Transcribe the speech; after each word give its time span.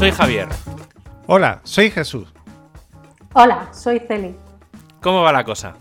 soy 0.00 0.12
Javier. 0.12 0.48
Hola, 1.26 1.60
soy 1.62 1.90
Jesús. 1.90 2.26
Hola, 3.34 3.68
soy 3.70 4.00
Celi. 4.08 4.34
¿Cómo 5.02 5.20
va 5.20 5.30
la 5.30 5.44
cosa? 5.44 5.74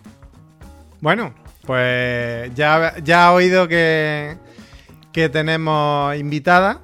Bueno, 1.00 1.34
pues 1.66 2.54
ya, 2.54 2.96
ya 3.02 3.28
ha 3.28 3.32
oído 3.32 3.70
que, 3.70 4.36
que 5.14 5.29
tenemos 5.29 6.18
invitada, 6.18 6.82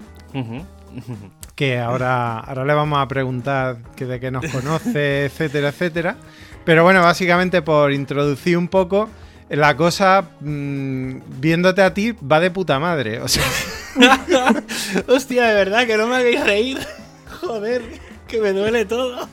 que 1.55 1.77
ahora, 1.77 2.39
ahora 2.39 2.63
le 2.63 2.73
vamos 2.73 2.99
a 2.99 3.07
preguntar 3.09 3.79
que 3.97 4.05
de 4.05 4.21
qué 4.21 4.31
nos 4.31 4.49
conoce, 4.49 5.25
etcétera, 5.25 5.67
etcétera. 5.67 6.15
Pero 6.63 6.85
bueno, 6.85 7.01
básicamente 7.01 7.61
por 7.61 7.91
introducir 7.91 8.57
un 8.57 8.69
poco, 8.69 9.09
la 9.49 9.75
cosa, 9.75 10.23
mm, 10.39 11.17
viéndote 11.41 11.81
a 11.81 11.93
ti, 11.93 12.13
va 12.13 12.39
de 12.39 12.49
puta 12.49 12.79
madre. 12.79 13.19
O 13.19 13.27
sea, 13.27 13.43
Hostia, 15.09 15.47
de 15.47 15.53
verdad 15.53 15.85
que 15.85 15.97
no 15.97 16.07
me 16.07 16.15
hagáis 16.15 16.41
reír. 16.45 16.79
Joder, 17.47 17.81
que 18.27 18.39
me 18.41 18.51
duele 18.53 18.85
todo. 18.85 19.27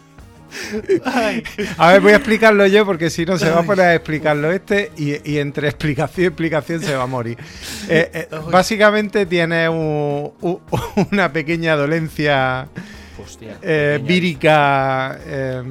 Ay. 1.06 1.42
a 1.78 1.92
ver, 1.92 2.02
voy 2.02 2.12
a 2.12 2.16
explicarlo 2.16 2.66
yo 2.66 2.84
porque 2.84 3.08
si 3.08 3.24
no 3.24 3.38
se 3.38 3.48
va 3.48 3.60
a 3.60 3.62
poner 3.62 3.86
a 3.86 3.94
explicarlo 3.94 4.52
este 4.52 4.92
y, 4.98 5.30
y 5.30 5.38
entre 5.38 5.66
explicación 5.68 6.24
y 6.24 6.26
explicación 6.26 6.82
se 6.82 6.94
va 6.94 7.04
a 7.04 7.06
morir. 7.06 7.38
Eh, 7.88 8.10
eh, 8.12 8.28
básicamente 8.50 9.24
tiene 9.24 9.66
un- 9.70 10.30
una 11.10 11.32
pequeña 11.32 11.74
dolencia 11.74 12.68
Hostia. 13.24 13.56
eh, 13.62 14.00
vírica, 14.02 15.18
eh, 15.24 15.62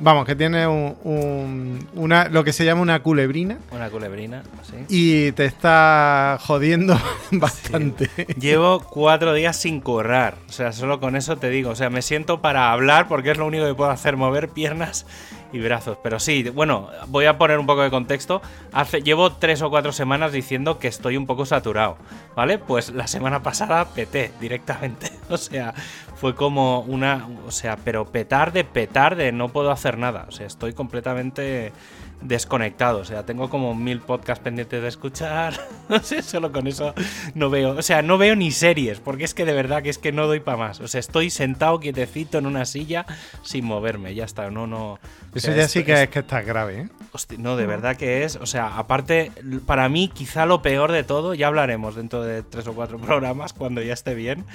vamos, 0.00 0.24
que 0.26 0.34
tiene 0.36 0.66
un- 0.66 0.96
un- 1.04 1.88
una, 1.94 2.28
lo 2.28 2.44
que 2.44 2.52
se 2.52 2.64
llama 2.64 2.82
una 2.82 3.02
culebrina 3.02 3.58
Una 3.70 3.88
culebrina, 3.90 4.42
sí. 4.62 4.76
y 4.88 5.32
te 5.32 5.44
está 5.44 6.38
jodiendo 6.40 6.98
bastante. 7.32 8.10
Llevo 8.38 8.80
cuatro 8.80 9.34
días 9.34 9.56
sin 9.56 9.80
currar. 9.80 10.36
O 10.48 10.52
sea, 10.52 10.72
solo 10.72 11.00
con 11.00 11.16
eso 11.16 11.36
te 11.36 11.48
digo. 11.50 11.70
O 11.70 11.74
sea, 11.76 11.90
me 11.90 12.02
siento 12.02 12.40
para 12.40 12.72
hablar 12.72 13.08
porque 13.08 13.30
es 13.30 13.38
lo 13.38 13.46
único 13.46 13.66
que 13.66 13.74
puedo 13.74 13.90
hacer, 13.90 14.16
mover 14.16 14.48
piernas 14.48 15.06
y 15.52 15.60
brazos. 15.60 15.98
Pero 16.02 16.18
sí, 16.18 16.48
bueno, 16.50 16.88
voy 17.08 17.26
a 17.26 17.38
poner 17.38 17.58
un 17.58 17.66
poco 17.66 17.82
de 17.82 17.90
contexto. 17.90 18.42
Hace, 18.72 19.02
llevo 19.02 19.32
tres 19.32 19.62
o 19.62 19.70
cuatro 19.70 19.92
semanas 19.92 20.32
diciendo 20.32 20.78
que 20.78 20.88
estoy 20.88 21.16
un 21.16 21.26
poco 21.26 21.46
saturado. 21.46 21.96
¿Vale? 22.34 22.58
Pues 22.58 22.90
la 22.90 23.06
semana 23.06 23.42
pasada 23.42 23.84
peté 23.86 24.32
directamente. 24.40 25.10
O 25.32 25.38
sea, 25.38 25.72
fue 26.16 26.34
como 26.34 26.80
una. 26.80 27.26
O 27.46 27.50
sea, 27.50 27.78
pero 27.82 28.04
petar 28.04 28.52
de 28.52 28.64
petar 28.64 29.16
de 29.16 29.32
no 29.32 29.48
puedo 29.48 29.70
hacer 29.70 29.96
nada. 29.96 30.26
O 30.28 30.32
sea, 30.32 30.46
estoy 30.46 30.74
completamente 30.74 31.72
desconectado. 32.22 33.00
O 33.00 33.04
sea, 33.04 33.24
tengo 33.24 33.50
como 33.50 33.74
mil 33.74 34.00
podcasts 34.00 34.42
pendientes 34.42 34.82
de 34.82 34.88
escuchar. 34.88 35.54
No 35.88 35.98
sé, 35.98 36.22
solo 36.22 36.52
con 36.52 36.66
eso 36.68 36.94
no 37.34 37.50
veo. 37.50 37.72
O 37.72 37.82
sea, 37.82 38.00
no 38.00 38.16
veo 38.16 38.34
ni 38.34 38.50
series, 38.50 38.98
porque 38.98 39.24
es 39.24 39.34
que 39.34 39.44
de 39.44 39.52
verdad 39.52 39.82
que 39.82 39.90
es 39.90 39.98
que 39.98 40.10
no 40.10 40.26
doy 40.26 40.40
para 40.40 40.56
más. 40.56 40.80
O 40.80 40.88
sea, 40.88 41.00
estoy 41.00 41.28
sentado 41.28 41.80
quietecito 41.80 42.38
en 42.38 42.46
una 42.46 42.64
silla 42.64 43.04
sin 43.42 43.66
moverme. 43.66 44.14
Ya 44.14 44.24
está, 44.24 44.50
no, 44.50 44.66
no. 44.66 44.92
o 44.92 44.98
Eso 45.34 45.48
sea, 45.48 45.56
ya 45.56 45.68
sí 45.68 45.84
que 45.84 46.04
es 46.04 46.08
que 46.08 46.20
está 46.20 46.40
grave, 46.40 46.82
¿eh? 46.82 46.88
No, 47.36 47.56
de 47.56 47.66
verdad 47.66 47.96
que 47.96 48.24
es. 48.24 48.36
O 48.36 48.46
sea, 48.46 48.78
aparte, 48.78 49.32
para 49.66 49.90
mí, 49.90 50.08
quizá 50.08 50.46
lo 50.46 50.62
peor 50.62 50.92
de 50.92 51.04
todo, 51.04 51.34
ya 51.34 51.48
hablaremos 51.48 51.94
dentro 51.94 52.22
de 52.22 52.42
tres 52.42 52.66
o 52.68 52.72
cuatro 52.72 52.98
programas 53.00 53.52
cuando 53.52 53.82
ya 53.82 53.92
esté 53.92 54.14
bien. 54.14 54.46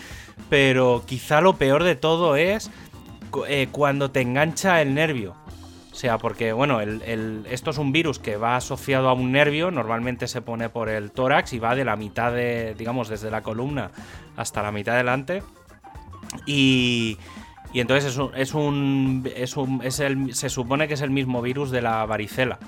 Pero 0.50 1.04
quizá 1.06 1.42
lo 1.42 1.58
peor 1.58 1.84
de 1.84 1.95
todo 1.95 2.36
es 2.36 2.72
eh, 3.48 3.68
cuando 3.72 4.10
te 4.10 4.22
engancha 4.22 4.82
el 4.82 4.95
nervio. 4.95 5.36
O 5.98 6.00
sea, 6.00 6.20
porque, 6.20 6.53
bueno, 6.53 6.80
esto 6.80 7.72
es 7.72 7.78
un 7.80 7.92
virus 7.92 8.20
que 8.20 8.38
va 8.38 8.56
asociado 8.56 9.09
a 9.09 9.14
un 9.14 9.31
nervio, 9.31 9.72
normalmente 9.72 10.28
se 10.28 10.44
pone 10.44 10.70
por 10.70 10.89
el 10.89 11.09
tórax 11.09 11.54
y 11.54 11.58
va 11.59 11.73
de 11.73 11.86
la 11.86 11.95
mitad 11.95 12.31
de, 12.31 12.76
digamos, 12.78 13.09
desde 13.09 13.31
la 13.31 13.42
columna 13.42 13.89
hasta 14.36 14.62
la 14.62 14.72
mitad 14.72 14.95
delante. 14.95 15.42
Y, 16.45 17.17
y 17.73 17.80
entonces 17.80 18.11
es 18.11 18.17
un, 18.20 18.32
es 18.36 18.54
un, 18.54 19.27
es 19.36 19.58
un- 19.58 19.82
es 19.83 19.99
el, 19.99 20.36
se 20.36 20.49
supone 20.49 20.88
que 20.88 20.94
es 20.94 21.02
el 21.02 21.10
mismo 21.10 21.42
virus 21.42 21.71
de 21.71 21.82
la 21.82 22.05
varicela. 22.05 22.60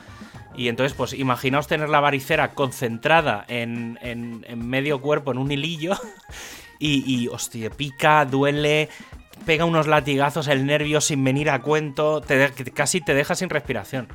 Y 0.56 0.68
entonces, 0.68 0.98
pues 0.98 1.14
imaginaos 1.14 1.68
tener 1.68 1.88
la 1.90 2.00
varicela 2.00 2.54
concentrada 2.54 3.46
en, 3.48 4.00
en- 4.02 4.44
en 4.50 4.68
medio 4.68 5.02
cuerpo, 5.02 5.32
en 5.32 5.38
un 5.38 5.52
hilillo, 5.52 5.94
y, 6.80 7.04
y, 7.06 7.28
hostia, 7.28 7.70
pica, 7.70 8.26
duele, 8.26 8.90
pega 9.50 9.66
unos 9.66 9.88
latigazos 9.88 10.48
el 10.48 10.68
nervio 10.68 11.02
sin 11.02 11.24
venir 11.24 11.50
a 11.50 11.60
cuento, 11.64 12.22
te 12.22 12.38
de- 12.38 12.52
casi 12.72 13.02
te 13.02 13.16
deja 13.16 13.34
sin 13.34 13.50
respiración. 13.50 14.08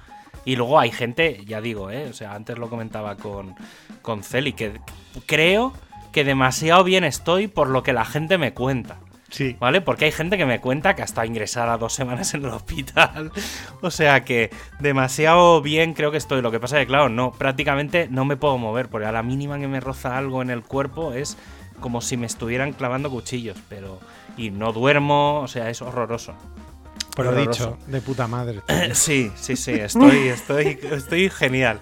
Y 0.45 0.55
luego 0.55 0.78
hay 0.78 0.93
gente, 0.93 1.43
ya 1.45 1.61
digo, 1.61 1.91
¿eh? 1.91 2.06
o 2.09 2.12
sea, 2.12 2.37
antes 2.37 2.56
lo 2.56 2.71
comentaba 2.71 3.17
con, 3.17 3.56
con 4.00 4.23
Celi, 4.23 4.53
que 4.53 4.78
creo 5.27 5.73
que 6.12 6.23
demasiado 6.23 6.84
bien 6.84 7.03
estoy 7.03 7.49
por 7.49 7.69
lo 7.69 7.83
que 7.83 7.93
la 7.93 8.05
gente 8.05 8.39
me 8.39 8.55
cuenta. 8.55 8.99
Sí. 9.28 9.56
¿Vale? 9.59 9.81
Porque 9.81 10.05
hay 10.05 10.12
gente 10.12 10.37
que 10.37 10.47
me 10.47 10.61
cuenta 10.61 10.94
que 10.94 11.03
hasta 11.03 11.27
ingresada 11.27 11.77
dos 11.78 11.94
semanas 11.94 12.33
en 12.34 12.44
el 12.44 12.50
hospital. 12.50 13.33
O 13.83 13.91
sea 13.91 14.23
que 14.25 14.50
demasiado 14.78 15.61
bien 15.62 15.94
creo 15.94 16.12
que 16.12 16.19
estoy. 16.19 16.43
Lo 16.43 16.53
que 16.53 16.61
pasa 16.61 16.78
es 16.78 16.84
que, 16.84 16.87
claro, 16.87 17.09
no, 17.09 17.33
prácticamente 17.33 18.06
no 18.09 18.25
me 18.25 18.37
puedo 18.37 18.56
mover. 18.56 18.89
Porque 18.89 19.09
a 19.09 19.12
la 19.12 19.25
mínima 19.25 19.59
que 19.59 19.67
me 19.67 19.81
roza 19.81 20.17
algo 20.17 20.43
en 20.43 20.50
el 20.50 20.62
cuerpo 20.62 21.12
es 21.12 21.37
como 21.81 22.00
si 22.00 22.17
me 22.17 22.27
estuvieran 22.27 22.73
clavando 22.73 23.11
cuchillos. 23.11 23.59
Pero. 23.69 23.99
Y 24.37 24.50
no 24.50 24.72
duermo, 24.72 25.41
o 25.41 25.49
sea, 25.49 25.71
es 25.71 25.81
horroroso. 25.83 26.34
Por 27.15 27.27
lo 27.27 27.34
dicho, 27.34 27.78
de 27.87 28.00
puta 28.00 28.27
madre. 28.27 28.61
Sí, 28.95 29.31
sí, 29.37 29.56
sí, 29.56 29.72
estoy, 29.72 30.28
estoy, 30.28 30.78
estoy 30.91 31.31
genial. 31.31 31.81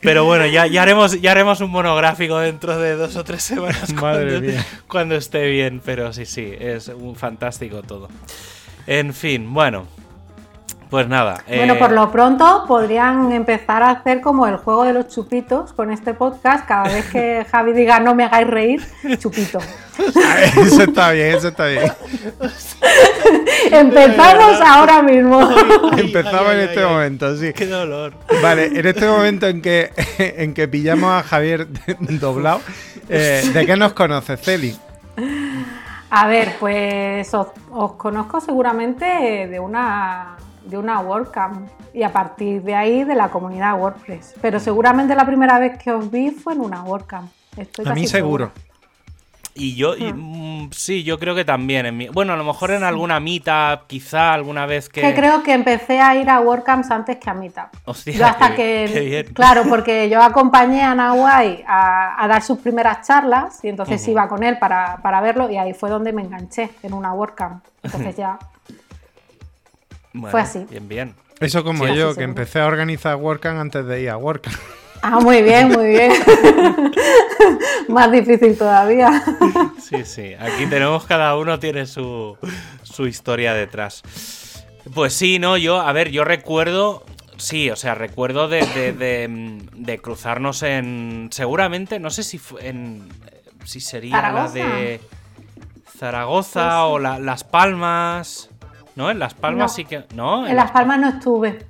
Pero 0.00 0.24
bueno, 0.24 0.46
ya, 0.46 0.66
ya, 0.66 0.82
haremos, 0.82 1.20
ya 1.20 1.30
haremos 1.30 1.60
un 1.60 1.70
monográfico 1.70 2.38
dentro 2.38 2.76
de 2.76 2.96
dos 2.96 3.14
o 3.16 3.22
tres 3.22 3.42
semanas 3.42 3.92
Madre 3.94 4.32
cuando, 4.32 4.40
mía. 4.40 4.66
cuando 4.88 5.14
esté 5.14 5.46
bien. 5.48 5.80
Pero 5.84 6.12
sí, 6.12 6.26
sí, 6.26 6.52
es 6.58 6.88
un 6.88 7.14
fantástico 7.14 7.82
todo. 7.82 8.08
En 8.86 9.14
fin, 9.14 9.52
bueno. 9.52 9.86
Pues 10.92 11.08
nada. 11.08 11.42
Bueno, 11.48 11.72
eh, 11.72 11.78
por 11.78 11.90
lo 11.90 12.12
pronto 12.12 12.66
podrían 12.68 13.32
empezar 13.32 13.82
a 13.82 13.92
hacer 13.92 14.20
como 14.20 14.46
el 14.46 14.58
juego 14.58 14.84
de 14.84 14.92
los 14.92 15.08
chupitos 15.08 15.72
con 15.72 15.90
este 15.90 16.12
podcast. 16.12 16.66
Cada 16.66 16.82
vez 16.82 17.06
que 17.06 17.46
Javi 17.50 17.72
diga 17.72 17.98
no 17.98 18.14
me 18.14 18.24
hagáis 18.24 18.46
reír, 18.46 18.82
chupito. 19.18 19.58
eso 20.66 20.82
está 20.82 21.12
bien, 21.12 21.34
eso 21.34 21.48
está 21.48 21.64
bien. 21.64 21.90
Empezamos 23.72 24.60
ahora 24.60 25.00
mismo. 25.00 25.40
Ay, 25.92 26.00
Empezamos 26.00 26.42
ay, 26.46 26.56
en 26.56 26.60
ay, 26.60 26.64
este 26.66 26.80
ay. 26.80 26.86
momento, 26.86 27.36
sí. 27.38 27.54
Qué 27.54 27.66
dolor. 27.68 28.12
Vale, 28.42 28.66
en 28.66 28.86
este 28.86 29.06
momento 29.08 29.46
en 29.46 29.62
que, 29.62 29.92
en 30.18 30.52
que 30.52 30.68
pillamos 30.68 31.10
a 31.10 31.22
Javier 31.22 31.68
doblado, 32.20 32.60
eh, 33.08 33.50
¿de 33.50 33.64
qué 33.64 33.76
nos 33.78 33.94
conoces, 33.94 34.38
Celi? 34.42 34.76
A 36.10 36.26
ver, 36.26 36.56
pues 36.60 37.32
os, 37.32 37.46
os 37.70 37.92
conozco 37.94 38.42
seguramente 38.42 39.06
de 39.06 39.58
una, 39.58 40.36
de 40.64 40.78
una 40.78 41.00
WordCamp 41.00 41.68
y 41.94 42.02
a 42.02 42.12
partir 42.12 42.62
de 42.62 42.74
ahí 42.74 43.04
de 43.04 43.14
la 43.14 43.28
comunidad 43.28 43.78
WordPress. 43.78 44.34
Pero 44.40 44.60
seguramente 44.60 45.14
la 45.14 45.26
primera 45.26 45.58
vez 45.58 45.78
que 45.78 45.90
os 45.92 46.10
vi 46.10 46.30
fue 46.30 46.54
en 46.54 46.60
una 46.60 46.82
WordCamp. 46.82 47.30
Estoy 47.56 47.86
A 47.88 47.94
mí 47.94 48.06
seguro. 48.06 48.50
Y 49.54 49.74
yo, 49.76 49.94
y, 49.94 50.10
mm, 50.10 50.70
sí, 50.72 51.04
yo 51.04 51.18
creo 51.18 51.34
que 51.34 51.44
también. 51.44 51.84
En 51.84 51.94
mi, 51.94 52.08
bueno, 52.08 52.32
a 52.32 52.36
lo 52.36 52.44
mejor 52.44 52.70
en 52.70 52.82
alguna 52.84 53.20
meetup, 53.20 53.86
quizá 53.86 54.32
alguna 54.32 54.64
vez 54.64 54.88
que. 54.88 55.02
Que 55.02 55.14
creo 55.14 55.42
que 55.42 55.52
empecé 55.52 56.00
a 56.00 56.16
ir 56.16 56.30
a 56.30 56.40
WordCamps 56.40 56.90
antes 56.90 57.18
que 57.18 57.28
a 57.28 57.34
Meetup. 57.34 57.66
Hostia, 57.84 58.14
yo 58.14 58.24
hasta 58.26 58.54
qué- 58.54 58.86
que, 58.88 58.92
qué 58.94 59.00
bien. 59.00 59.26
claro, 59.34 59.64
porque 59.68 60.08
yo 60.10 60.22
acompañé 60.22 60.80
a 60.82 60.94
Nahuay 60.94 61.62
a, 61.68 62.24
a 62.24 62.28
dar 62.28 62.40
sus 62.42 62.60
primeras 62.60 63.06
charlas 63.06 63.62
y 63.62 63.68
entonces 63.68 64.08
iba 64.08 64.26
con 64.26 64.42
él 64.42 64.56
para, 64.58 64.96
para 65.02 65.20
verlo 65.20 65.50
y 65.50 65.58
ahí 65.58 65.74
fue 65.74 65.90
donde 65.90 66.14
me 66.14 66.22
enganché 66.22 66.70
en 66.82 66.94
una 66.94 67.12
WordCamp. 67.12 67.62
Entonces 67.82 68.16
ya, 68.16 68.38
Bueno, 70.12 70.30
fue 70.30 70.40
así. 70.40 70.66
Bien, 70.70 70.88
bien. 70.88 71.14
Eso 71.40 71.64
como 71.64 71.84
Sí, 71.86 71.94
yo, 71.94 72.08
que 72.08 72.14
seguro. 72.14 72.22
empecé 72.24 72.60
a 72.60 72.66
organizar 72.66 73.16
WordCamp 73.16 73.58
antes 73.58 73.84
de 73.86 74.02
ir 74.02 74.10
a 74.10 74.16
WordCamp. 74.16 74.56
ah, 75.02 75.20
muy 75.20 75.42
bien, 75.42 75.68
muy 75.70 75.88
bien. 75.88 76.12
Más 77.88 78.10
difícil 78.12 78.56
todavía. 78.56 79.22
Sí, 79.80 80.04
sí. 80.04 80.34
Aquí 80.38 80.66
tenemos, 80.66 81.04
cada 81.04 81.36
uno 81.36 81.58
tiene 81.58 81.86
su, 81.86 82.36
su 82.82 83.06
historia 83.06 83.54
detrás. 83.54 84.02
Pues 84.94 85.12
sí, 85.14 85.38
no, 85.38 85.56
yo, 85.56 85.80
a 85.80 85.92
ver, 85.92 86.10
yo 86.10 86.24
recuerdo. 86.24 87.04
Sí, 87.38 87.70
o 87.70 87.76
sea, 87.76 87.94
recuerdo 87.96 88.46
de, 88.48 88.64
de, 88.66 88.92
de- 88.92 89.58
de 89.74 89.98
cruzarnos 89.98 90.62
en. 90.62 91.28
Seguramente, 91.32 91.98
no 91.98 92.10
sé 92.10 92.22
si 92.22 92.38
fue 92.38 92.68
en. 92.68 93.08
Si 93.64 93.80
sería 93.80 94.30
la 94.30 94.48
de. 94.48 95.00
Zaragoza 95.98 96.62
Sí, 96.70 96.76
sí. 96.76 96.82
o 96.84 96.98
la- 96.98 97.18
Las 97.18 97.42
Palmas. 97.44 98.48
¿No? 98.96 99.10
En 99.10 99.18
Las 99.18 99.34
Palmas 99.34 99.64
No. 99.64 99.68
sí 99.68 99.84
que. 99.84 100.04
¿No? 100.14 100.46
En 100.46 100.56
Las 100.56 100.70
Palmas 100.70 100.98
no 100.98 101.08
estuve. 101.08 101.66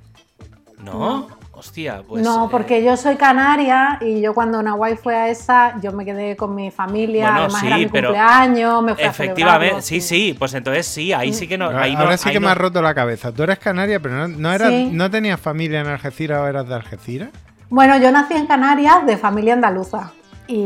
¿No? 0.79 1.27
Hostia, 1.55 2.01
pues. 2.05 2.21
no, 2.23 2.45
eh, 2.45 2.47
porque 2.51 2.83
yo 2.83 2.97
soy 2.97 3.15
canaria 3.15 3.97
y 4.01 4.19
yo 4.21 4.33
cuando 4.33 4.61
Nahuay 4.61 4.97
fue 4.97 5.15
a 5.15 5.29
esa, 5.29 5.79
yo 5.81 5.93
me 5.93 6.03
quedé 6.03 6.35
con 6.35 6.53
mi 6.55 6.71
familia, 6.71 7.25
Bueno, 7.27 7.39
además 7.43 7.61
sí, 7.61 7.67
era 7.67 7.77
mi 7.77 7.85
pero 7.87 8.07
cumpleaños, 8.09 8.83
me 8.83 8.95
fui 8.95 9.03
a 9.03 9.07
Efectivamente, 9.07 9.81
sí, 9.83 10.01
sí, 10.01 10.35
pues 10.37 10.53
entonces 10.55 10.85
sí, 10.87 11.13
ahí 11.13 11.31
sí 11.31 11.47
que 11.47 11.57
no. 11.57 11.69
Ahí 11.69 11.93
Ahora 11.95 12.09
no- 12.11 12.17
sí 12.17 12.27
ahí 12.29 12.33
que 12.33 12.39
me 12.41 12.47
no- 12.47 12.51
has 12.51 12.57
roto 12.57 12.81
la 12.81 12.93
cabeza. 12.93 13.31
Tú 13.31 13.43
eres 13.43 13.59
canaria, 13.59 13.99
pero 14.01 14.15
no, 14.15 14.27
no, 14.27 14.51
eras, 14.51 14.69
Sí. 14.69 14.89
no 14.91 15.09
tenías 15.09 15.39
familia 15.39 15.79
en 15.81 15.87
Algeciras 15.87 16.39
o 16.41 16.47
eras 16.47 16.67
de 16.67 16.75
Algeciras. 16.75 17.29
Bueno, 17.69 17.97
yo 17.97 18.11
nací 18.11 18.33
en 18.33 18.45
Canarias 18.47 19.05
de 19.05 19.15
familia 19.15 19.53
andaluza. 19.53 20.11
Y 20.47 20.57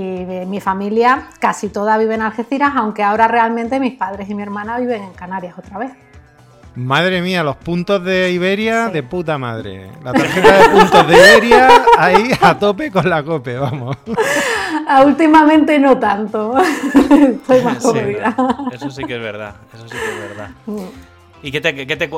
mi 0.48 0.60
familia 0.60 1.28
casi 1.40 1.70
toda 1.70 1.98
vive 2.00 2.16
en 2.16 2.24
Algeciras, 2.24 2.72
aunque 2.76 3.04
ahora 3.04 3.28
realmente 3.28 3.80
mis 3.80 3.94
padres 3.94 4.28
y 4.30 4.34
mi 4.34 4.42
hermana 4.42 4.80
viven 4.80 5.04
en 5.04 5.14
Canarias 5.14 5.56
otra 5.60 5.78
vez. 5.78 5.92
Madre 6.78 7.24
mía, 7.24 7.42
los 7.42 7.56
puntos 7.56 8.04
de 8.04 8.30
Iberia 8.30 8.90
de 8.90 9.02
puta 9.02 9.40
madre. 9.40 9.90
La 10.04 10.14
tarjeta 10.14 10.60
de 10.60 10.70
puntos 10.70 11.08
de 11.08 11.16
Iberia 11.16 11.70
ahí 11.98 12.30
a 12.40 12.60
tope 12.60 12.92
con 12.92 13.10
la 13.10 13.24
cope, 13.24 13.58
vamos. 13.58 13.98
Ah, 14.90 15.04
últimamente 15.04 15.78
no 15.80 15.98
tanto. 15.98 16.58
Estoy 17.12 17.62
más 17.62 17.84
Eso 18.72 18.90
sí 18.90 19.04
que 19.04 19.16
es 19.18 19.22
verdad. 19.22 19.56
Eso 19.74 19.84
sí 19.84 19.98
que 19.98 20.14
es 20.14 20.30
verdad. 20.30 20.50
Mm. 20.66 20.86
¿Y 21.44 21.52
qué 21.52 21.60
te, 21.60 21.86
qué 21.86 21.98
te 21.98 22.10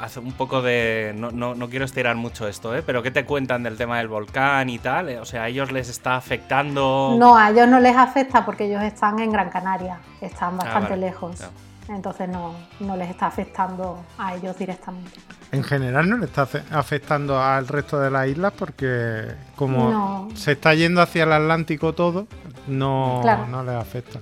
hace 0.00 0.20
un 0.20 0.32
poco 0.32 0.62
de. 0.62 1.12
No, 1.14 1.30
no, 1.30 1.68
quiero 1.68 1.84
estirar 1.84 2.16
mucho 2.16 2.48
esto, 2.48 2.74
¿eh? 2.74 2.82
Pero 2.82 3.02
¿qué 3.02 3.10
te 3.10 3.26
cuentan 3.26 3.62
del 3.62 3.76
tema 3.76 3.98
del 3.98 4.08
volcán 4.08 4.70
y 4.70 4.78
tal? 4.78 5.10
O 5.18 5.26
sea, 5.26 5.42
¿a 5.42 5.48
ellos 5.48 5.70
les 5.70 5.90
está 5.90 6.16
afectando? 6.16 7.14
No, 7.18 7.36
a 7.36 7.50
ellos 7.50 7.68
no 7.68 7.78
les 7.78 7.96
afecta 7.96 8.42
porque 8.46 8.66
ellos 8.66 8.82
están 8.82 9.18
en 9.18 9.30
Gran 9.30 9.50
Canaria, 9.50 9.98
están 10.22 10.54
ah, 10.54 10.64
bastante 10.64 10.96
lejos 10.96 11.44
entonces 11.88 12.28
no, 12.28 12.96
les 12.96 13.10
está 13.10 13.26
afectando 13.26 14.04
a 14.18 14.34
ellos 14.34 14.56
directamente. 14.58 15.20
En 15.52 15.62
general 15.62 16.08
no 16.08 16.16
le 16.16 16.26
está 16.26 16.48
afectando 16.70 17.40
al 17.40 17.68
resto 17.68 18.00
de 18.00 18.10
las 18.10 18.26
islas 18.28 18.52
porque 18.58 19.34
como 19.54 20.28
se 20.34 20.52
está 20.52 20.74
yendo 20.74 21.00
hacia 21.00 21.24
el 21.24 21.32
Atlántico 21.32 21.92
todo, 21.92 22.26
no, 22.66 23.22
no 23.46 23.62
les 23.62 23.74
afecta. 23.74 24.20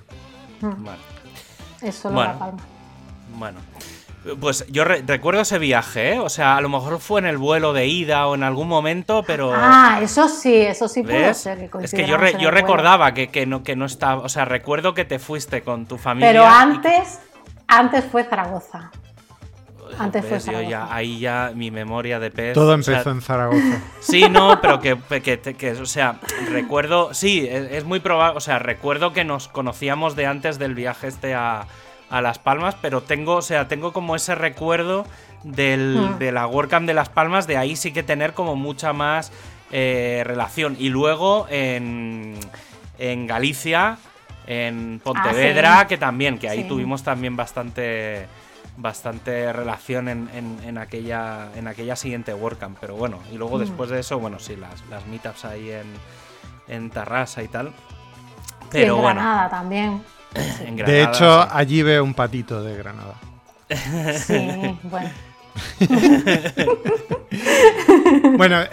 Mm. 0.61 0.87
Es 1.81 1.95
solo 1.95 2.15
bueno, 2.15 2.33
La 2.33 2.39
Palma. 2.39 2.59
Bueno. 3.35 3.59
Pues 4.39 4.65
yo 4.69 4.85
recuerdo 4.85 5.41
ese 5.41 5.59
viaje, 5.59 6.13
¿eh? 6.13 6.19
O 6.19 6.29
sea, 6.29 6.55
a 6.55 6.61
lo 6.61 6.69
mejor 6.69 6.99
fue 7.01 7.19
en 7.19 7.25
el 7.25 7.37
vuelo 7.37 7.73
de 7.73 7.87
ida 7.87 8.25
o 8.27 8.35
en 8.35 8.43
algún 8.43 8.69
momento, 8.69 9.21
pero... 9.27 9.51
Ah, 9.53 9.99
eso 10.01 10.29
sí, 10.29 10.55
eso 10.55 10.87
sí 10.87 11.03
puede 11.03 11.33
ser. 11.33 11.69
es 11.81 11.91
que 11.91 12.07
yo, 12.07 12.17
yo 12.39 12.49
recordaba 12.49 13.13
que, 13.13 13.27
que, 13.27 13.45
no, 13.45 13.63
que 13.63 13.75
no 13.75 13.85
estaba... 13.85 14.21
O 14.21 14.29
sea, 14.29 14.45
recuerdo 14.45 14.93
que 14.93 15.03
te 15.03 15.19
fuiste 15.19 15.61
con 15.61 15.87
tu 15.87 15.97
familia... 15.97 16.31
Pero 16.31 16.45
antes... 16.45 17.19
Antes 17.73 18.05
fue 18.05 18.23
Zaragoza. 18.23 18.91
Antes 19.97 20.25
fue 20.25 20.39
Zaragoza. 20.39 20.69
Ya, 20.69 20.93
ahí 20.93 21.19
ya 21.19 21.51
mi 21.55 21.71
memoria 21.71 22.19
de 22.19 22.29
pez. 22.29 22.53
Todo 22.53 22.73
empezó 22.73 23.09
en 23.09 23.21
Zaragoza. 23.21 23.81
Sí, 23.99 24.29
no, 24.29 24.61
pero 24.61 24.79
que, 24.79 24.95
que, 25.57 25.71
o 25.71 25.85
sea, 25.87 26.19
recuerdo, 26.51 27.13
sí, 27.15 27.47
es, 27.49 27.83
muy 27.83 27.99
probable, 27.99 28.37
o 28.37 28.41
sea, 28.41 28.59
recuerdo 28.59 29.11
que 29.11 29.23
nos 29.23 29.47
conocíamos 29.47 30.15
de 30.15 30.27
antes 30.27 30.59
del 30.59 30.75
viaje 30.75 31.07
este 31.07 31.33
a, 31.33 31.65
Las 32.11 32.37
Palmas, 32.37 32.75
pero 32.79 33.01
tengo, 33.01 33.37
o 33.37 33.41
sea, 33.41 33.67
tengo 33.67 33.91
como 33.91 34.15
ese 34.15 34.35
recuerdo 34.35 35.07
del, 35.43 35.97
hmm. 35.97 36.19
de 36.19 36.31
la 36.31 36.45
WordCamp 36.45 36.85
de 36.85 36.93
Las 36.93 37.09
Palmas, 37.09 37.47
de 37.47 37.57
ahí 37.57 37.75
sí 37.75 37.91
que 37.91 38.03
tener 38.03 38.33
como 38.33 38.55
mucha 38.55 38.93
más 38.93 39.31
eh, 39.71 40.21
relación. 40.27 40.75
Y 40.77 40.89
luego 40.89 41.47
en, 41.49 42.35
en 42.99 43.25
Galicia 43.25 43.97
en 44.47 45.01
Pontevedra, 45.03 45.79
ah, 45.79 45.87
que 45.87 45.97
también, 45.97 46.37
que 46.37 46.49
ahí 46.49 46.63
tuvimos 46.65 47.03
también 47.03 47.35
bastante 47.35 48.27
bastante 48.75 49.53
relación 49.53 50.09
en, 50.09 50.77
aquella 50.77 51.49
en 51.55 51.67
aquella 51.67 51.95
siguiente 51.95 52.33
WordCamp, 52.33 52.77
pero 52.79 52.95
bueno, 52.95 53.19
y 53.31 53.37
luego 53.37 53.57
mm. 53.57 53.61
después 53.61 53.89
de 53.89 53.99
eso, 53.99 54.19
bueno, 54.19 54.39
sí, 54.39 54.55
las, 54.55 54.83
las 54.89 55.05
meetups 55.05 55.45
ahí 55.45 55.71
en, 55.71 55.85
en 56.67 56.89
Tarrasa 56.89 57.43
y 57.43 57.47
tal. 57.47 57.71
Pero 58.71 58.95
en 58.95 59.01
bueno. 59.01 59.21
Granada 59.21 59.49
también. 59.49 60.03
de 60.85 61.03
hecho, 61.03 61.47
allí 61.51 61.83
veo 61.83 62.03
un 62.03 62.13
patito 62.13 62.63
de 62.63 62.77
Granada. 62.77 63.15
Sí, 64.17 64.77
bueno. 64.83 65.09
bueno, 68.37 68.63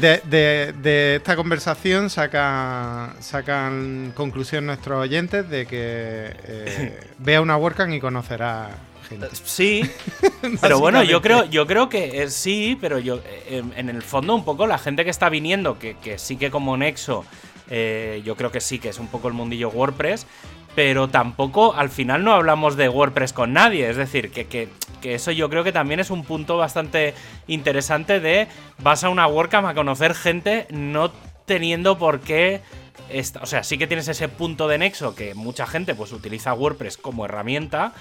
de, 0.00 1.14
esta 1.16 1.36
conversación 1.36 2.10
saca, 2.10 3.14
sacan 3.20 4.12
conclusión 4.14 4.66
nuestros 4.66 4.98
oyentes 4.98 5.48
de 5.48 5.66
que 5.66 6.32
eh, 6.44 7.00
vea 7.18 7.40
una 7.40 7.56
WordCamp 7.56 7.92
y 7.92 8.00
conocerá 8.00 8.70
gente. 9.08 9.28
Sí, 9.42 9.82
pero 10.60 10.78
bueno, 10.78 11.02
yo 11.02 11.22
creo, 11.22 11.44
yo 11.44 11.66
creo 11.66 11.88
que 11.88 12.28
sí, 12.30 12.76
pero 12.80 12.98
yo 12.98 13.20
eh, 13.24 13.62
en, 13.76 13.88
el 13.88 14.02
fondo 14.02 14.34
un 14.34 14.44
poco 14.44 14.66
la 14.66 14.78
gente 14.78 15.04
que 15.04 15.10
está 15.10 15.28
viniendo, 15.28 15.78
que, 15.78 16.18
sí 16.18 16.36
que 16.36 16.50
como 16.50 16.76
Nexo, 16.76 17.24
eh, 17.70 18.22
yo 18.24 18.36
creo 18.36 18.52
que 18.52 18.60
sí, 18.60 18.78
que 18.78 18.90
es 18.90 18.98
un 18.98 19.08
poco 19.08 19.28
el 19.28 19.34
mundillo 19.34 19.70
WordPress, 19.70 20.26
pero 20.74 21.08
tampoco 21.08 21.74
al 21.74 21.88
final 21.88 22.24
no 22.24 22.32
hablamos 22.32 22.76
de 22.76 22.88
WordPress 22.88 23.32
con 23.32 23.52
nadie. 23.52 23.88
Es 23.88 23.96
decir, 23.96 24.30
que, 24.30 24.68
eso 25.02 25.30
yo 25.32 25.48
creo 25.48 25.64
que 25.64 25.72
también 25.72 26.00
es 26.00 26.10
un 26.10 26.24
punto 26.24 26.56
bastante 26.56 27.14
interesante 27.46 28.20
de 28.20 28.48
vas 28.78 29.04
a 29.04 29.08
una 29.08 29.26
WordCamp 29.26 29.66
a 29.66 29.74
conocer 29.74 30.14
gente 30.14 30.66
no 30.70 31.10
teniendo 31.46 31.98
por 31.98 32.20
qué... 32.20 32.60
o 33.40 33.46
sea, 33.46 33.64
sí 33.64 33.78
que 33.78 33.86
tienes 33.86 34.08
ese 34.08 34.28
punto 34.28 34.68
de 34.68 34.78
nexo 34.78 35.14
que 35.14 35.34
mucha 35.34 35.66
gente 35.66 35.94
pues 35.94 36.12
utiliza 36.12 36.52
WordPress 36.52 36.96
como 36.96 37.24
herramienta, 37.24 37.92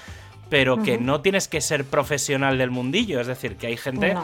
pero 0.50 0.82
que 0.82 0.98
no 0.98 1.22
tienes 1.22 1.48
que 1.48 1.62
ser 1.62 1.86
profesional 1.86 2.58
del 2.58 2.72
mundillo. 2.72 3.20
Es 3.20 3.28
decir, 3.28 3.58
que 3.58 3.68
hay 3.68 3.78
gente 3.78 4.16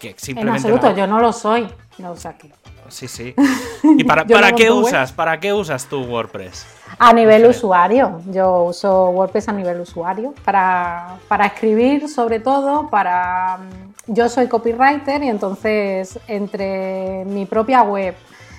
que 0.00 0.14
simplemente... 0.16 0.68
En 0.68 0.74
absoluto, 0.74 0.96
yo 0.96 1.06
no 1.06 1.20
lo 1.20 1.32
soy. 1.32 1.66
No, 1.98 2.12
o 2.12 2.16
sea, 2.16 2.36
que... 2.38 2.50
Sí, 2.88 3.06
sí. 3.06 3.34
¿Y 3.98 4.04
para, 4.04 4.24
para 4.24 4.52
qué 4.52 4.70
usas? 4.70 5.12
¿Para 5.12 5.38
qué 5.40 5.52
usas 5.52 5.86
tu 5.86 6.02
WordPress? 6.04 6.77
A 6.98 7.12
nivel 7.12 7.46
usuario. 7.46 8.20
Yo 8.26 8.64
uso 8.64 9.10
WordPress 9.10 9.48
a 9.48 9.52
nivel 9.52 9.80
usuario 9.80 10.34
para, 10.44 11.16
para 11.28 11.46
escribir, 11.46 12.08
sobre 12.08 12.40
todo, 12.40 12.88
para. 12.88 13.58
Mm, 13.58 14.12
yo 14.12 14.28
soy 14.28 14.48
copywriter 14.48 15.22
y 15.22 15.28
entonces 15.28 16.18
entre 16.28 17.24
mi 17.26 17.44
propia 17.44 17.82
web, 17.82 18.14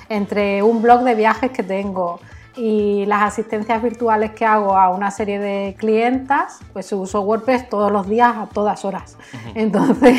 entre 0.10 0.62
un 0.62 0.82
blog 0.82 1.04
de 1.04 1.16
viajes 1.16 1.52
que 1.52 1.64
tengo, 1.64 2.20
y 2.60 3.06
las 3.06 3.24
asistencias 3.24 3.82
virtuales 3.82 4.32
que 4.32 4.46
hago 4.46 4.76
a 4.76 4.90
una 4.90 5.12
serie 5.12 5.40
de 5.40 5.76
clientas, 5.78 6.60
pues 6.74 6.92
uso 6.92 7.22
WordPress 7.22 7.70
todos 7.70 7.92
los 7.92 8.08
días 8.08 8.36
a 8.36 8.48
todas 8.48 8.84
horas. 8.84 9.18
Entonces, 9.56 10.18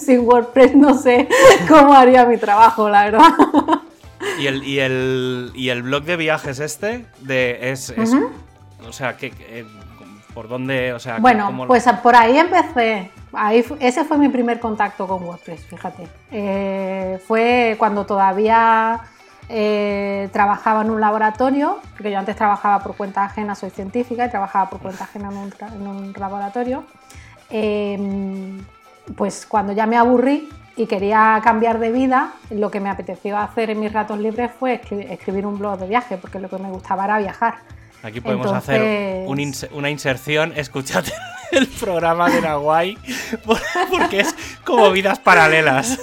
sin 0.04 0.26
WordPress 0.26 0.74
no 0.74 0.94
sé 0.98 1.28
cómo 1.68 1.94
haría 1.94 2.26
mi 2.26 2.38
trabajo, 2.38 2.88
la 2.88 3.04
verdad. 3.04 3.22
¿Y 4.38 4.46
el, 4.46 4.62
y 4.64 4.80
el, 4.80 5.52
y 5.54 5.68
el 5.68 5.82
blog 5.82 6.04
de 6.04 6.16
viajes 6.16 6.60
este? 6.60 7.06
De, 7.20 7.70
es, 7.70 7.94
O 8.86 8.92
sea, 8.92 9.16
que, 9.16 9.32
eh, 9.40 9.64
¿por 10.34 10.48
dónde? 10.48 10.92
O 10.92 10.98
sea, 10.98 11.18
bueno, 11.18 11.64
pues 11.66 11.84
por 12.02 12.16
ahí 12.16 12.38
empecé. 12.38 13.10
Ahí, 13.32 13.64
ese 13.80 14.04
fue 14.04 14.18
mi 14.18 14.28
primer 14.28 14.60
contacto 14.60 15.06
con 15.06 15.22
WordPress, 15.24 15.66
fíjate. 15.66 16.08
Eh, 16.30 17.20
fue 17.26 17.76
cuando 17.78 18.06
todavía 18.06 19.00
eh, 19.48 20.28
trabajaba 20.32 20.82
en 20.82 20.90
un 20.90 21.00
laboratorio, 21.00 21.80
porque 21.92 22.10
yo 22.10 22.18
antes 22.18 22.36
trabajaba 22.36 22.82
por 22.82 22.96
cuenta 22.96 23.24
ajena, 23.24 23.54
soy 23.54 23.70
científica 23.70 24.26
y 24.26 24.30
trabajaba 24.30 24.70
por 24.70 24.80
cuenta 24.80 25.04
ajena 25.04 25.30
en 25.30 25.86
un, 25.86 26.12
laboratorio. 26.18 26.84
Em, 27.50 28.64
pues 29.16 29.46
cuando 29.46 29.72
ya 29.72 29.86
me 29.86 29.96
aburrí 29.96 30.48
y 30.76 30.86
quería 30.86 31.40
cambiar 31.42 31.78
de 31.78 31.90
vida, 31.90 32.34
lo 32.50 32.70
que 32.70 32.80
me 32.80 32.90
apeteció 32.90 33.38
hacer 33.38 33.70
en 33.70 33.80
mis 33.80 33.92
ratos 33.92 34.18
libres 34.18 34.50
fue 34.58 34.80
escribir 35.10 35.46
un 35.46 35.58
blog 35.58 35.78
de 35.78 35.86
viaje, 35.86 36.18
porque 36.18 36.38
lo 36.38 36.50
que 36.50 36.58
me 36.58 36.70
gustaba 36.70 37.04
era 37.06 37.18
viajar. 37.18 37.54
Aquí 38.02 38.20
podemos 38.20 38.52
hacer 38.52 39.26
una 39.72 39.90
inserción, 39.90 40.52
escúchate 40.54 41.12
el 41.52 41.66
programa 41.66 42.28
de 42.28 42.42
Nahuay, 42.42 42.98
porque 43.90 44.20
es 44.20 44.34
como 44.64 44.90
vidas 44.90 45.18
paralelas. 45.18 45.98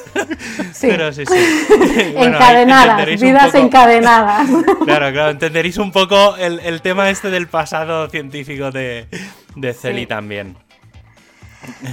Sí. 0.74 0.88
Pero 0.88 1.14
sí, 1.14 1.24
sí. 1.26 1.34
encadenadas, 2.18 3.22
vidas 3.22 3.56
encadenadas. 3.56 4.50
Claro, 4.84 5.12
claro, 5.14 5.30
entenderéis 5.30 5.78
un 5.78 5.92
poco 5.92 6.36
el, 6.36 6.82
tema 6.82 7.10
este 7.10 7.30
del 7.30 7.48
pasado 7.48 8.10
científico 8.10 8.72
de, 8.72 9.08
de 9.56 9.74
Celi 9.74 10.06
también. 10.06 10.58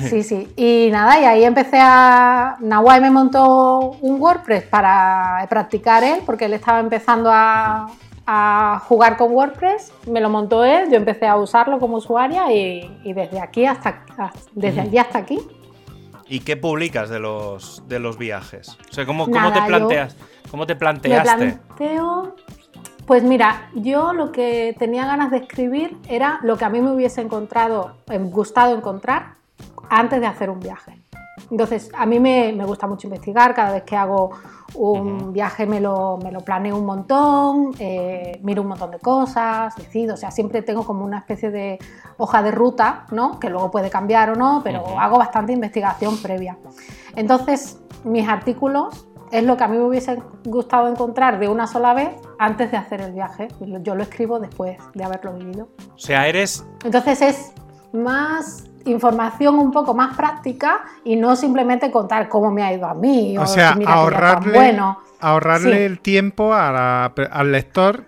Sí, 0.08 0.22
sí. 0.22 0.48
Y 0.56 0.88
nada, 0.90 1.20
y 1.20 1.24
ahí 1.24 1.44
empecé 1.44 1.78
a. 1.80 2.56
Nahuay 2.60 3.00
me 3.00 3.10
montó 3.10 3.96
un 4.00 4.20
WordPress 4.20 4.64
para 4.64 5.46
practicar 5.48 6.04
él, 6.04 6.20
porque 6.24 6.46
él 6.46 6.54
estaba 6.54 6.80
empezando 6.80 7.30
a, 7.32 7.88
a 8.32 8.80
jugar 8.86 9.16
con 9.16 9.32
WordPress, 9.32 9.92
me 10.06 10.20
lo 10.20 10.28
montó 10.30 10.64
él, 10.64 10.88
yo 10.88 10.96
empecé 10.96 11.26
a 11.26 11.36
usarlo 11.36 11.80
como 11.80 11.96
usuaria 11.96 12.52
y, 12.52 13.12
desde 13.12 13.40
aquí 13.40 13.66
hasta 13.66 14.04
desde 14.52 14.82
allí 14.82 14.98
hasta 14.98 15.18
aquí. 15.18 15.40
¿Y 16.28 16.38
qué 16.40 16.56
publicas 16.56 17.10
de 17.10 17.18
los 17.18 17.82
de 17.88 17.98
los 17.98 18.18
viajes? 18.18 18.78
O 18.88 18.92
sea, 18.92 19.04
¿cómo, 19.04 19.26
te 19.26 19.62
planteas? 19.66 20.16
¿Cómo 20.48 20.64
te 20.64 20.76
planteaste? 20.76 21.36
planteo, 21.36 22.36
pues 23.04 23.24
mira, 23.24 23.68
yo 23.74 24.12
lo 24.12 24.30
que 24.30 24.76
tenía 24.78 25.06
ganas 25.06 25.32
de 25.32 25.38
escribir 25.38 25.96
era 26.08 26.38
lo 26.44 26.56
que 26.56 26.64
a 26.64 26.68
mí 26.68 26.80
me 26.80 26.92
hubiese 26.92 27.22
encontrado, 27.22 27.96
gustado 28.30 28.76
encontrar 28.76 29.39
antes 29.90 30.20
de 30.20 30.26
hacer 30.26 30.50
un 30.50 30.60
viaje. 30.60 31.02
Entonces, 31.50 31.90
a 31.96 32.06
mí 32.06 32.20
me, 32.20 32.52
me 32.52 32.64
gusta 32.64 32.86
mucho 32.86 33.06
investigar, 33.06 33.54
cada 33.54 33.72
vez 33.72 33.82
que 33.82 33.96
hago 33.96 34.30
un 34.74 35.32
viaje 35.32 35.66
me 35.66 35.80
lo, 35.80 36.18
me 36.22 36.30
lo 36.30 36.40
planeo 36.40 36.76
un 36.76 36.86
montón, 36.86 37.72
eh, 37.78 38.38
miro 38.42 38.62
un 38.62 38.68
montón 38.68 38.90
de 38.90 38.98
cosas, 38.98 39.74
decido, 39.76 40.14
o 40.14 40.16
sea, 40.16 40.30
siempre 40.30 40.62
tengo 40.62 40.84
como 40.84 41.04
una 41.04 41.18
especie 41.18 41.50
de 41.50 41.78
hoja 42.18 42.42
de 42.42 42.50
ruta, 42.50 43.06
¿no? 43.10 43.38
Que 43.40 43.50
luego 43.50 43.70
puede 43.70 43.90
cambiar 43.90 44.30
o 44.30 44.34
no, 44.36 44.60
pero 44.62 44.98
hago 44.98 45.18
bastante 45.18 45.52
investigación 45.52 46.16
previa. 46.18 46.58
Entonces, 47.16 47.80
mis 48.04 48.28
artículos 48.28 49.06
es 49.32 49.44
lo 49.44 49.56
que 49.56 49.64
a 49.64 49.68
mí 49.68 49.76
me 49.76 49.84
hubiese 49.84 50.20
gustado 50.44 50.88
encontrar 50.88 51.38
de 51.38 51.48
una 51.48 51.66
sola 51.66 51.94
vez 51.94 52.10
antes 52.38 52.70
de 52.70 52.76
hacer 52.76 53.00
el 53.00 53.12
viaje. 53.12 53.48
Yo 53.82 53.94
lo 53.94 54.02
escribo 54.02 54.40
después 54.40 54.78
de 54.94 55.04
haberlo 55.04 55.32
vivido. 55.34 55.68
O 55.94 55.98
sea, 55.98 56.26
eres... 56.26 56.66
Entonces 56.84 57.22
es 57.22 57.52
más 57.92 58.69
información 58.86 59.58
un 59.58 59.70
poco 59.70 59.94
más 59.94 60.16
práctica 60.16 60.82
y 61.04 61.16
no 61.16 61.36
simplemente 61.36 61.90
contar 61.90 62.28
cómo 62.28 62.50
me 62.50 62.62
ha 62.62 62.72
ido 62.72 62.86
a 62.86 62.94
mí. 62.94 63.36
O, 63.38 63.46
sea, 63.46 63.76
ahorrarle, 63.86 64.52
bueno. 64.52 64.98
ahorrarle 65.20 65.86
el 65.86 66.00
tiempo 66.00 66.54
al 66.54 67.52
lector 67.52 68.04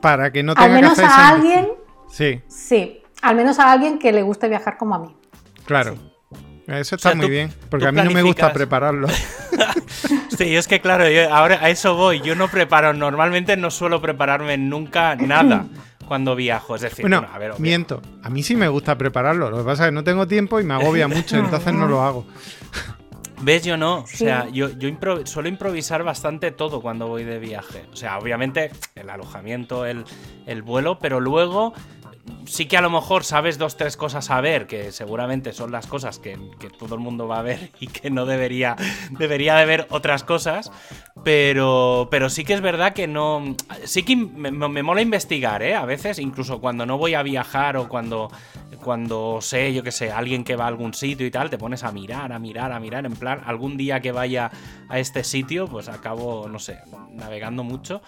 para 0.00 0.32
que 0.32 0.42
no 0.42 0.54
tenga 0.54 0.66
al 0.66 0.72
menos 0.72 0.98
a 0.98 1.28
alguien. 1.28 1.68
Sí. 2.10 2.40
Sí, 2.48 3.02
al 3.22 3.36
menos 3.36 3.58
a 3.58 3.72
alguien 3.72 3.98
que 3.98 4.12
le 4.12 4.22
guste 4.22 4.48
viajar 4.48 4.76
como 4.76 4.94
a 4.94 4.98
mí. 4.98 5.16
Claro. 5.64 5.96
Eso 6.66 6.96
está 6.96 7.14
muy 7.14 7.30
bien, 7.30 7.50
porque 7.70 7.86
a 7.86 7.92
mí 7.92 8.02
no 8.02 8.10
me 8.10 8.20
gusta 8.20 8.52
prepararlo. 8.52 9.08
sí, 10.36 10.54
es 10.54 10.68
que 10.68 10.82
claro, 10.82 11.04
ahora 11.32 11.60
a 11.62 11.70
eso 11.70 11.94
voy. 11.94 12.20
Yo 12.20 12.34
no 12.34 12.48
preparo, 12.48 12.92
normalmente 12.92 13.56
no 13.56 13.70
suelo 13.70 14.02
prepararme 14.02 14.58
nunca 14.58 15.16
nada 15.16 15.64
cuando 16.08 16.34
viajo. 16.34 16.74
Es 16.74 16.80
decir, 16.80 17.02
bueno, 17.02 17.24
a 17.32 17.38
ver, 17.38 17.52
miento. 17.58 18.02
A 18.22 18.30
mí 18.30 18.42
sí 18.42 18.56
me 18.56 18.68
gusta 18.68 18.96
prepararlo. 18.98 19.50
Lo 19.50 19.58
que 19.58 19.64
pasa 19.64 19.84
es 19.84 19.88
que 19.88 19.94
no 19.94 20.02
tengo 20.02 20.26
tiempo 20.26 20.58
y 20.58 20.64
me 20.64 20.74
agobia 20.74 21.06
mucho, 21.08 21.36
entonces 21.36 21.72
no 21.72 21.86
lo 21.86 22.02
hago. 22.02 22.26
¿Ves? 23.40 23.62
Yo 23.62 23.76
no. 23.76 23.98
O 23.98 24.06
sea, 24.06 24.48
yo, 24.48 24.70
yo 24.70 24.88
suelo 25.24 25.48
improvisar 25.48 26.02
bastante 26.02 26.50
todo 26.50 26.80
cuando 26.80 27.06
voy 27.06 27.22
de 27.22 27.38
viaje. 27.38 27.84
O 27.92 27.96
sea, 27.96 28.18
obviamente 28.18 28.72
el 28.96 29.08
alojamiento, 29.10 29.86
el, 29.86 30.04
el 30.46 30.62
vuelo, 30.62 30.98
pero 30.98 31.20
luego 31.20 31.72
sí 32.46 32.66
que 32.66 32.76
a 32.76 32.80
lo 32.80 32.90
mejor 32.90 33.24
sabes 33.24 33.58
dos, 33.58 33.76
tres 33.76 33.96
cosas 33.96 34.30
a 34.30 34.40
ver, 34.40 34.66
que 34.66 34.92
seguramente 34.92 35.52
son 35.52 35.70
las 35.70 35.86
cosas 35.86 36.18
que, 36.18 36.38
todo 36.78 36.94
el 36.94 37.00
mundo 37.00 37.28
va 37.28 37.40
a 37.40 37.42
ver 37.42 37.70
y 37.80 37.86
que 37.86 38.10
no 38.10 38.26
debería, 38.26 38.76
debería 39.10 39.56
de 39.56 39.66
ver 39.66 39.86
otras 39.90 40.24
cosas, 40.24 40.70
pero, 41.24 42.08
pero 42.10 42.30
sí 42.30 42.44
que 42.44 42.54
es 42.54 42.60
verdad 42.60 42.92
que 42.92 43.06
no... 43.06 43.54
Sí 43.84 44.02
que 44.02 44.16
me, 44.16 44.82
mola 44.82 45.00
investigar, 45.00 45.62
¿eh? 45.62 45.74
A 45.74 45.84
veces, 45.84 46.18
incluso 46.18 46.60
cuando 46.60 46.86
no 46.86 46.98
voy 46.98 47.14
a 47.14 47.22
viajar 47.22 47.76
o 47.76 47.88
cuando, 47.88 48.30
cuando 48.82 49.40
sé, 49.40 49.72
yo 49.74 49.82
qué 49.82 49.92
sé, 49.92 50.10
alguien 50.10 50.44
que 50.44 50.56
va 50.56 50.64
a 50.64 50.68
algún 50.68 50.94
sitio 50.94 51.26
y 51.26 51.30
tal, 51.30 51.50
te 51.50 51.58
pones 51.58 51.84
a 51.84 51.92
mirar, 51.92 52.32
a 52.32 52.38
mirar, 52.38 52.72
a 52.72 52.80
mirar, 52.80 53.04
en 53.06 53.16
plan, 53.16 53.42
algún 53.44 53.76
día 53.76 54.00
que 54.00 54.12
vaya 54.12 54.50
a 54.88 54.98
este 54.98 55.24
sitio, 55.24 55.66
pues 55.66 55.88
acabo, 55.88 56.48
no 56.48 56.58
sé, 56.58 56.78
navegando 57.12 57.64
mucho, 57.64 58.00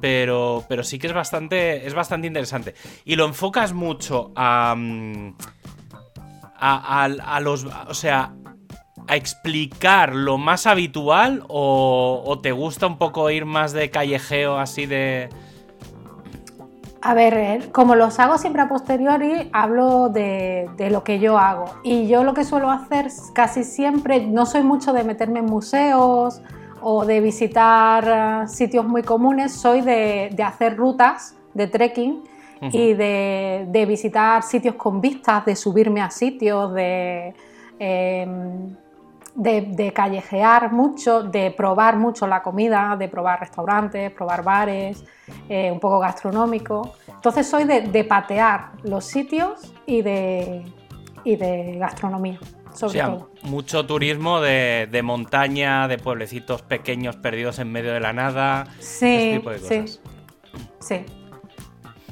pero, 0.00 0.64
pero 0.68 0.84
sí 0.84 0.98
que 0.98 1.06
es 1.06 1.12
bastante, 1.12 1.86
es 1.86 1.94
bastante 1.94 2.26
interesante. 2.26 2.74
Y 3.04 3.16
lo 3.16 3.24
enfocas 3.24 3.72
mucho 3.72 4.32
a, 4.36 4.74
mm, 4.76 5.34
a, 6.62 7.04
a, 7.04 7.40
los. 7.40 7.64
O 7.64 7.94
sea, 7.94 8.34
a 9.08 9.16
explicar 9.16 10.14
lo 10.14 10.38
más 10.38 10.66
habitual 10.66 11.44
o, 11.48 12.38
te 12.42 12.52
gusta 12.52 12.86
un 12.86 12.98
poco 12.98 13.30
ir 13.30 13.44
más 13.44 13.72
de 13.72 13.90
callejeo 13.90 14.58
así 14.58 14.86
de... 14.86 15.28
A 17.04 17.14
ver, 17.14 17.34
eh, 17.34 17.60
como 17.72 17.96
los 17.96 18.20
hago 18.20 18.38
siempre 18.38 18.62
a 18.62 18.68
posteriori, 18.68 19.50
hablo 19.52 20.08
de, 20.08 20.70
de, 20.76 20.88
lo 20.88 21.02
que 21.02 21.18
yo 21.18 21.36
hago. 21.36 21.64
Y 21.82 22.06
yo 22.06 22.22
lo 22.22 22.32
que 22.32 22.44
suelo 22.44 22.70
hacer 22.70 23.08
casi 23.34 23.64
siempre, 23.64 24.24
no 24.24 24.46
soy 24.46 24.62
mucho 24.62 24.92
de 24.92 25.02
meterme 25.02 25.40
en 25.40 25.46
museos 25.46 26.40
o 26.80 27.04
de 27.04 27.20
visitar 27.20 28.44
eh, 28.44 28.48
sitios 28.48 28.86
muy 28.86 29.02
comunes, 29.02 29.52
soy 29.52 29.80
de, 29.80 30.30
de 30.32 30.42
hacer 30.44 30.76
rutas 30.76 31.36
de 31.54 31.66
trekking 31.66 32.22
y 32.70 32.94
de, 32.94 33.84
visitar 33.88 34.42
sitios 34.44 34.76
con 34.76 35.00
vistas, 35.00 35.44
de 35.44 35.56
subirme 35.56 36.00
a 36.00 36.10
sitios, 36.10 36.72
de, 36.72 37.34
em, 37.78 38.76
de, 39.34 39.92
callejear 39.94 40.72
mucho, 40.72 41.22
de 41.22 41.50
probar 41.50 41.96
mucho 41.96 42.26
la 42.26 42.42
comida, 42.42 42.96
de 42.98 43.08
probar 43.08 43.40
restaurantes, 43.40 44.10
probar 44.12 44.42
bares, 44.42 45.04
eh, 45.48 45.70
un 45.70 45.80
poco 45.80 45.98
gastronómico. 45.98 46.94
Entonces 47.08 47.46
soy 47.46 47.64
de, 47.64 48.04
patear 48.04 48.72
los 48.82 49.04
sitios 49.04 49.72
y 49.86 50.02
de, 50.02 50.64
y 51.24 51.36
de 51.36 51.76
gastronomía. 51.78 52.38
Sobre 52.74 53.02
todo. 53.02 53.30
mucho 53.42 53.84
turismo 53.84 54.40
de, 54.40 55.00
montaña, 55.04 55.88
de 55.88 55.98
pueblecitos 55.98 56.62
pequeños 56.62 57.16
perdidos 57.16 57.58
en 57.58 57.70
medio 57.70 57.92
de 57.92 58.00
la 58.00 58.14
nada. 58.14 58.66
Sí, 58.78 59.32
tipo 59.34 59.50
de 59.50 59.60
cosas. 59.60 60.00
sí. 60.80 61.04
sí. 61.04 61.21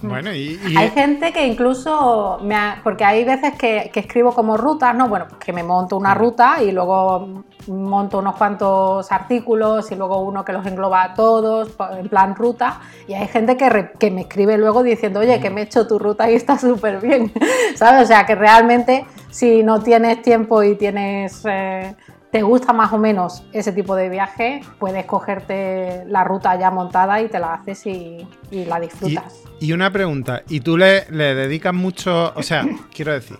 Bueno, 0.02 0.32
y, 0.32 0.58
Hay 0.76 0.90
gente 0.90 1.32
que 1.32 1.46
incluso, 1.46 2.38
me 2.42 2.56
porque 2.82 3.04
hay 3.04 3.24
veces 3.24 3.54
que, 3.56 3.90
escribo 3.94 4.32
como 4.32 4.56
rutas, 4.56 4.94
¿no? 4.94 5.08
Bueno, 5.08 5.26
que 5.38 5.52
me 5.52 5.62
monto 5.62 5.96
una 5.96 6.14
ruta 6.14 6.62
y 6.62 6.72
luego 6.72 7.44
monto 7.66 8.18
unos 8.18 8.36
cuantos 8.36 9.12
artículos 9.12 9.90
y 9.92 9.96
luego 9.96 10.22
uno 10.22 10.44
que 10.44 10.52
los 10.52 10.64
engloba 10.66 11.02
a 11.02 11.14
todos, 11.14 11.76
en 11.98 12.08
plan 12.08 12.34
ruta. 12.34 12.80
Y 13.06 13.14
hay 13.14 13.28
gente 13.28 13.56
que, 13.56 13.90
que 13.98 14.10
me 14.10 14.22
escribe 14.22 14.56
luego 14.56 14.82
diciendo, 14.82 15.20
oye, 15.20 15.40
que 15.40 15.50
me 15.50 15.62
he 15.62 15.64
hecho 15.64 15.86
tu 15.86 15.98
ruta 15.98 16.30
y 16.30 16.34
está 16.34 16.58
súper 16.58 17.00
bien, 17.00 17.32
¿sabes? 17.74 18.02
O 18.02 18.06
sea, 18.06 18.24
que 18.24 18.34
realmente 18.34 19.04
si 19.30 19.62
no 19.62 19.82
tienes 19.82 20.22
tiempo 20.22 20.62
y 20.62 20.76
tienes... 20.76 21.42
Eh, 21.44 21.94
te 22.30 22.42
gusta 22.42 22.72
más 22.72 22.92
o 22.92 22.98
menos 22.98 23.42
ese 23.52 23.72
tipo 23.72 23.96
de 23.96 24.08
viaje, 24.08 24.62
puedes 24.78 25.04
cogerte 25.04 26.04
la 26.06 26.24
ruta 26.24 26.58
ya 26.58 26.70
montada 26.70 27.20
y 27.20 27.28
te 27.28 27.38
la 27.38 27.54
haces 27.54 27.86
y, 27.86 28.26
la 28.50 28.78
disfrutas. 28.78 29.42
Y, 29.58 29.72
una 29.72 29.90
pregunta, 29.90 30.42
¿y 30.48 30.60
tú 30.60 30.76
le, 30.76 31.04
dedicas 31.10 31.74
mucho, 31.74 32.32
o 32.34 32.42
sea, 32.42 32.64
quiero 32.94 33.12
decir, 33.12 33.38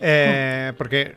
eh, 0.00 0.72
porque, 0.76 1.16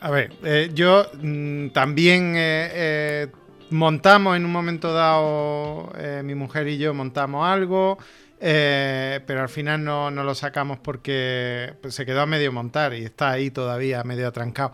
a 0.00 0.10
ver, 0.10 0.32
eh, 0.44 0.70
yo 0.74 1.06
mm, 1.20 1.68
también 1.68 2.34
eh, 2.36 3.28
montamos 3.70 4.36
en 4.36 4.44
un 4.44 4.52
momento 4.52 4.92
dado, 4.92 5.90
mi 6.24 6.34
mujer 6.34 6.68
y 6.68 6.76
yo 6.76 6.92
montamos 6.92 7.48
algo, 7.48 7.96
pero 8.38 9.40
al 9.40 9.48
final 9.48 9.82
no, 9.82 10.10
no 10.10 10.24
lo 10.24 10.34
sacamos 10.34 10.78
porque 10.78 11.74
pues, 11.80 11.94
se 11.94 12.04
quedó 12.04 12.20
a 12.20 12.26
medio 12.26 12.52
montar 12.52 12.92
y 12.92 13.04
está 13.04 13.30
ahí 13.30 13.50
todavía 13.50 14.04
medio 14.04 14.28
atrancado. 14.28 14.72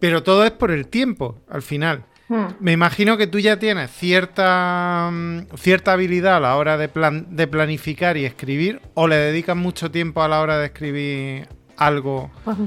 Pero 0.00 0.22
todo 0.22 0.44
es 0.44 0.50
por 0.50 0.70
el 0.70 0.86
tiempo, 0.88 1.36
al 1.48 1.62
final. 1.62 2.04
Hmm. 2.28 2.46
Me 2.60 2.72
imagino 2.72 3.16
que 3.16 3.26
tú 3.26 3.38
ya 3.38 3.58
tienes 3.58 3.90
cierta, 3.90 5.08
mm, 5.10 5.56
cierta 5.56 5.92
habilidad 5.92 6.36
a 6.36 6.40
la 6.40 6.56
hora 6.56 6.76
de, 6.76 6.88
plan, 6.88 7.34
de 7.34 7.46
planificar 7.46 8.16
y 8.16 8.24
escribir, 8.26 8.82
o 8.94 9.08
le 9.08 9.16
dedicas 9.16 9.56
mucho 9.56 9.90
tiempo 9.90 10.22
a 10.22 10.28
la 10.28 10.40
hora 10.40 10.58
de 10.58 10.66
escribir 10.66 11.48
algo. 11.76 12.30
Pues, 12.44 12.58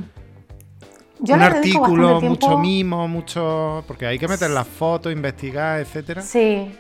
un 1.20 1.42
artículo, 1.42 2.20
mucho 2.20 2.58
mimo, 2.58 3.08
mucho. 3.08 3.84
Porque 3.88 4.08
hay 4.08 4.18
que 4.18 4.28
meter 4.28 4.50
las 4.50 4.68
fotos, 4.68 5.14
investigar, 5.14 5.80
etcétera. 5.80 6.22
Sí, 6.22 6.72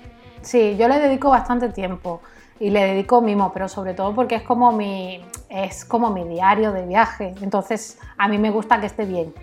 sí, 0.41 0.75
yo 0.77 0.87
le 0.87 0.99
dedico 0.99 1.29
bastante 1.29 1.69
tiempo 1.69 2.21
y 2.59 2.71
le 2.71 2.83
dedico 2.85 3.21
mimo, 3.21 3.51
pero 3.53 3.67
sobre 3.67 3.93
todo 3.93 4.15
porque 4.15 4.35
es 4.35 4.43
como 4.43 4.71
mi, 4.71 5.23
es 5.49 5.85
como 5.85 6.11
mi 6.11 6.23
diario 6.23 6.71
de 6.71 6.87
viaje. 6.87 7.35
Entonces, 7.41 7.99
a 8.17 8.27
mí 8.27 8.39
me 8.39 8.49
gusta 8.49 8.79
que 8.79 8.87
esté 8.87 9.05
bien. 9.05 9.33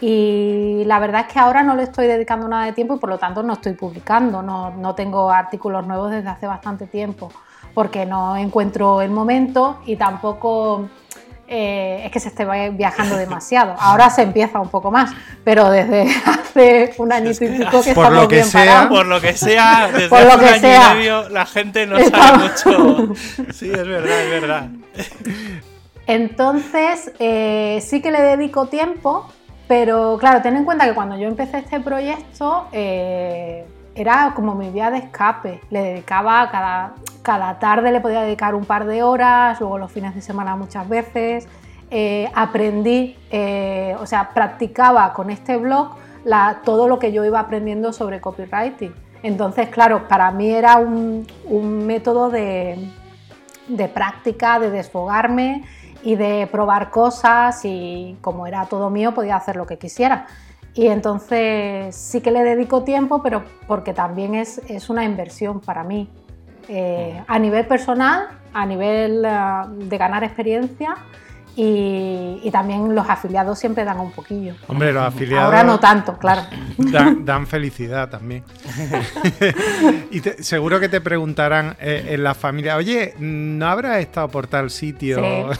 Y 0.00 0.82
la 0.86 0.98
verdad 0.98 1.26
es 1.26 1.32
que 1.32 1.38
ahora 1.38 1.62
no 1.62 1.74
le 1.76 1.84
estoy 1.84 2.06
dedicando 2.06 2.48
nada 2.48 2.64
de 2.66 2.72
tiempo 2.72 2.96
y 2.96 2.98
por 2.98 3.08
lo 3.08 3.18
tanto 3.18 3.42
no 3.42 3.54
estoy 3.54 3.74
publicando, 3.74 4.42
no, 4.42 4.70
no 4.70 4.94
tengo 4.94 5.30
artículos 5.30 5.86
nuevos 5.86 6.10
desde 6.10 6.28
hace 6.28 6.46
bastante 6.46 6.86
tiempo 6.86 7.30
porque 7.74 8.06
no 8.06 8.36
encuentro 8.36 9.02
el 9.02 9.10
momento 9.10 9.80
y 9.84 9.96
tampoco 9.96 10.88
eh, 11.46 12.02
es 12.04 12.12
que 12.12 12.20
se 12.20 12.28
esté 12.28 12.46
viajando 12.70 13.16
demasiado. 13.16 13.74
Ahora 13.78 14.08
se 14.08 14.22
empieza 14.22 14.60
un 14.60 14.68
poco 14.68 14.90
más, 14.90 15.10
pero 15.42 15.68
desde 15.70 16.02
hace 16.26 16.94
un 16.96 17.12
añito 17.12 17.44
y 17.44 17.48
pico 17.48 17.82
que 17.82 17.94
por 17.94 18.12
lo 18.12 18.28
que 18.28 18.36
bien 18.36 18.46
sea, 18.46 18.88
Por 18.88 19.06
lo 19.06 19.20
que 19.20 19.34
sea, 19.34 19.90
desde 19.92 20.08
por 20.08 20.24
lo 20.24 20.38
que 20.38 20.60
sea, 20.60 20.92
y 20.92 20.98
medio 20.98 21.28
la 21.28 21.44
gente 21.44 21.86
no 21.86 21.98
sabe 21.98 22.38
mucho. 22.38 23.14
Sí, 23.52 23.70
es 23.70 23.86
verdad, 23.86 24.20
es 24.22 24.30
verdad. 24.30 24.68
Entonces, 26.06 27.12
eh, 27.18 27.82
sí 27.84 28.00
que 28.00 28.10
le 28.10 28.20
dedico 28.20 28.66
tiempo, 28.66 29.26
pero 29.66 30.18
claro, 30.18 30.42
ten 30.42 30.56
en 30.56 30.64
cuenta 30.64 30.84
que 30.86 30.94
cuando 30.94 31.16
yo 31.16 31.26
empecé 31.26 31.58
este 31.58 31.80
proyecto 31.80 32.66
eh, 32.72 33.66
era 33.94 34.32
como 34.34 34.54
mi 34.54 34.70
vía 34.70 34.90
de 34.90 34.98
escape. 34.98 35.60
Le 35.70 35.82
dedicaba 35.82 36.50
cada, 36.50 36.94
cada 37.22 37.58
tarde, 37.58 37.90
le 37.90 38.00
podía 38.00 38.22
dedicar 38.22 38.54
un 38.54 38.64
par 38.64 38.86
de 38.86 39.02
horas, 39.02 39.60
luego 39.60 39.78
los 39.78 39.90
fines 39.90 40.14
de 40.14 40.20
semana 40.20 40.56
muchas 40.56 40.88
veces. 40.88 41.48
Eh, 41.90 42.30
aprendí, 42.34 43.16
eh, 43.30 43.96
o 44.00 44.06
sea, 44.06 44.30
practicaba 44.34 45.12
con 45.12 45.30
este 45.30 45.56
blog 45.56 45.96
todo 46.64 46.88
lo 46.88 46.98
que 46.98 47.12
yo 47.12 47.24
iba 47.24 47.38
aprendiendo 47.38 47.92
sobre 47.92 48.20
copywriting. 48.20 48.94
Entonces, 49.22 49.68
claro, 49.68 50.08
para 50.08 50.30
mí 50.30 50.50
era 50.50 50.76
un, 50.76 51.26
método 51.86 52.30
de, 52.30 52.90
de 53.68 53.88
práctica, 53.88 54.58
de 54.58 54.70
desfogarme 54.70 55.64
y 56.04 56.16
de 56.16 56.46
probar 56.50 56.90
cosas 56.90 57.64
y 57.64 58.16
como 58.20 58.46
era 58.46 58.66
todo 58.66 58.90
mío 58.90 59.14
podía 59.14 59.36
hacer 59.36 59.56
lo 59.56 59.66
que 59.66 59.78
quisiera. 59.78 60.26
Y 60.74 60.88
entonces 60.88 61.94
sí 61.94 62.20
que 62.20 62.30
le 62.30 62.42
dedico 62.42 62.82
tiempo, 62.82 63.22
pero 63.22 63.42
porque 63.66 63.94
también 63.94 64.34
es, 64.34 64.58
es 64.68 64.90
una 64.90 65.04
inversión 65.04 65.60
para 65.60 65.84
mí. 65.84 66.10
Eh, 66.68 67.22
a 67.26 67.38
nivel 67.38 67.66
personal, 67.66 68.28
a 68.52 68.66
nivel 68.66 69.24
eh, 69.24 69.30
de 69.68 69.98
ganar 69.98 70.24
experiencia 70.24 70.96
Y, 71.56 72.50
también 72.50 72.94
los 72.94 73.08
afiliados 73.08 73.58
siempre 73.58 73.84
dan 73.84 74.00
un 74.00 74.12
poquillo. 74.12 74.54
Hombre, 74.66 74.92
los 74.92 75.04
afiliados. 75.04 75.46
Ahora 75.46 75.64
no 75.64 75.78
tanto, 75.78 76.16
claro. 76.18 76.42
Dan, 76.78 77.46
felicidad 77.46 78.08
también. 78.08 78.44
y 80.10 80.20
seguro 80.42 80.80
que 80.80 80.88
te 80.88 81.00
preguntarán 81.00 81.76
eh, 81.80 82.08
en 82.10 82.24
la 82.24 82.34
familia, 82.34 82.76
oye, 82.76 83.14
¿no 83.18 83.66
habrás 83.66 83.98
estado 83.98 84.28
por 84.28 84.46
tal 84.46 84.70
sitio? 84.70 85.20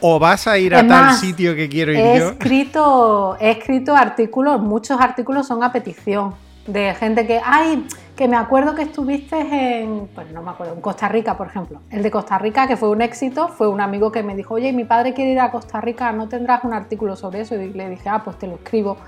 ¿O 0.00 0.18
vas 0.18 0.46
a 0.46 0.58
ir 0.58 0.74
a 0.74 0.86
tal 0.86 1.14
sitio 1.14 1.54
que 1.54 1.68
quiero 1.68 1.92
ir 1.92 1.98
he 1.98 2.18
yo? 2.18 2.30
Escrito, 2.30 3.36
he 3.38 3.50
escrito 3.50 3.94
artículos, 3.94 4.60
muchos 4.60 5.00
artículos 5.00 5.46
son 5.46 5.62
a 5.62 5.72
petición 5.72 6.34
de 6.72 6.94
gente 6.94 7.26
que, 7.26 7.40
ay, 7.44 7.86
que 8.16 8.28
me 8.28 8.36
acuerdo 8.36 8.74
que 8.74 8.82
estuviste 8.82 9.38
en, 9.38 10.08
pues 10.14 10.30
no 10.30 10.42
me 10.42 10.50
acuerdo, 10.50 10.74
en 10.74 10.80
Costa 10.80 11.08
Rica, 11.08 11.36
por 11.36 11.46
ejemplo. 11.46 11.80
El 11.90 12.02
de 12.02 12.10
Costa 12.10 12.38
Rica, 12.38 12.66
que 12.66 12.76
fue 12.76 12.90
un 12.90 13.00
éxito, 13.00 13.48
fue 13.48 13.68
un 13.68 13.80
amigo 13.80 14.12
que 14.12 14.22
me 14.22 14.36
dijo, 14.36 14.54
oye, 14.54 14.72
mi 14.72 14.84
padre 14.84 15.14
quiere 15.14 15.32
ir 15.32 15.40
a 15.40 15.50
Costa 15.50 15.80
Rica, 15.80 16.12
¿no 16.12 16.28
tendrás 16.28 16.64
un 16.64 16.74
artículo 16.74 17.16
sobre 17.16 17.40
eso? 17.40 17.54
Y 17.54 17.72
le 17.72 17.88
dije, 17.88 18.08
ah, 18.08 18.22
pues 18.22 18.38
te 18.38 18.46
lo 18.46 18.56
escribo. 18.56 18.98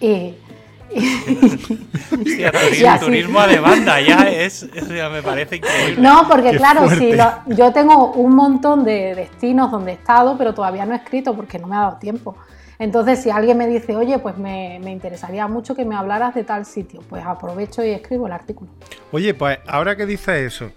Y... 0.00 0.34
turismo, 3.00 3.40
a 3.40 3.48
demanda, 3.48 4.00
ya 4.00 4.28
es, 4.28 4.62
eso 4.62 4.94
ya 4.94 5.08
me 5.08 5.22
parece 5.22 5.56
increíble. 5.56 6.00
No, 6.00 6.28
porque 6.28 6.56
claro, 6.56 6.88
si 6.90 7.12
yo 7.46 7.72
tengo 7.72 8.12
un 8.12 8.36
montón 8.36 8.84
de 8.84 9.14
destinos 9.14 9.72
donde 9.72 9.92
he 9.92 9.94
estado, 9.94 10.36
pero 10.38 10.54
todavía 10.54 10.86
no 10.86 10.92
he 10.92 10.98
escrito 10.98 11.34
porque 11.34 11.58
no 11.58 11.66
me 11.66 11.76
ha 11.76 11.80
dado 11.80 11.96
tiempo. 11.96 12.36
Entonces, 12.78 13.22
si 13.22 13.30
alguien 13.30 13.56
me 13.56 13.66
dice, 13.66 13.96
oye, 13.96 14.18
pues 14.18 14.36
me, 14.36 14.76
interesaría 14.90 15.46
mucho 15.48 15.74
que 15.74 15.84
me 15.84 15.96
hablaras 15.96 16.34
de 16.34 16.44
tal 16.44 16.66
sitio, 16.66 17.00
pues 17.08 17.24
aprovecho 17.24 17.84
y 17.84 17.90
escribo 17.90 18.26
el 18.26 18.32
artículo. 18.32 18.70
Oye, 19.12 19.32
pues 19.34 19.58
ahora 19.66 19.96
que 19.96 20.04
dices 20.04 20.54
eso, 20.54 20.70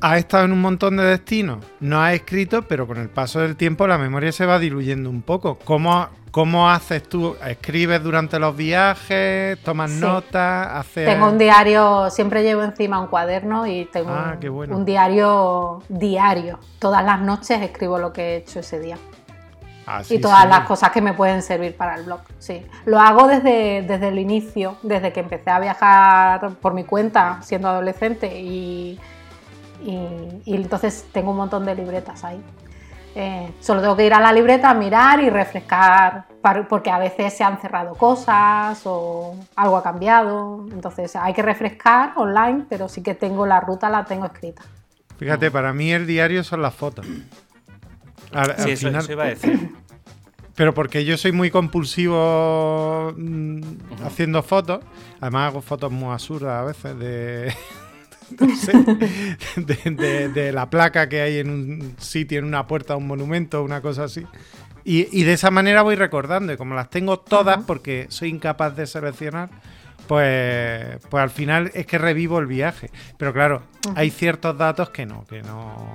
has 0.00 0.18
estado 0.18 0.44
en 0.44 0.52
un 0.52 0.60
montón 0.60 0.96
de 0.96 1.04
destinos, 1.04 1.64
no 1.80 2.02
has 2.02 2.14
escrito, 2.14 2.62
pero 2.62 2.86
con 2.86 2.98
el 2.98 3.10
paso 3.10 3.40
del 3.40 3.56
tiempo 3.56 3.86
la 3.86 3.98
memoria 3.98 4.32
se 4.32 4.46
va 4.46 4.58
diluyendo 4.58 5.10
un 5.10 5.20
poco. 5.20 5.58
¿Cómo, 5.64 6.08
cómo 6.30 6.70
haces 6.70 7.02
tú? 7.02 7.36
¿Escribes 7.46 8.02
durante 8.02 8.38
los 8.38 8.56
viajes? 8.56 9.58
¿Tomas 9.62 9.90
notas? 9.90 10.68
Haces... 10.72 11.06
Tengo 11.06 11.28
un 11.28 11.36
diario, 11.36 12.08
siempre 12.10 12.42
llevo 12.42 12.62
encima 12.62 12.98
un 12.98 13.08
cuaderno 13.08 13.66
y 13.66 13.84
tengo 13.86 14.10
ah, 14.10 14.38
un 14.42 14.84
diario 14.86 15.82
diario. 15.90 16.58
Todas 16.78 17.04
las 17.04 17.20
noches 17.20 17.60
escribo 17.60 17.98
lo 17.98 18.12
que 18.12 18.22
he 18.22 18.36
hecho 18.36 18.60
ese 18.60 18.80
día. 18.80 18.96
Ah, 19.86 20.02
y 20.08 20.18
todas 20.18 20.48
las 20.48 20.60
cosas 20.60 20.90
que 20.90 21.02
me 21.02 21.12
pueden 21.12 21.42
servir 21.42 21.76
para 21.76 21.96
el 21.96 22.04
blog. 22.04 22.20
Sí, 22.38 22.64
lo 22.86 22.98
hago 22.98 23.28
desde, 23.28 23.82
desde 23.82 24.08
el 24.08 24.18
inicio, 24.18 24.76
desde 24.82 25.12
que 25.12 25.20
empecé 25.20 25.50
a 25.50 25.60
viajar 25.60 26.50
por 26.60 26.72
mi 26.72 26.84
cuenta 26.84 27.38
siendo 27.42 27.68
adolescente 27.68 28.40
y, 28.40 28.98
y, 29.82 30.54
entonces 30.54 31.06
tengo 31.12 31.32
un 31.32 31.36
montón 31.36 31.66
de 31.66 31.74
libretas 31.74 32.24
ahí. 32.24 32.42
Eh, 33.16 33.52
solo 33.60 33.80
tengo 33.80 33.96
que 33.96 34.06
ir 34.06 34.14
a 34.14 34.20
la 34.20 34.32
libreta 34.32 34.70
a 34.70 34.74
mirar 34.74 35.20
y 35.20 35.30
refrescar, 35.30 36.24
porque 36.68 36.90
a 36.90 36.98
veces 36.98 37.32
se 37.36 37.44
han 37.44 37.60
cerrado 37.60 37.94
cosas 37.94 38.80
o 38.86 39.36
algo 39.54 39.76
ha 39.76 39.82
cambiado. 39.82 40.66
Entonces 40.72 41.14
hay 41.14 41.34
que 41.34 41.42
refrescar 41.42 42.14
online, 42.16 42.64
pero 42.68 42.88
sí 42.88 43.02
que 43.02 43.14
tengo 43.14 43.46
la 43.46 43.60
ruta, 43.60 43.88
la 43.90 44.04
tengo 44.04 44.24
escrita. 44.24 44.62
Fíjate, 45.18 45.50
para 45.50 45.72
mí 45.72 45.92
el 45.92 46.06
diario 46.06 46.42
son 46.42 46.62
las 46.62 46.74
fotos 46.74 47.06
sí, 48.58 48.70
eso, 48.70 48.88
iba 49.12 49.24
a 49.24 49.28
decir. 49.28 49.70
Pero 50.56 50.72
porque 50.72 51.04
yo 51.04 51.16
soy 51.16 51.32
muy 51.32 51.50
compulsivo 51.50 53.12
mm, 53.16 53.60
haciendo 54.04 54.42
fotos. 54.42 54.84
Además 55.20 55.48
hago 55.48 55.62
fotos 55.62 55.90
muy 55.90 56.12
absurdas 56.12 56.60
a 56.60 56.64
veces 56.64 57.54
de, 59.56 60.28
de, 60.28 60.52
la 60.52 60.70
placa 60.70 61.08
que 61.08 61.20
hay 61.20 61.38
en 61.38 61.50
un 61.50 61.94
sitio, 61.98 62.38
en 62.38 62.44
una 62.44 62.66
puerta, 62.66 62.96
un 62.96 63.06
monumento, 63.06 63.62
una 63.62 63.80
cosa 63.80 64.04
así. 64.04 64.24
Y, 64.84 65.24
de 65.24 65.32
esa 65.32 65.50
manera 65.50 65.82
voy 65.82 65.96
recordando. 65.96 66.52
Y 66.52 66.56
como 66.56 66.74
las 66.74 66.90
tengo 66.90 67.18
todas 67.18 67.64
porque 67.64 68.06
soy 68.10 68.28
incapaz 68.28 68.76
de 68.76 68.86
seleccionar, 68.86 69.48
pues, 70.06 70.98
pues 71.08 71.22
al 71.22 71.30
final 71.30 71.70
es 71.74 71.86
que 71.86 71.98
revivo 71.98 72.38
el 72.38 72.46
viaje. 72.46 72.90
Pero 73.16 73.32
claro, 73.32 73.62
hay 73.94 74.10
ciertos 74.10 74.56
datos 74.58 74.90
que 74.90 75.06
no, 75.06 75.24
que 75.26 75.42
no 75.42 75.94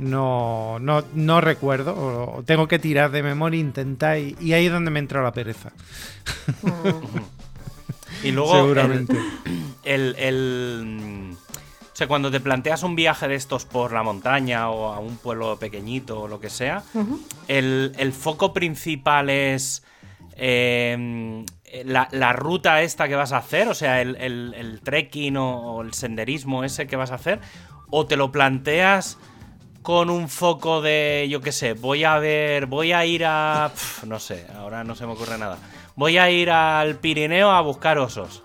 no, 0.00 0.78
no, 0.80 1.04
no 1.14 1.40
recuerdo, 1.40 1.94
o 1.94 2.42
tengo 2.42 2.66
que 2.66 2.78
tirar 2.78 3.10
de 3.10 3.22
memoria, 3.22 3.60
intentar, 3.60 4.18
y, 4.18 4.52
ahí 4.52 4.66
es 4.66 4.72
donde 4.72 4.90
me 4.90 4.98
entra 4.98 5.22
la 5.22 5.32
pereza. 5.32 5.72
y 8.24 8.32
luego, 8.32 8.54
seguramente. 8.54 9.16
El, 9.84 10.14
el, 10.18 11.36
o 11.92 11.96
sea, 11.96 12.08
cuando 12.08 12.30
te 12.30 12.40
planteas 12.40 12.82
un 12.82 12.96
viaje 12.96 13.28
de 13.28 13.34
estos 13.34 13.66
por 13.66 13.92
la 13.92 14.02
montaña 14.02 14.70
o 14.70 14.92
a 14.92 15.00
un 15.00 15.18
pueblo 15.18 15.58
pequeñito 15.58 16.22
o 16.22 16.28
lo 16.28 16.40
que 16.40 16.48
sea, 16.48 16.82
el, 17.46 18.12
foco 18.18 18.54
principal 18.54 19.28
es 19.28 19.82
em, 20.36 21.44
la, 21.84 22.32
ruta 22.32 22.80
esta 22.80 23.06
que 23.06 23.16
vas 23.16 23.32
a 23.32 23.38
hacer, 23.38 23.68
o 23.68 23.74
sea, 23.74 24.00
el, 24.00 24.80
trekking 24.82 25.36
o 25.36 25.82
el 25.82 25.92
senderismo 25.92 26.64
ese 26.64 26.86
que 26.86 26.96
vas 26.96 27.10
a 27.10 27.16
hacer, 27.16 27.40
o 27.90 28.06
te 28.06 28.16
lo 28.16 28.32
planteas 28.32 29.18
con 29.82 30.10
un 30.10 30.28
foco 30.28 30.82
de, 30.82 31.26
yo 31.30 31.40
qué 31.40 31.52
sé, 31.52 31.72
voy 31.72 32.04
a 32.04 32.18
ver, 32.18 32.66
voy 32.66 32.92
a 32.92 33.04
ir 33.04 33.24
a... 33.24 33.70
no 34.06 34.18
sé, 34.18 34.46
ahora 34.56 34.84
no 34.84 34.94
se 34.94 35.06
me 35.06 35.12
ocurre 35.12 35.38
nada. 35.38 35.58
Voy 35.96 36.18
a 36.18 36.30
ir 36.30 36.50
al 36.50 36.96
Pirineo 36.96 37.50
a 37.50 37.60
buscar 37.60 37.98
osos. 37.98 38.42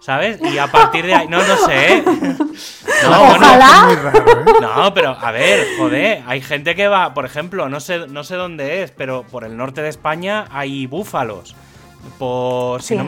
¿Sabes? 0.00 0.38
Y 0.40 0.56
a 0.56 0.68
partir 0.68 1.04
de 1.04 1.14
ahí, 1.14 1.26
no, 1.26 1.38
no 1.44 1.56
sé. 1.56 1.94
¿eh? 1.94 2.04
No, 3.02 3.38
No, 3.38 3.90
¿eh? 3.90 3.98
no, 4.60 4.94
pero 4.94 5.10
a 5.18 5.30
ver, 5.32 5.66
joder, 5.78 6.22
hay 6.28 6.40
gente 6.40 6.76
que 6.76 6.86
va, 6.86 7.12
por 7.12 7.24
ejemplo, 7.24 7.68
no 7.68 7.80
sé, 7.80 8.06
no 8.06 8.22
sé 8.22 8.36
dónde 8.36 8.84
es, 8.84 8.92
pero 8.92 9.24
por 9.24 9.42
el 9.42 9.56
norte 9.56 9.82
de 9.82 9.88
España 9.88 10.46
hay 10.52 10.86
búfalos 10.86 11.56
por 12.18 12.82
si 12.82 12.96
no 12.96 13.04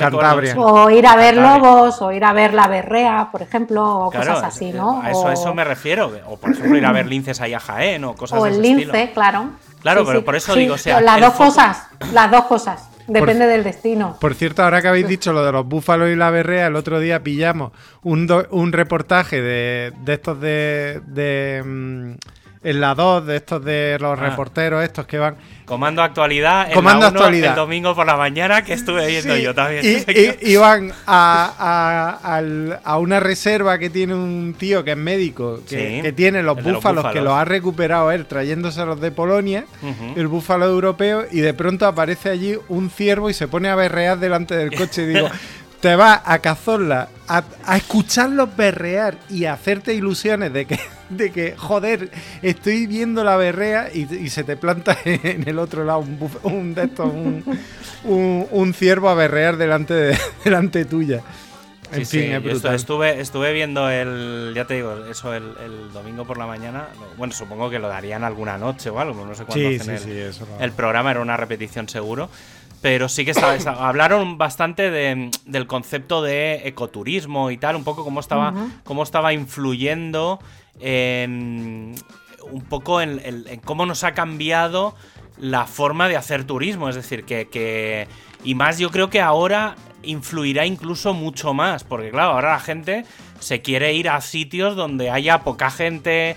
o 0.56 0.90
ir 0.90 1.06
a 1.06 1.16
ver 1.16 1.36
lobos 1.36 2.00
o 2.02 2.12
ir 2.12 2.24
a 2.24 2.32
ver 2.32 2.54
la 2.54 2.68
berrea 2.68 3.28
por 3.30 3.42
ejemplo 3.42 4.06
o 4.06 4.10
cosas 4.10 4.42
así 4.42 4.72
no 4.72 5.02
a 5.02 5.10
eso, 5.10 5.30
eso 5.30 5.54
me 5.54 5.64
refiero 5.64 6.12
o 6.26 6.36
por 6.36 6.50
ejemplo 6.50 6.76
ir 6.76 6.84
a 6.84 6.92
ver 6.92 7.06
linces 7.06 7.40
ahí 7.40 7.54
a 7.54 7.60
Jaén 7.60 8.04
o 8.04 8.14
cosas 8.14 8.40
o 8.40 8.46
el 8.46 8.60
lince 8.60 9.10
claro. 9.12 9.50
Claro 9.80 10.04
pero 10.04 10.24
por 10.24 10.34
eso 10.34 10.54
digo 10.54 10.74
o 10.74 10.78
sea 10.78 11.00
las 11.00 11.20
dos 11.20 11.34
cosas 11.34 11.86
las 12.12 12.30
dos 12.30 12.44
cosas 12.44 12.88
Depende 13.08 13.46
del 13.46 13.64
destino. 13.64 14.18
Por 14.20 14.34
cierto, 14.34 14.62
ahora 14.62 14.82
que 14.82 14.88
habéis 14.88 15.08
dicho 15.08 15.32
lo 15.32 15.42
de 15.42 15.50
los 15.50 15.66
búfalos 15.66 16.10
y 16.10 16.14
la 16.14 16.30
berrea, 16.30 16.66
el 16.66 16.76
otro 16.76 17.00
día 17.00 17.22
pillamos 17.22 17.72
un, 18.02 18.28
un 18.50 18.72
reportaje 18.72 19.40
de, 19.40 19.94
de 20.04 20.12
estos 20.12 20.38
de, 20.38 21.00
de 21.06 21.62
mm, 21.64 22.12
en 22.62 22.80
la 22.80 22.94
2 22.94 23.26
de 23.26 23.36
estos 23.36 23.64
de 23.64 23.98
los 24.00 24.18
ah. 24.18 24.22
reporteros 24.22 24.84
estos 24.84 25.06
que 25.06 25.18
van 25.18 25.36
Comando 25.68 26.02
actualidad, 26.02 26.72
Comando 26.72 27.06
actualidad. 27.06 27.50
el 27.50 27.56
domingo 27.56 27.94
por 27.94 28.06
la 28.06 28.16
mañana 28.16 28.64
que 28.64 28.72
estuve 28.72 29.06
viendo 29.06 29.36
yo 29.36 29.54
también. 29.54 30.04
Y, 30.40 30.56
van 30.56 30.92
a, 31.06 32.30
una 32.98 33.20
reserva 33.20 33.78
que 33.78 33.90
tiene 33.90 34.14
un 34.14 34.54
tío 34.58 34.82
que 34.82 34.92
es 34.92 34.96
médico, 34.96 35.60
que, 35.68 36.14
tiene 36.16 36.42
los 36.42 36.62
búfalos, 36.62 37.12
que 37.12 37.20
los 37.20 37.34
ha 37.34 37.44
recuperado 37.44 38.10
él 38.10 38.24
trayéndoselos 38.24 38.98
de 38.98 39.10
Polonia, 39.10 39.66
el 40.16 40.26
búfalo 40.26 40.64
europeo, 40.64 41.26
y 41.30 41.40
de 41.40 41.52
pronto 41.52 41.86
aparece 41.86 42.30
allí 42.30 42.56
un 42.68 42.88
ciervo 42.88 43.28
y 43.28 43.34
se 43.34 43.46
pone 43.46 43.68
a 43.68 43.74
berrear 43.74 44.18
delante 44.18 44.56
del 44.56 44.74
coche. 44.74 45.02
Y 45.02 45.06
digo, 45.06 45.28
te 45.80 45.94
vas 45.94 46.20
a 46.24 46.40
cazorla, 46.40 47.08
a, 47.28 47.44
a, 47.64 47.76
escucharlos 47.76 48.56
berrear 48.56 49.16
y 49.30 49.44
a 49.44 49.52
hacerte 49.52 49.94
ilusiones 49.94 50.52
de 50.52 50.66
que, 50.66 50.78
de 51.08 51.30
que 51.30 51.56
joder, 51.56 52.10
estoy 52.42 52.86
viendo 52.86 53.22
la 53.24 53.36
berrea 53.36 53.88
y, 53.92 54.28
se 54.28 54.44
te 54.44 54.56
planta 54.56 54.96
en 55.04 55.48
el 55.48 55.58
otro 55.58 55.84
lado 55.84 56.00
un, 56.00 56.30
un 56.42 56.74
de 56.74 56.84
estos, 56.84 57.12
un, 58.04 58.74
ciervo 58.74 59.08
a 59.08 59.14
berrear 59.14 59.56
delante, 59.56 59.94
de, 59.94 60.18
delante 60.44 60.84
tuya. 60.84 61.22
En 61.90 62.04
fin, 62.04 62.32
Estuve, 62.44 63.18
estuve 63.18 63.50
viendo 63.54 63.88
el, 63.88 64.52
ya 64.54 64.66
te 64.66 64.74
digo, 64.74 65.06
eso 65.06 65.32
el, 65.32 65.54
domingo 65.90 66.26
por 66.26 66.36
la 66.36 66.46
mañana. 66.46 66.88
Bueno, 67.16 67.32
supongo 67.32 67.70
que 67.70 67.78
lo 67.78 67.88
darían 67.88 68.24
alguna 68.24 68.58
noche 68.58 68.90
o 68.90 69.00
algo, 69.00 69.24
no 69.24 69.34
sé 69.34 69.44
cuándo 69.44 69.68
hacen 69.68 69.94
el, 69.94 70.34
el 70.60 70.72
programa, 70.72 71.12
era 71.12 71.20
una 71.20 71.38
repetición 71.38 71.88
seguro 71.88 72.28
pero 72.80 73.08
sí 73.08 73.24
que 73.24 73.32
hablaron 73.66 74.38
bastante 74.38 74.90
del 74.90 75.66
concepto 75.66 76.22
de 76.22 76.68
ecoturismo 76.68 77.50
y 77.50 77.58
tal, 77.58 77.76
un 77.76 77.84
poco 77.84 78.04
cómo 78.04 78.20
estaba, 78.20 78.54
cómo 78.84 79.02
estaba 79.02 79.32
influyendo 79.32 80.38
en, 80.80 81.94
un 82.50 82.62
poco 82.62 83.00
en, 83.00 83.20
cómo 83.64 83.86
nos 83.86 84.04
ha 84.04 84.12
cambiado 84.12 84.94
la 85.38 85.66
forma 85.66 86.08
de 86.08 86.16
hacer 86.16 86.44
turismo. 86.44 86.88
Es 86.88 86.94
decir, 86.94 87.24
que, 87.24 88.06
Y 88.44 88.54
más 88.54 88.78
yo 88.78 88.90
creo 88.90 89.10
que 89.10 89.20
ahora 89.20 89.74
influirá 90.02 90.64
incluso 90.64 91.14
mucho 91.14 91.54
más, 91.54 91.82
porque 91.82 92.10
claro, 92.10 92.32
ahora 92.32 92.52
la 92.52 92.60
gente 92.60 93.04
se 93.40 93.60
quiere 93.60 93.94
ir 93.94 94.08
a 94.08 94.20
sitios 94.20 94.76
donde 94.76 95.10
haya 95.10 95.42
poca 95.42 95.70
gente, 95.70 96.36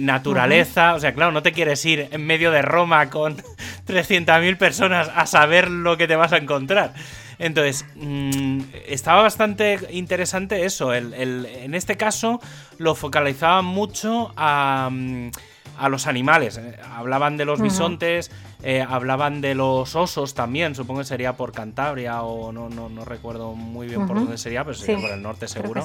naturaleza. 0.00 0.94
O 0.94 1.00
sea, 1.00 1.14
claro, 1.14 1.32
no 1.32 1.42
te 1.42 1.52
quieres 1.52 1.84
ir 1.84 2.08
en 2.10 2.26
medio 2.26 2.50
de 2.50 2.62
Roma 2.62 3.10
con 3.10 3.36
300.000 3.86 4.56
personas 4.56 5.10
a 5.14 5.26
saber 5.26 5.70
lo 5.70 5.96
que 5.96 6.06
te 6.06 6.16
vas 6.16 6.32
a 6.32 6.38
encontrar. 6.38 6.94
Entonces, 7.38 7.84
mm, 7.96 8.60
estaba 8.86 9.22
bastante 9.22 9.78
interesante 9.90 10.64
eso. 10.64 10.94
en 10.94 11.74
este 11.74 11.96
caso, 11.96 12.40
lo 12.78 12.94
focalizaba 12.94 13.62
mucho 13.62 14.32
a. 14.36 14.88
Mm, 14.90 15.30
a 15.78 15.88
los 15.88 16.06
animales. 16.06 16.58
Eh, 16.58 16.76
hablaban 16.92 17.36
de 17.36 17.44
los 17.44 17.60
bisontes, 17.60 18.30
eh, 18.62 18.84
hablaban 18.86 19.40
de 19.40 19.54
los 19.54 19.94
osos 19.94 20.34
también, 20.34 20.74
supongo 20.74 21.00
que 21.00 21.06
sería 21.06 21.36
por 21.36 21.52
Cantabria 21.52 22.22
o 22.22 22.52
no, 22.52 22.68
no, 22.68 22.88
no 22.88 23.04
recuerdo 23.04 23.54
muy 23.54 23.88
bien 23.88 24.06
por 24.06 24.16
dónde 24.16 24.38
sería, 24.38 24.64
pero 24.64 24.74
sería 24.74 25.00
por 25.00 25.10
el 25.10 25.22
norte 25.22 25.48
seguro. 25.48 25.84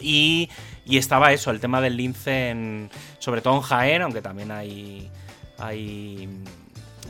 Y, 0.00 0.48
y, 0.84 0.98
estaba 0.98 1.32
eso, 1.32 1.50
el 1.50 1.60
tema 1.60 1.80
del 1.80 1.96
lince, 1.96 2.50
en, 2.50 2.90
sobre 3.18 3.40
todo 3.40 3.56
en 3.56 3.62
Jaén, 3.62 4.02
aunque 4.02 4.22
también 4.22 4.50
hay, 4.50 5.10
hay, 5.58 6.28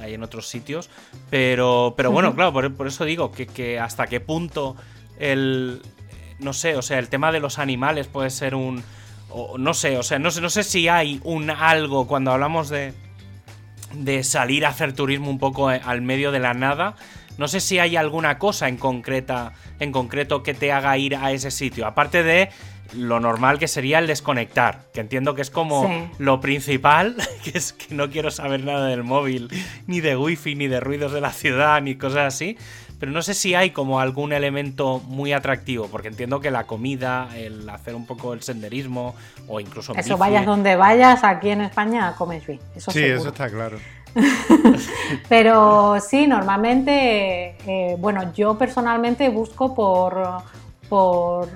hay 0.00 0.14
en 0.14 0.22
otros 0.22 0.48
sitios. 0.48 0.88
Pero, 1.28 1.94
pero 1.96 2.10
bueno, 2.10 2.34
claro, 2.34 2.52
por, 2.52 2.86
eso 2.86 3.04
digo 3.04 3.32
que, 3.32 3.46
que, 3.46 3.78
hasta 3.78 4.06
qué 4.06 4.20
punto 4.20 4.76
el... 5.18 5.82
No 6.38 6.54
sé, 6.54 6.74
o 6.76 6.82
sea, 6.82 6.98
el 6.98 7.10
tema 7.10 7.32
de 7.32 7.40
los 7.40 7.58
animales 7.58 8.06
puede 8.06 8.30
ser 8.30 8.54
un... 8.54 8.82
no 9.58 9.74
sé, 9.74 9.98
o 9.98 10.02
sea, 10.02 10.18
no 10.18 10.30
sé, 10.30 10.40
no 10.40 10.48
sé 10.48 10.64
si 10.64 10.88
hay 10.88 11.20
un 11.22 11.50
algo 11.50 12.06
cuando 12.06 12.32
hablamos 12.32 12.70
de, 12.70 12.94
de 13.92 14.24
salir 14.24 14.64
a 14.64 14.70
hacer 14.70 14.94
turismo 14.94 15.30
un 15.30 15.38
poco 15.38 15.70
eh, 15.70 15.80
al 15.84 16.02
medio 16.02 16.32
de 16.32 16.38
la 16.38 16.54
nada. 16.54 16.96
No 17.38 17.48
sé 17.48 17.60
si 17.60 17.78
hay 17.78 17.96
alguna 17.96 18.38
cosa 18.38 18.68
en 18.68 18.76
concreta, 18.76 19.52
en 19.80 19.92
concreto 19.92 20.42
que 20.42 20.54
te 20.54 20.72
haga 20.72 20.96
ir 20.96 21.16
a 21.16 21.32
ese 21.32 21.50
sitio. 21.50 21.86
Aparte 21.86 22.22
de 22.22 22.50
lo 22.92 23.20
normal 23.20 23.58
que 23.58 23.68
sería 23.68 23.98
el 23.98 24.06
desconectar, 24.06 24.82
que 24.92 25.00
entiendo 25.00 25.34
que 25.34 25.42
es 25.42 25.50
como 25.50 26.10
lo 26.18 26.40
principal, 26.40 27.16
que 27.44 27.56
es 27.56 27.72
que 27.72 27.94
no 27.94 28.10
quiero 28.10 28.30
saber 28.30 28.64
nada 28.64 28.86
del 28.86 29.04
móvil, 29.04 29.48
ni 29.86 30.00
de 30.00 30.16
wifi, 30.16 30.54
ni 30.54 30.68
de 30.68 30.80
ruidos 30.80 31.12
de 31.12 31.20
la 31.20 31.32
ciudad, 31.32 31.80
ni 31.82 31.96
cosas 31.96 32.34
así. 32.34 32.56
Pero 32.98 33.12
no 33.12 33.22
sé 33.22 33.32
si 33.32 33.54
hay 33.54 33.70
como 33.70 33.98
algún 33.98 34.34
elemento 34.34 34.98
muy 35.06 35.32
atractivo, 35.32 35.88
porque 35.88 36.08
entiendo 36.08 36.40
que 36.40 36.50
la 36.50 36.64
comida, 36.64 37.30
el 37.34 37.66
hacer 37.70 37.94
un 37.94 38.04
poco 38.04 38.34
el 38.34 38.42
senderismo, 38.42 39.14
o 39.48 39.58
incluso... 39.58 39.94
Eso 39.94 40.18
vayas 40.18 40.44
donde 40.44 40.76
vayas, 40.76 41.24
aquí 41.24 41.48
en 41.48 41.62
España 41.62 42.14
comes 42.18 42.46
bien. 42.46 42.60
Eso 42.76 42.90
sí, 42.90 43.02
eso 43.02 43.28
está 43.28 43.48
claro. 43.48 43.78
Pero 45.29 46.01
sí, 46.01 46.27
normalmente, 46.27 47.57
eh, 47.66 47.96
bueno, 47.99 48.33
yo 48.33 48.59
personalmente 48.59 49.29
busco 49.29 49.75
por, 49.75 50.23
por 50.88 51.49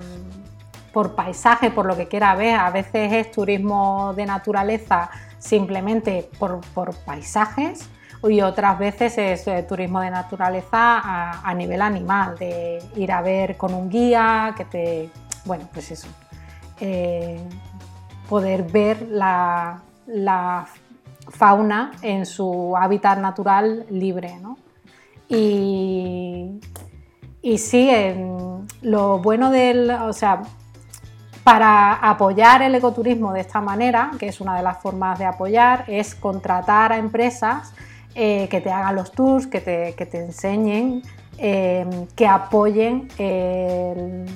por 0.95 1.17
paisaje, 1.17 1.73
por 1.73 1.85
lo 1.87 1.97
que 1.97 2.07
quiera 2.07 2.35
ver. 2.37 2.55
A 2.55 2.71
veces 2.71 3.13
es 3.13 3.31
turismo 3.33 4.15
de 4.15 4.25
naturaleza 4.25 5.11
simplemente 5.39 6.31
por, 6.39 6.61
paisajes 7.05 7.91
y 8.23 8.41
otras 8.41 8.79
veces 8.79 9.19
es 9.19 9.47
eh, 9.49 9.67
turismo 9.69 10.01
de 10.01 10.11
naturaleza 10.11 11.43
a, 11.47 11.53
nivel 11.53 11.83
animal, 11.83 12.39
de 12.39 12.83
ir 12.97 13.13
a 13.13 13.21
ver 13.21 13.59
con 13.59 13.75
un 13.75 13.91
guía, 13.91 14.55
que 14.57 14.65
te... 14.65 15.11
Bueno, 15.45 15.69
pues 15.75 15.91
eso. 15.91 16.09
Eh, 16.81 17.39
poder 18.29 18.63
ver 18.63 19.03
la, 19.11 19.81
fauna 21.29 21.93
en 22.03 22.27
su 22.27 22.77
hábitat 22.77 23.19
natural 23.19 23.87
libre, 23.91 24.37
¿no? 24.41 24.59
Y, 25.29 26.61
sí, 27.59 27.91
lo 28.83 29.19
bueno 29.19 29.51
del, 29.51 29.91
o 29.91 30.13
sea, 30.13 30.43
para 31.45 31.95
apoyar 31.95 32.63
el 32.63 32.75
ecoturismo 32.75 33.33
de 33.33 33.41
esta 33.41 33.61
manera, 33.61 34.13
que 34.19 34.29
es 34.29 34.41
una 34.41 34.57
de 34.57 34.63
las 34.63 34.79
formas 34.79 35.19
de 35.19 35.27
apoyar, 35.27 35.85
es 35.89 36.15
contratar 36.15 36.93
a 36.93 36.97
empresas 36.97 37.75
eh, 38.15 38.49
que 38.49 38.61
te 38.61 38.71
hagan 38.71 38.97
los 38.97 39.13
tours, 39.13 39.47
que 39.47 39.61
te, 39.61 40.19
enseñen, 40.19 41.03
eh, 41.37 42.07
que 42.15 42.27
apoyen 42.27 43.09
el, 43.19 44.27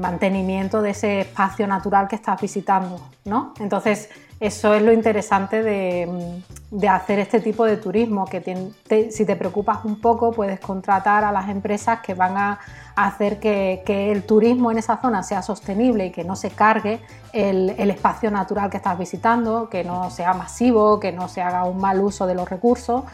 mantenimiento 0.00 0.80
de 0.80 0.90
ese 0.90 1.20
espacio 1.20 1.66
natural 1.66 2.08
que 2.08 2.16
estás 2.16 2.40
visitando. 2.40 3.00
¿no? 3.24 3.52
Entonces, 3.60 4.08
eso 4.42 4.74
es 4.74 4.82
lo 4.82 4.92
interesante 4.92 5.62
de, 5.62 6.42
hacer 6.88 7.20
este 7.20 7.38
tipo 7.38 7.64
de 7.64 7.76
turismo, 7.76 8.26
que 8.26 8.72
si 9.12 9.24
te 9.24 9.36
preocupas 9.36 9.84
un 9.84 10.00
poco 10.00 10.32
puedes 10.32 10.58
contratar 10.58 11.22
a 11.22 11.30
las 11.30 11.48
empresas 11.48 12.00
que 12.00 12.14
van 12.14 12.36
a 12.36 12.58
hacer 12.96 13.38
que, 13.38 13.84
el 13.86 14.24
turismo 14.24 14.72
en 14.72 14.78
esa 14.78 15.00
zona 15.00 15.22
sea 15.22 15.42
sostenible 15.42 16.06
y 16.06 16.10
que 16.10 16.24
no 16.24 16.34
se 16.34 16.50
cargue 16.50 16.98
el, 17.32 17.70
espacio 17.88 18.32
natural 18.32 18.68
que 18.68 18.78
estás 18.78 18.98
visitando, 18.98 19.68
que 19.68 19.84
no 19.84 20.10
sea 20.10 20.34
masivo, 20.34 20.98
que 20.98 21.12
no 21.12 21.28
se 21.28 21.40
haga 21.40 21.62
un 21.62 21.78
mal 21.78 22.00
uso 22.00 22.26
de 22.26 22.34
los 22.34 22.50
recursos. 22.50 23.04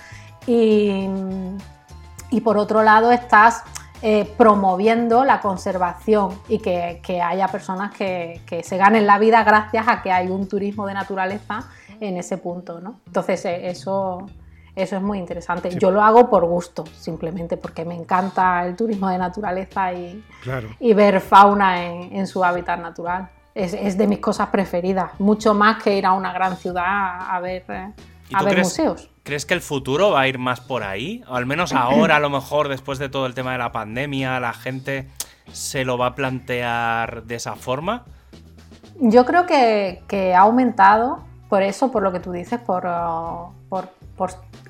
Y, 0.46 1.06
y 2.30 2.40
por 2.40 2.56
otro 2.56 2.82
lado 2.82 3.12
estás 3.12 3.64
eh, 4.00 4.32
promoviendo 4.36 5.24
la 5.24 5.40
conservación 5.40 6.30
y 6.48 6.60
que, 6.60 7.20
haya 7.20 7.48
personas 7.48 7.92
que, 7.92 8.40
se 8.62 8.76
ganen 8.76 9.06
la 9.06 9.18
vida 9.18 9.42
gracias 9.42 9.88
a 9.88 10.02
que 10.02 10.12
hay 10.12 10.28
un 10.28 10.48
turismo 10.48 10.86
de 10.86 10.94
naturaleza 10.94 11.68
en 11.98 12.16
ese 12.16 12.38
punto. 12.38 12.80
¿no? 12.80 13.00
Entonces, 13.06 13.44
eh, 13.44 13.68
eso, 13.68 14.24
eso 14.76 14.96
es 14.96 15.02
muy 15.02 15.18
interesante. 15.18 15.70
Yo 15.76 15.90
lo 15.90 16.00
hago 16.00 16.30
por 16.30 16.44
gusto, 16.44 16.84
simplemente 16.86 17.56
porque 17.56 17.84
me 17.84 17.96
encanta 17.96 18.64
el 18.64 18.76
turismo 18.76 19.08
de 19.08 19.18
naturaleza 19.18 19.92
y, 19.92 20.24
y 20.78 20.94
ver 20.94 21.20
fauna 21.20 21.84
en, 21.84 22.26
su 22.28 22.44
hábitat 22.44 22.78
natural. 22.80 23.28
Es, 23.52 23.98
de 23.98 24.06
mis 24.06 24.20
cosas 24.20 24.50
preferidas, 24.50 25.18
mucho 25.18 25.52
más 25.52 25.82
que 25.82 25.98
ir 25.98 26.06
a 26.06 26.12
una 26.12 26.32
gran 26.32 26.56
ciudad 26.56 26.84
a 26.86 27.40
ver, 27.40 27.64
eh, 27.68 27.92
a 28.32 28.42
ver 28.42 28.58
museos. 28.58 29.10
¿Crees 29.22 29.44
que 29.44 29.54
el 29.54 29.60
futuro 29.60 30.10
va 30.10 30.22
a 30.22 30.28
ir 30.28 30.38
más 30.38 30.60
por 30.60 30.82
ahí? 30.82 31.22
O 31.28 31.34
al 31.34 31.46
menos 31.46 31.72
ahora, 31.72 32.16
a 32.16 32.20
lo 32.20 32.30
mejor, 32.30 32.68
después 32.68 32.98
de 32.98 33.08
todo 33.08 33.26
el 33.26 33.34
tema 33.34 33.52
de 33.52 33.58
la 33.58 33.72
pandemia, 33.72 34.40
la 34.40 34.52
gente 34.52 35.08
se 35.52 35.84
lo 35.84 35.98
va 35.98 36.06
a 36.06 36.14
plantear 36.14 37.24
de 37.24 37.34
esa 37.34 37.54
forma. 37.54 38.04
Yo 39.00 39.24
creo 39.24 39.46
que, 39.46 40.34
ha 40.34 40.40
aumentado 40.40 41.20
por 41.48 41.62
eso, 41.62 41.90
por 41.90 42.02
lo 42.02 42.12
que 42.12 42.20
tú 42.20 42.32
dices, 42.32 42.60
por, 42.60 42.86
uh, 42.86 43.52
por, 43.68 43.90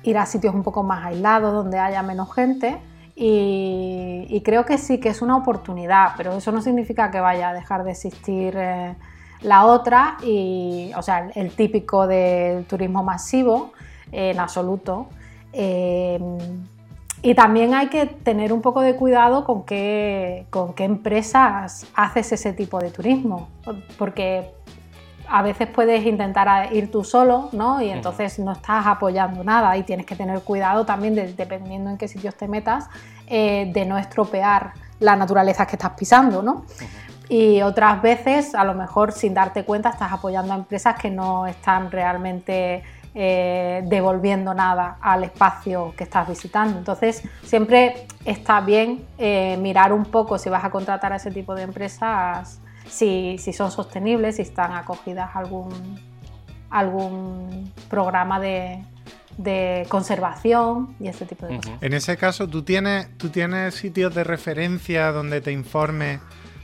ir 0.03 0.17
a 0.17 0.25
sitios 0.25 0.53
un 0.53 0.63
poco 0.63 0.83
más 0.83 1.05
aislados, 1.05 1.53
donde 1.53 1.79
haya 1.79 2.03
menos 2.03 2.33
gente. 2.33 2.77
Y, 3.15 4.41
creo 4.45 4.65
que 4.65 4.77
sí, 4.77 4.99
que 4.99 5.09
es 5.09 5.21
una 5.21 5.35
oportunidad, 5.35 6.13
pero 6.15 6.37
eso 6.37 6.51
no 6.51 6.61
significa 6.61 7.11
que 7.11 7.19
vaya 7.19 7.49
a 7.49 7.53
dejar 7.53 7.83
de 7.83 7.91
existir 7.91 8.53
eh, 8.55 8.95
la 9.41 9.65
otra, 9.65 10.17
y, 10.23 10.91
o 10.95 11.01
sea, 11.01 11.29
el 11.35 11.51
típico 11.51 12.07
del 12.07 12.65
turismo 12.65 13.03
masivo 13.03 13.71
en 14.11 14.39
absoluto. 14.39 15.07
Eh, 15.53 16.19
y 17.21 17.35
también 17.35 17.73
hay 17.73 17.87
que 17.87 18.05
tener 18.05 18.53
un 18.53 18.61
poco 18.61 18.81
de 18.81 18.95
cuidado 18.95 19.43
con 19.43 19.65
qué, 19.65 20.45
con 20.49 20.73
qué 20.73 20.85
empresas 20.85 21.85
haces 21.93 22.31
ese 22.31 22.53
tipo 22.53 22.79
de 22.79 22.91
turismo, 22.91 23.49
porque 23.97 24.53
a 25.27 25.41
veces 25.41 25.67
puedes 25.67 26.05
intentar 26.05 26.73
ir 26.73 26.89
tú 26.89 27.03
solo, 27.03 27.49
¿no? 27.51 27.81
Y 27.81 27.89
entonces 27.89 28.39
no 28.39 28.53
estás 28.53 28.87
apoyando 28.87 29.43
nada 29.43 29.75
y 29.75 29.83
tienes 29.83 30.05
que 30.05 30.15
tener 30.15 30.41
cuidado 30.41 30.85
también, 30.85 31.13
dependiendo 31.35 31.89
en 31.89 31.97
qué 31.97 32.07
sitios 32.07 32.35
te 32.35 32.47
metas, 32.47 32.89
eh, 33.27 33.69
de 33.73 33.85
no 33.85 33.97
estropear 33.97 34.73
la 34.99 35.15
naturaleza 35.15 35.67
que 35.67 35.75
estás 35.75 35.91
pisando, 35.91 36.41
¿no? 36.41 36.65
Y 37.29 37.61
otras 37.61 38.01
veces, 38.01 38.55
a 38.55 38.63
lo 38.63 38.73
mejor 38.73 39.11
sin 39.11 39.35
darte 39.35 39.63
cuenta, 39.63 39.89
estás 39.89 40.11
apoyando 40.11 40.51
a 40.51 40.55
empresas 40.55 40.99
que 40.99 41.11
no 41.11 41.45
están 41.45 41.91
realmente 41.91 42.83
eh, 43.13 43.83
devolviendo 43.85 44.53
nada 44.53 44.97
al 44.99 45.23
espacio 45.23 45.93
que 45.95 46.03
estás 46.03 46.27
visitando. 46.27 46.77
Entonces, 46.77 47.23
siempre 47.43 48.07
está 48.25 48.61
bien 48.61 49.03
eh, 49.17 49.57
mirar 49.61 49.93
un 49.93 50.05
poco 50.05 50.39
si 50.39 50.49
vas 50.49 50.63
a 50.63 50.71
contratar 50.71 51.13
a 51.13 51.17
ese 51.17 51.29
tipo 51.29 51.53
de 51.53 51.63
empresas, 51.63 52.59
si, 52.87 53.37
son 53.53 53.71
sostenibles, 53.71 54.37
si 54.37 54.43
están 54.43 54.73
acogidas 54.73 55.29
a 55.35 55.39
algún, 55.39 55.99
algún 56.69 57.71
programa 57.89 58.39
de, 58.39 58.83
conservación 59.87 60.95
y 60.99 61.07
ese 61.07 61.25
tipo 61.25 61.45
de 61.45 61.57
cosas. 61.57 61.81
En 61.81 61.93
ese 61.93 62.17
caso, 62.17 62.47
¿tú 62.47 62.63
tienes, 62.63 63.09
¿tú 63.17 63.29
tienes 63.29 63.73
sitios 63.73 64.13
de 64.13 64.23
referencia 64.23 65.11
donde 65.11 65.41
te 65.41 65.51
informe 65.51 66.19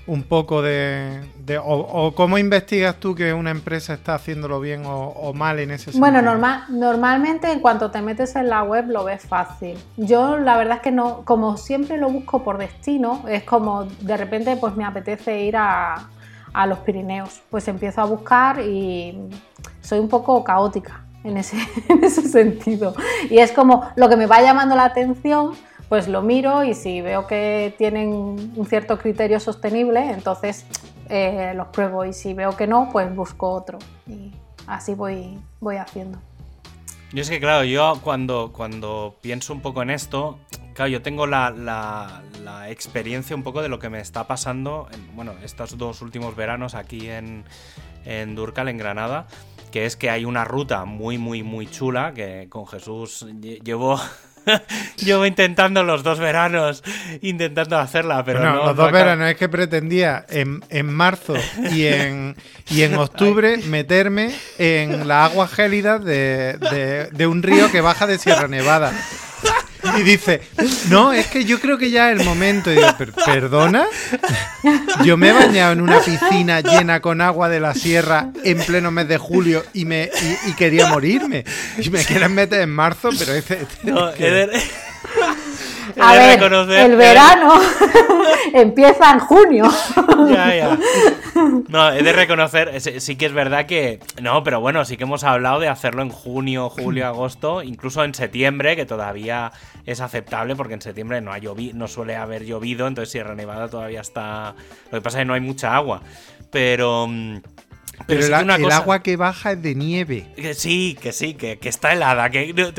un 0.07 0.23
poco 0.23 0.61
de... 0.61 1.21
o, 1.63 2.13
cómo 2.15 2.37
investigas 2.37 2.95
tú 2.97 3.15
que 3.15 3.33
una 3.33 3.51
empresa 3.51 3.93
está 3.93 4.15
haciéndolo 4.15 4.59
bien 4.59 4.83
o, 4.85 5.33
mal 5.33 5.59
en 5.59 5.71
ese 5.71 5.85
sentido? 5.85 6.01
Bueno, 6.01 6.21
normal, 6.21 6.65
normalmente 6.69 7.51
en 7.51 7.59
cuanto 7.59 7.91
te 7.91 8.01
metes 8.01 8.35
en 8.35 8.49
la 8.49 8.63
web 8.63 8.85
lo 8.89 9.03
ves 9.03 9.23
fácil. 9.23 9.77
Yo 9.97 10.37
la 10.37 10.57
verdad 10.57 10.77
es 10.77 10.81
que 10.81 10.91
no, 10.91 11.23
como 11.25 11.57
siempre 11.57 11.97
lo 11.97 12.09
busco 12.09 12.43
por 12.43 12.57
destino, 12.57 13.25
es 13.27 13.43
como 13.43 13.85
de 13.85 14.17
repente 14.17 14.55
pues 14.57 14.75
me 14.75 14.85
apetece 14.85 15.41
ir 15.41 15.57
a, 15.57 16.09
a 16.53 16.67
los 16.67 16.79
Pirineos, 16.79 17.41
pues 17.49 17.67
empiezo 17.67 18.01
a 18.01 18.05
buscar 18.05 18.59
y 18.59 19.17
soy 19.81 19.99
un 19.99 20.09
poco 20.09 20.43
caótica 20.43 21.05
en 21.23 21.37
ese, 21.37 21.57
en 21.89 22.03
ese 22.03 22.21
sentido. 22.21 22.95
Y 23.29 23.39
es 23.39 23.51
como 23.51 23.89
lo 23.95 24.07
que 24.07 24.17
me 24.17 24.27
va 24.27 24.41
llamando 24.41 24.75
la 24.75 24.85
atención 24.85 25.53
pues 25.89 26.07
lo 26.07 26.21
miro 26.21 26.63
y 26.63 26.73
si 26.73 27.01
veo 27.01 27.27
que 27.27 27.73
tienen 27.77 28.09
un 28.09 28.65
cierto 28.67 28.97
criterio 28.97 29.39
sostenible, 29.39 30.11
entonces 30.11 30.65
eh, 31.09 31.53
los 31.55 31.67
pruebo 31.67 32.05
y 32.05 32.13
si 32.13 32.33
veo 32.33 32.55
que 32.55 32.67
no, 32.67 32.89
pues 32.91 33.13
busco 33.15 33.49
otro. 33.49 33.77
Y 34.07 34.31
así 34.67 34.95
voy, 34.95 35.37
voy 35.59 35.77
haciendo. 35.77 36.19
Yo 37.11 37.21
es 37.21 37.29
que, 37.29 37.39
claro, 37.39 37.63
yo 37.63 37.99
cuando, 38.03 38.51
cuando 38.51 39.15
pienso 39.21 39.53
un 39.53 39.61
poco 39.61 39.81
en 39.81 39.89
esto, 39.89 40.39
claro, 40.73 40.89
yo 40.89 41.01
tengo 41.01 41.27
la, 41.27 41.51
la, 41.51 42.21
experiencia 42.69 43.35
un 43.35 43.43
poco 43.43 43.61
de 43.61 43.69
lo 43.69 43.77
que 43.77 43.89
me 43.89 43.99
está 43.99 44.25
pasando, 44.25 44.87
en, 44.91 45.15
bueno, 45.15 45.33
estos 45.43 45.77
dos 45.77 46.01
últimos 46.01 46.35
veranos 46.35 46.73
aquí 46.73 47.09
en, 47.09 47.45
en 48.05 48.35
Durcal, 48.35 48.67
en 48.67 48.77
Granada 48.77 49.27
que 49.71 49.85
es 49.85 49.97
que 49.97 50.09
hay 50.09 50.23
una 50.23 50.45
ruta 50.45 50.85
muy, 50.85 51.17
muy, 51.17 51.43
muy 51.43 51.67
chula 51.67 52.13
que 52.13 52.47
con 52.49 52.65
Jesús 52.65 53.27
llevo 53.41 53.99
Llevo 54.97 55.25
intentando 55.25 55.83
los 55.83 56.03
dos 56.03 56.19
veranos, 56.19 56.83
intentando 57.21 57.77
hacerla, 57.77 58.23
pero 58.23 58.39
no. 58.39 58.65
Los 58.65 58.75
dos 58.75 58.91
veranos 58.91 59.29
es 59.29 59.37
que 59.37 59.49
pretendía 59.49 60.25
en, 60.29 60.85
marzo 60.85 61.35
y 61.71 61.85
en, 61.85 62.35
y 62.69 62.83
en 62.83 62.95
octubre 62.97 63.57
meterme 63.65 64.33
en 64.57 65.07
la 65.07 65.25
agua 65.25 65.47
gélida 65.47 65.99
de, 65.99 67.09
de 67.11 67.27
un 67.27 67.43
río 67.43 67.71
que 67.71 67.81
baja 67.81 68.07
de 68.07 68.17
Sierra 68.17 68.47
Nevada. 68.47 68.93
Y 69.97 70.03
dice, 70.03 70.41
no, 70.89 71.13
es 71.13 71.27
que 71.27 71.45
yo 71.45 71.59
creo 71.59 71.77
que 71.77 71.91
ya 71.91 72.11
es 72.11 72.19
el 72.19 72.25
momento. 72.25 72.71
Y 72.71 72.75
digo, 72.75 72.87
¿perdona? 73.25 73.85
Yo 75.03 75.17
me 75.17 75.29
he 75.29 75.33
bañado 75.33 75.73
en 75.73 75.81
una 75.81 75.99
piscina 75.99 76.61
llena 76.61 76.99
con 76.99 77.21
agua 77.21 77.49
de 77.49 77.59
la 77.59 77.73
sierra 77.73 78.31
en 78.43 78.57
pleno 78.59 78.91
mes 78.91 79.07
de 79.07 79.17
julio 79.17 79.63
y 79.73 79.85
me 79.85 80.09
y, 80.47 80.53
quería 80.53 80.87
morirme. 80.87 81.45
Y 81.77 81.89
me 81.89 82.03
quieren 82.03 82.33
meter 82.33 82.61
en 82.61 82.71
marzo, 82.71 83.09
pero 83.17 83.33
es... 83.33 83.45
No, 83.83 84.11
a 85.99 86.13
ver, 86.13 86.41
el 86.43 86.95
verano 86.95 87.53
empieza 88.53 89.11
en 89.11 89.19
junio. 89.19 89.65
ya, 90.29 90.55
ya. 90.55 90.77
No, 91.67 91.91
he 91.91 92.01
de 92.01 92.13
reconocer, 92.13 92.79
sí 92.79 93.15
que 93.15 93.25
es 93.25 93.33
verdad 93.33 93.65
que. 93.65 93.99
No, 94.21 94.43
pero 94.43 94.59
bueno, 94.59 94.83
sí 94.85 94.97
que 94.97 95.03
hemos 95.03 95.23
hablado 95.23 95.59
de 95.59 95.67
hacerlo 95.67 96.01
en 96.01 96.09
junio, 96.09 96.69
julio, 96.69 97.07
agosto, 97.07 97.61
incluso 97.61 98.03
en 98.03 98.13
septiembre, 98.13 98.75
que 98.75 98.85
todavía 98.85 99.51
es 99.85 100.01
aceptable, 100.01 100.55
porque 100.55 100.73
en 100.75 100.81
septiembre 100.81 101.21
no, 101.21 101.31
ha 101.31 101.37
llovido, 101.37 101.77
no 101.77 101.87
suele 101.87 102.15
haber 102.15 102.45
llovido, 102.45 102.87
entonces 102.87 103.11
Sierra 103.11 103.35
Nevada 103.35 103.69
todavía 103.69 104.01
está. 104.01 104.55
Lo 104.91 104.99
que 104.99 105.01
pasa 105.01 105.19
es 105.19 105.21
que 105.21 105.25
no 105.25 105.33
hay 105.33 105.41
mucha 105.41 105.75
agua. 105.75 106.01
Pero. 106.51 107.07
Pero, 108.07 108.25
el 108.25 108.71
agua 108.71 109.01
que 109.01 109.15
baja 109.15 109.53
es 109.53 109.61
de 109.61 109.75
nieve. 109.75 110.27
Que 110.35 110.53
sí, 110.53 110.97
que 111.01 111.11
sí, 111.11 111.33
que, 111.33 111.57
está 111.61 111.93
helada. 111.93 112.29
Que, 112.29 112.73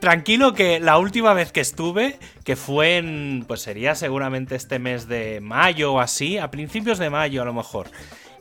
tranquilo 0.00 0.54
que 0.54 0.80
la 0.80 0.98
última 0.98 1.32
vez 1.34 1.52
que 1.52 1.60
estuve, 1.60 2.18
que 2.44 2.56
fue 2.56 2.98
en, 2.98 3.44
pues 3.46 3.60
sería 3.60 3.94
seguramente 3.94 4.54
este 4.54 4.78
mes 4.78 5.08
de 5.08 5.40
mayo 5.40 5.94
o 5.94 6.00
así, 6.00 6.38
a 6.38 6.50
principios 6.50 6.98
de 6.98 7.10
mayo 7.10 7.42
a 7.42 7.44
lo 7.44 7.54
mejor. 7.54 7.90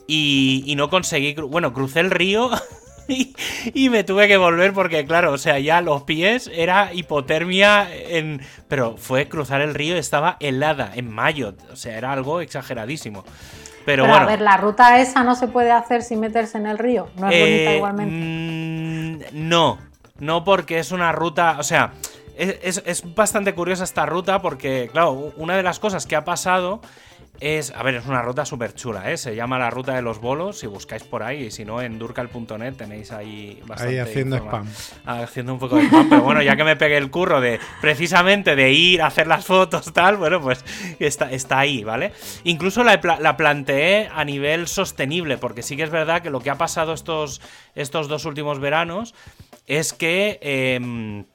Y, 0.08 0.74
no 0.78 0.90
conseguí, 0.90 1.34
bueno, 1.34 1.74
crucé 1.74 2.02
el 2.02 2.12
río 2.12 2.52
y, 3.08 3.36
y, 3.74 3.90
me 3.90 4.04
tuve 4.04 4.28
que 4.28 4.38
volver 4.38 4.74
porque, 4.74 5.06
claro, 5.06 5.32
o 5.32 5.38
sea, 5.38 5.58
ya 5.60 5.82
los 5.82 6.04
pies 6.04 6.50
era 6.54 6.94
hipotermia 6.94 7.88
en... 7.92 8.42
Pero 8.68 8.98
fue 8.98 9.28
cruzar 9.28 9.62
el 9.62 9.74
río, 9.74 9.96
estaba 9.96 10.38
helada 10.40 10.92
en 10.94 11.10
mayo, 11.10 11.56
o 11.72 11.76
sea, 11.76 11.98
era 11.98 12.12
algo 12.12 12.42
exageradísimo. 12.42 13.24
Pero, 13.86 14.06
bueno. 14.06 14.24
a 14.24 14.26
ver, 14.26 14.42
la 14.42 14.58
ruta 14.58 15.00
esa 15.00 15.24
no 15.24 15.36
se 15.36 15.48
puede 15.48 15.72
hacer 15.72 16.02
sin 16.02 16.20
meterse 16.20 16.58
en 16.58 16.66
el 16.66 16.78
río. 16.78 17.08
No 17.18 17.30
es 17.30 17.40
bonita 17.40 17.72
eh, 17.72 17.76
igualmente. 17.78 18.16
Mm, 18.16 19.48
no, 19.48 19.78
no 20.20 20.44
porque 20.44 20.80
es 20.80 20.92
una 20.92 21.12
ruta, 21.12 21.58
o 21.60 21.64
sea, 21.64 21.92
es, 22.38 22.82
es, 22.86 23.16
bastante 23.16 23.54
curiosa 23.54 23.84
esta 23.84 24.06
ruta 24.06 24.42
porque, 24.42 24.90
claro, 24.92 25.34
una 25.38 25.56
de 25.56 25.64
las 25.64 25.80
cosas 25.80 26.06
que 26.06 26.16
ha 26.16 26.26
pasado 26.26 26.82
es, 27.40 27.72
a 27.72 27.84
ver, 27.84 27.96
es 27.96 28.06
una 28.06 28.22
ruta 28.22 28.46
súper 28.46 28.74
chula, 28.74 29.12
¿eh? 29.12 29.18
Se 29.18 29.36
llama 29.36 29.60
la 29.60 29.70
ruta 29.70 29.94
de 29.94 30.02
los 30.02 30.20
bolos, 30.20 30.60
si 30.60 30.68
buscáis 30.68 31.04
por 31.04 31.24
ahí, 31.24 31.46
y 31.46 31.52
si 31.52 31.66
no, 31.66 31.82
en 31.82 32.00
durcal.net 32.00 32.76
tenéis 32.76 33.12
ahí 33.12 33.62
bastante... 33.66 33.94
Ahí 33.94 34.00
haciendo 34.00 34.38
spam. 34.38 34.68
Ah, 35.06 35.22
haciendo 35.24 35.54
un 35.54 35.60
poco 35.60 35.78
de 35.78 35.84
spam, 35.84 36.10
pero 36.10 36.22
bueno, 36.22 36.42
ya 36.42 36.56
que 36.56 36.64
me 36.64 36.76
pegué 36.76 36.98
el 36.98 37.12
curro 37.12 37.42
de, 37.42 37.60
precisamente, 37.82 38.56
de 38.56 38.72
ir 38.72 39.02
a 39.02 39.08
hacer 39.08 39.28
las 39.28 39.46
fotos, 39.46 39.92
tal, 39.94 40.18
bueno, 40.18 40.42
pues 40.42 40.64
está, 41.00 41.32
está 41.32 41.60
ahí, 41.60 41.84
¿vale? 41.84 42.14
Incluso 42.44 42.84
la, 42.84 43.00
la, 43.20 43.38
planteé 43.38 44.10
a 44.14 44.24
nivel 44.24 44.68
sostenible, 44.68 45.38
porque 45.38 45.62
sí 45.62 45.76
que 45.76 45.84
es 45.84 45.90
verdad 45.90 46.22
que 46.22 46.30
lo 46.30 46.40
que 46.40 46.50
ha 46.50 46.58
pasado 46.58 46.94
estos, 46.94 47.42
estos 47.76 48.08
dos 48.08 48.26
últimos 48.26 48.60
veranos 48.60 49.14
es 49.68 49.94
que 49.94 50.40
em, 50.42 51.26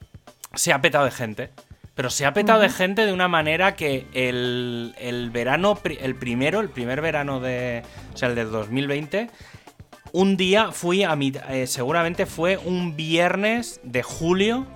se 0.53 0.73
ha 0.73 0.81
petado 0.81 1.05
de 1.05 1.11
gente. 1.11 1.49
Pero 1.95 2.09
se 2.09 2.25
ha 2.25 2.33
petado 2.33 2.61
de 2.61 2.69
gente 2.69 3.05
de 3.05 3.11
una 3.11 3.27
manera 3.27 3.75
que 3.75 4.07
el, 4.13 5.29
verano, 5.33 5.77
el 5.83 6.15
primero, 6.15 6.61
el 6.61 6.69
primer 6.69 7.01
verano 7.01 7.39
de. 7.39 7.83
O 8.13 8.17
sea, 8.17 8.29
el 8.29 8.35
del 8.35 8.49
2020. 8.51 9.29
Un 10.13 10.37
día 10.37 10.71
fui 10.71 11.03
a 11.03 11.15
mi. 11.15 11.33
Eh, 11.49 11.67
seguramente 11.67 12.25
fue 12.25 12.57
un 12.57 12.95
viernes 12.95 13.81
de 13.83 14.03
julio. 14.03 14.67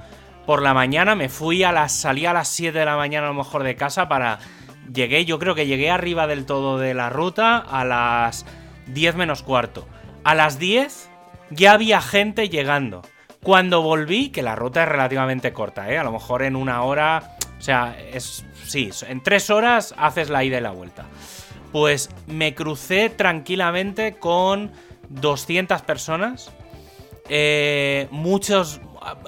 Por 0.45 0.61
la 0.61 0.73
mañana 0.73 1.15
me 1.15 1.29
fui 1.29 1.63
a 1.63 1.71
las. 1.71 1.93
Salí 1.93 2.25
a 2.25 2.33
las 2.33 2.49
7 2.49 2.77
de 2.77 2.85
la 2.85 2.97
mañana 2.97 3.27
a 3.27 3.29
lo 3.29 3.35
mejor 3.35 3.63
de 3.63 3.75
casa 3.75 4.09
para. 4.09 4.39
Llegué, 4.93 5.25
yo 5.25 5.39
creo 5.39 5.55
que 5.55 5.65
llegué 5.65 5.89
arriba 5.89 6.27
del 6.27 6.45
todo 6.45 6.77
de 6.77 6.93
la 6.93 7.09
ruta 7.09 7.57
a 7.57 7.85
las 7.85 8.45
10 8.87 9.15
menos 9.15 9.41
cuarto. 9.41 9.87
A 10.23 10.35
las 10.35 10.59
10 10.59 11.09
ya 11.49 11.71
había 11.71 12.01
gente 12.01 12.49
llegando. 12.49 13.01
Cuando 13.45 13.83
volví, 13.83 14.29
que 14.29 14.41
la 14.41 14.55
ruta 14.55 14.81
es 14.81 14.89
relativamente 14.89 15.53
corta, 15.53 15.91
¿eh? 15.91 15.99
A 15.99 16.03
lo 16.03 16.11
mejor 16.11 16.41
en 16.41 16.55
una 16.55 16.81
hora. 16.81 17.37
O 17.59 17.61
sea, 17.61 17.95
es. 18.11 18.43
Sí, 18.65 18.89
en 19.07 19.21
tres 19.21 19.51
horas 19.51 19.93
haces 19.99 20.31
la 20.31 20.43
ida 20.43 20.57
y 20.57 20.61
la 20.61 20.71
vuelta. 20.71 21.05
Pues 21.71 22.09
me 22.25 22.55
crucé 22.55 23.11
tranquilamente 23.11 24.15
con 24.17 24.71
200 25.09 25.83
personas. 25.83 26.51
Eh, 27.29 28.07
muchos, 28.09 28.81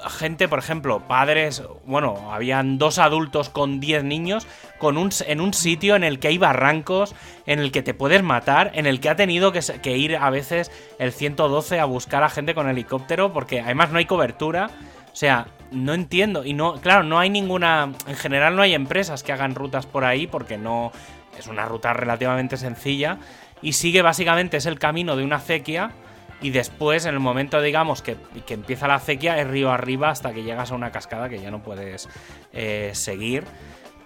gente, 0.08 0.48
por 0.48 0.58
ejemplo, 0.58 1.00
padres, 1.06 1.62
bueno, 1.84 2.32
habían 2.32 2.78
dos 2.78 2.98
adultos 2.98 3.48
con 3.48 3.80
10 3.80 4.04
niños 4.04 4.46
con 4.78 4.96
un, 4.96 5.10
en 5.26 5.40
un 5.40 5.54
sitio 5.54 5.96
en 5.96 6.04
el 6.04 6.18
que 6.18 6.28
hay 6.28 6.38
barrancos, 6.38 7.14
en 7.46 7.58
el 7.58 7.72
que 7.72 7.82
te 7.82 7.94
puedes 7.94 8.22
matar, 8.22 8.72
en 8.74 8.86
el 8.86 9.00
que 9.00 9.08
ha 9.08 9.16
tenido 9.16 9.52
que, 9.52 9.96
ir 9.96 10.16
a 10.16 10.30
veces 10.30 10.70
el 10.98 11.12
112 11.12 11.80
a 11.80 11.84
buscar 11.84 12.22
a 12.22 12.28
gente 12.28 12.54
con 12.54 12.68
helicóptero, 12.68 13.32
porque 13.32 13.60
además 13.60 13.90
no 13.90 13.98
hay 13.98 14.06
cobertura. 14.06 14.70
O 15.12 15.16
sea, 15.16 15.46
no 15.72 15.94
entiendo. 15.94 16.44
Y 16.44 16.54
no, 16.54 16.74
claro, 16.74 17.02
no 17.02 17.18
hay 17.18 17.30
ninguna. 17.30 17.92
En 18.06 18.16
general 18.16 18.54
no 18.54 18.62
hay 18.62 18.74
empresas 18.74 19.22
que 19.22 19.32
hagan 19.32 19.54
rutas 19.54 19.86
por 19.86 20.04
ahí, 20.04 20.26
porque 20.26 20.58
no. 20.58 20.92
Es 21.38 21.46
una 21.46 21.64
ruta 21.66 21.92
relativamente 21.92 22.56
sencilla. 22.56 23.18
Y 23.62 23.72
sigue 23.72 24.02
básicamente, 24.02 24.56
es 24.56 24.66
el 24.66 24.78
camino 24.78 25.16
de 25.16 25.24
una 25.24 25.36
acequia 25.36 25.92
y 26.40 26.50
después, 26.50 27.04
en 27.04 27.14
el 27.14 27.20
momento, 27.20 27.60
digamos, 27.60 28.02
que, 28.02 28.16
empieza 28.48 28.86
la 28.86 28.94
acequia, 28.94 29.38
es 29.38 29.46
río 29.46 29.70
arriba 29.70 30.10
hasta 30.10 30.32
que 30.32 30.44
llegas 30.44 30.70
a 30.70 30.74
una 30.74 30.92
cascada 30.92 31.28
que 31.28 31.40
ya 31.40 31.50
no 31.50 31.62
puedes 31.62 32.08
eh, 32.52 32.90
seguir. 32.94 33.44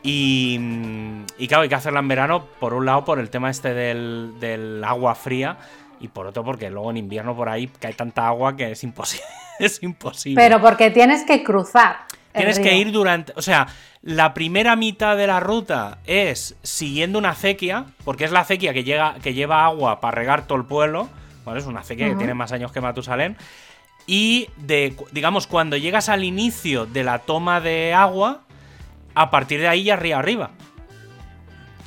Y, 0.03 0.59
y, 1.39 1.47
claro, 1.47 1.63
hay 1.63 1.69
que 1.69 1.75
hacerla 1.75 2.01
en 2.01 2.09
verano, 2.09 2.47
por 2.59 2.75
un 2.75 2.87
lado, 2.87 3.05
por 3.05 3.19
el 3.19 3.29
tema 3.29 3.51
este 3.51 3.75
del, 3.75 4.83
agua 4.85 5.15
fría, 5.15 5.59
y 6.01 6.09
por 6.09 6.27
otro, 6.27 6.43
porque 6.43 6.71
luego 6.71 6.91
en 6.91 6.97
invierno 6.97 7.37
por 7.37 7.49
ahí 7.49 7.69
cae 7.79 7.93
tanta 7.93 8.27
agua 8.27 8.57
que 8.57 8.73
es 8.73 8.83
imposible. 8.83 9.27
es 9.59 9.83
imposible. 9.83 10.43
Pero 10.43 10.61
porque 10.61 10.91
tienes 10.91 11.25
que 11.25 11.45
cruzar. 11.45 12.07
Tienes 12.33 12.59
que 12.59 12.75
ir 12.77 12.91
durante. 12.93 13.35
O 13.37 13.43
sea, 13.43 13.67
la 14.01 14.33
primera 14.33 14.75
mitad 14.75 15.19
de 15.19 15.27
la 15.27 15.39
ruta 15.39 15.99
es 16.07 16.57
siguiendo 16.63 17.19
una 17.19 17.31
acequia, 17.31 17.85
porque 18.05 18.25
es 18.25 18.33
la 18.33 18.41
acequia 18.41 18.73
que, 18.73 18.85
llega, 18.85 19.17
que 19.23 19.35
lleva 19.35 19.67
agua 19.67 20.01
para 20.01 20.17
regar 20.17 20.47
todo 20.47 20.57
el 20.57 20.65
pueblo. 20.65 21.11
Es 21.57 21.67
una 21.67 21.81
acequia 21.81 22.09
que 22.09 22.17
tiene 22.17 22.35
más 22.35 22.53
años 22.53 22.73
que 22.73 22.81
Matusalén. 22.81 23.37
Y 24.07 24.49
de, 24.57 24.97
digamos, 25.13 25.47
cuando 25.47 25.77
llegas 25.77 26.09
al 26.09 26.25
inicio 26.25 26.87
de 26.87 27.05
la 27.05 27.21
toma 27.21 27.61
de 27.61 27.95
agua, 27.95 28.43
a 29.15 29.31
partir 29.31 29.61
de 29.61 29.69
ahí 29.69 29.85
ya 29.85 29.97
río 29.97 30.17
arriba. 30.17 30.51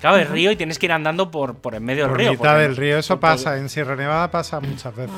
Claro, 0.02 0.18
el 0.18 0.28
río 0.28 0.52
y 0.52 0.56
tienes 0.56 0.78
que 0.78 0.86
ir 0.86 0.92
andando 0.92 1.32
por, 1.32 1.56
por 1.56 1.74
en 1.74 1.84
medio 1.84 2.08
del 2.08 2.16
río. 2.16 2.32
mitad 2.32 2.60
del 2.60 2.76
río, 2.76 2.98
eso 3.00 3.20
pasa, 3.20 3.58
en 3.58 3.70
Sierra 3.70 3.96
Nevada 3.96 4.30
pasa 4.30 4.60
muchas 4.60 4.96
veces. 4.96 5.16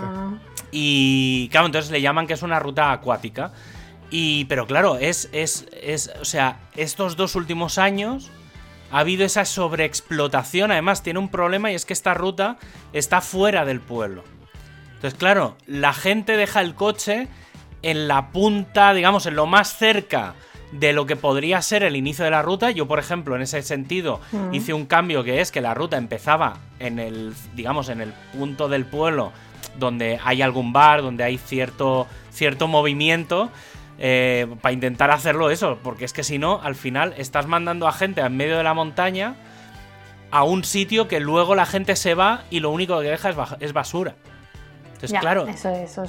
Y 0.72 1.50
claro, 1.52 1.66
entonces 1.66 1.92
le 1.92 2.02
llaman 2.02 2.26
que 2.26 2.34
es 2.34 2.42
una 2.42 2.60
ruta 2.60 2.92
acuática. 2.92 3.52
Y, 4.10 4.46
pero 4.46 4.66
claro, 4.66 4.98
es, 4.98 5.30
es, 5.34 5.68
es, 5.82 6.12
o 6.22 6.26
sea, 6.26 6.60
estos 6.76 7.18
dos 7.18 7.36
últimos 7.36 7.78
años 7.78 8.32
ha 8.92 9.00
habido 9.00 9.26
esa 9.26 9.46
sobreexplotación. 9.46 10.72
Además, 10.72 11.04
tiene 11.04 11.20
un 11.20 11.30
problema 11.30 11.72
y 11.72 11.76
es 11.76 11.86
que 11.86 11.94
esta 11.94 12.14
ruta 12.14 12.58
está 12.94 13.22
fuera 13.22 13.66
del 13.66 13.82
pueblo. 13.82 14.24
Entonces, 14.96 15.18
claro, 15.18 15.56
la 15.68 15.94
gente 15.94 16.38
deja 16.38 16.62
el 16.62 16.74
coche 16.74 17.28
en 17.84 18.08
la 18.08 18.32
punta, 18.32 18.94
digamos, 18.94 19.26
en 19.26 19.36
lo 19.36 19.46
más 19.46 19.78
cerca 19.78 20.34
de 20.72 20.92
lo 20.92 21.06
que 21.06 21.16
podría 21.16 21.62
ser 21.62 21.84
el 21.84 21.96
inicio 21.96 22.26
de 22.26 22.32
la 22.32 22.42
ruta. 22.42 22.72
Yo, 22.72 22.88
por 22.88 23.00
ejemplo, 23.00 23.36
en 23.36 23.42
ese 23.42 23.62
sentido, 23.62 24.20
mm. 24.32 24.54
hice 24.54 24.74
un 24.74 24.86
cambio 24.86 25.24
que 25.24 25.40
es 25.40 25.52
que 25.52 25.62
la 25.62 25.74
ruta 25.74 25.98
empezaba 25.98 26.58
en 26.80 27.00
el, 27.00 27.34
digamos, 27.56 27.90
en 27.90 28.02
el 28.02 28.14
punto 28.34 28.68
del 28.68 28.86
pueblo 28.86 29.32
donde 29.78 30.20
hay 30.24 30.42
algún 30.42 30.74
bar, 30.74 31.02
donde 31.02 31.24
hay 31.24 31.38
cierto, 31.38 32.08
cierto 32.32 32.68
movimiento. 32.68 33.50
Eh, 34.00 34.48
para 34.62 34.74
intentar 34.74 35.10
hacerlo 35.10 35.50
eso, 35.50 35.80
porque 35.84 36.06
es 36.06 36.14
que 36.14 36.24
si 36.24 36.38
no, 36.38 36.62
al 36.62 36.76
final 36.76 37.16
estás 37.18 37.48
mandando 37.48 37.88
a 37.88 37.92
gente 37.92 38.22
en 38.22 38.38
medio 38.38 38.58
de 38.58 38.64
la 38.64 38.76
montaña 38.76 39.36
a 40.30 40.44
un 40.44 40.64
sitio 40.64 41.08
que 41.08 41.20
luego 41.20 41.56
la 41.56 41.66
gente 41.66 41.96
se 41.96 42.14
va 42.14 42.42
y 42.52 42.60
lo 42.60 42.70
único 42.70 43.00
que 43.00 43.08
deja 43.08 43.30
es, 43.60 43.74
basura. 43.74 44.14
Entonces, 44.94 45.20
claro. 45.20 45.48
Eso, 45.48 45.70
eso 45.70 46.04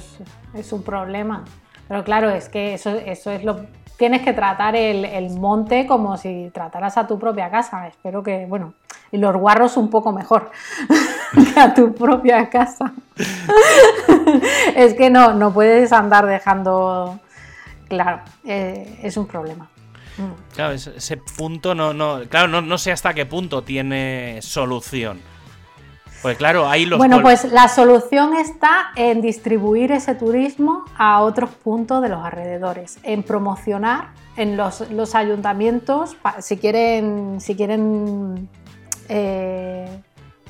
es, 0.53 0.71
un 0.71 0.83
problema. 0.83 1.45
Pero 1.87 2.03
claro, 2.03 2.29
es 2.29 2.49
que 2.49 2.75
eso, 2.75 2.91
eso 2.91 3.31
es 3.31 3.43
lo. 3.43 3.65
Tienes 3.97 4.21
que 4.21 4.33
tratar 4.33 4.75
el, 4.75 5.03
el 5.03 5.31
monte 5.31 5.85
como 5.85 6.15
si 6.17 6.51
trataras 6.53 6.97
a 6.97 7.07
tu 7.07 7.19
propia 7.19 7.49
casa. 7.49 7.87
Espero 7.87 8.23
que, 8.23 8.45
bueno, 8.45 8.73
y 9.11 9.17
los 9.17 9.35
guarros 9.35 9.77
un 9.77 9.89
poco 9.89 10.11
mejor 10.11 10.51
que 11.53 11.59
a 11.59 11.73
tu 11.73 11.93
propia 11.93 12.49
casa. 12.49 12.93
es 14.75 14.93
que 14.93 15.09
no, 15.09 15.33
no 15.33 15.53
puedes 15.53 15.91
andar 15.91 16.25
dejando. 16.25 17.19
Claro, 17.89 18.21
eh, 18.45 18.99
es 19.03 19.17
un 19.17 19.27
problema. 19.27 19.69
Mm. 20.17 20.53
Claro, 20.53 20.73
ese 20.73 21.17
punto 21.17 21.75
no, 21.75 21.93
no, 21.93 22.21
claro, 22.29 22.47
no, 22.47 22.61
no 22.61 22.77
sé 22.77 22.91
hasta 22.91 23.13
qué 23.13 23.25
punto 23.25 23.63
tiene 23.63 24.39
solución. 24.41 25.19
Pues 26.21 26.37
claro, 26.37 26.67
ahí 26.67 26.85
los. 26.85 26.97
Bueno, 26.97 27.21
pues 27.21 27.45
la 27.45 27.69
solución 27.69 28.35
está 28.35 28.91
en 28.95 29.21
distribuir 29.21 29.91
ese 29.91 30.15
turismo 30.15 30.83
a 30.97 31.21
otros 31.21 31.49
puntos 31.49 32.01
de 32.01 32.09
los 32.09 32.23
alrededores, 32.23 32.99
en 33.03 33.23
promocionar 33.23 34.09
en 34.35 34.57
los, 34.57 34.89
los 34.91 35.15
ayuntamientos, 35.15 36.17
si 36.39 36.57
quieren, 36.57 37.39
si 37.39 37.55
quieren 37.55 38.49
eh, 39.07 40.01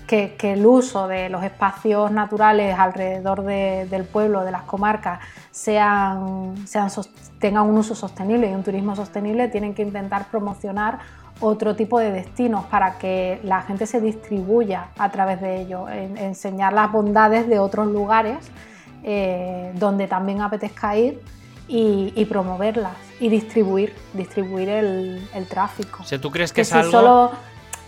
que, 0.09 0.35
el 0.53 0.65
uso 0.65 1.07
de 1.07 1.29
los 1.29 1.43
espacios 1.43 2.11
naturales 2.11 2.77
alrededor 2.77 3.43
del 3.43 4.03
pueblo, 4.05 4.43
de 4.43 4.51
las 4.51 4.63
comarcas, 4.63 5.19
sean, 5.51 6.55
sean, 6.67 6.89
tengan 7.37 7.69
un 7.69 7.77
uso 7.77 7.93
sostenible 7.93 8.49
y 8.49 8.53
un 8.55 8.63
turismo 8.63 8.95
sostenible, 8.95 9.49
tienen 9.49 9.75
que 9.75 9.83
intentar 9.83 10.25
promocionar 10.31 10.97
otro 11.41 11.75
tipo 11.75 11.99
de 11.99 12.11
destinos 12.11 12.65
para 12.65 12.97
que 12.97 13.39
la 13.43 13.61
gente 13.61 13.85
se 13.85 14.01
distribuya 14.01 14.87
a 14.97 15.09
través 15.11 15.39
de 15.41 15.61
ello, 15.61 15.87
enseñar 15.87 16.73
las 16.73 16.91
bondades 16.91 17.47
de 17.47 17.59
otros 17.59 17.87
lugares 17.87 18.37
eh, 19.03 19.71
donde 19.75 20.07
también 20.07 20.41
apetezca 20.41 20.97
ir 20.97 21.21
y, 21.67 22.25
promoverlas 22.25 22.97
y 23.19 23.29
distribuir, 23.29 23.93
distribuir 24.13 24.69
el, 24.69 25.47
tráfico. 25.47 26.03
O 26.03 26.19
¿tú 26.19 26.31
crees 26.31 26.51
que, 26.51 26.61
es 26.61 26.73
algo... 26.73 27.31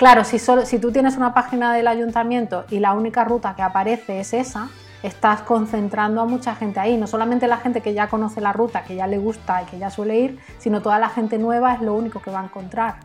claro, 0.01 0.23
si, 0.23 0.39
solo, 0.39 0.65
si 0.65 0.79
tú 0.79 0.91
tienes 0.91 1.15
una 1.15 1.31
página 1.31 1.75
del 1.75 1.87
ayuntamiento 1.87 2.65
y 2.71 2.79
la 2.79 2.93
única 2.93 3.23
ruta 3.23 3.53
que 3.55 3.61
aparece 3.61 4.19
es 4.19 4.33
esa, 4.33 4.67
estás 5.03 5.43
concentrando 5.43 6.21
a 6.21 6.25
mucha 6.25 6.55
gente 6.55 6.79
ahí. 6.79 6.97
No 6.97 7.05
solamente 7.05 7.47
la 7.47 7.57
gente 7.57 7.81
que 7.81 7.93
ya 7.93 8.07
conoce 8.07 8.41
la 8.41 8.51
ruta, 8.51 8.83
que 8.83 8.95
ya 8.95 9.05
le 9.05 9.19
gusta 9.19 9.61
y 9.61 9.65
que 9.65 9.77
ya 9.77 9.91
suele 9.91 10.19
ir, 10.19 10.39
sino 10.57 10.81
toda 10.81 10.97
la 10.97 11.09
gente 11.09 11.37
nueva 11.37 11.75
es 11.75 11.81
lo 11.81 11.93
único 11.93 12.19
que 12.19 12.31
va 12.31 12.41
a 12.41 12.45
encontrar. 12.45 12.95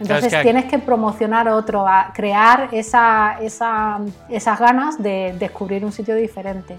Entonces 0.00 0.32
tienes 0.40 0.64
que 0.64 0.78
promocionar 0.78 1.46
otro, 1.50 1.84
crear 2.14 2.70
esa, 2.72 3.38
esas 3.42 4.58
ganas 4.58 5.02
de 5.02 5.36
descubrir 5.38 5.84
un 5.84 5.92
sitio 5.92 6.14
diferente. 6.14 6.78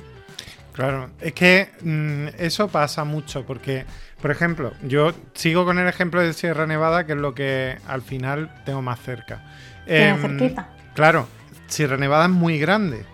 Claro, 0.73 1.11
es 1.19 1.33
que 1.33 1.69
mm, 1.83 2.29
eso 2.39 2.67
pasa 2.67 3.03
mucho 3.03 3.45
porque, 3.45 3.85
por 4.21 4.31
ejemplo, 4.31 4.73
yo 4.83 5.11
sigo 5.33 5.65
con 5.65 5.79
el 5.79 5.87
ejemplo 5.87 6.21
de 6.21 6.33
Sierra 6.33 6.67
Nevada, 6.67 7.05
que 7.05 7.13
es 7.13 7.17
lo 7.17 7.33
que 7.33 7.77
al 7.87 8.01
final 8.01 8.51
tengo 8.65 8.81
más 8.81 8.99
cerca. 8.99 9.43
Eh, 9.87 10.15
cerquita. 10.21 10.69
Claro, 10.93 11.27
Sierra 11.67 11.97
Nevada 11.97 12.25
es 12.25 12.31
muy 12.31 12.59
grande, 12.59 13.05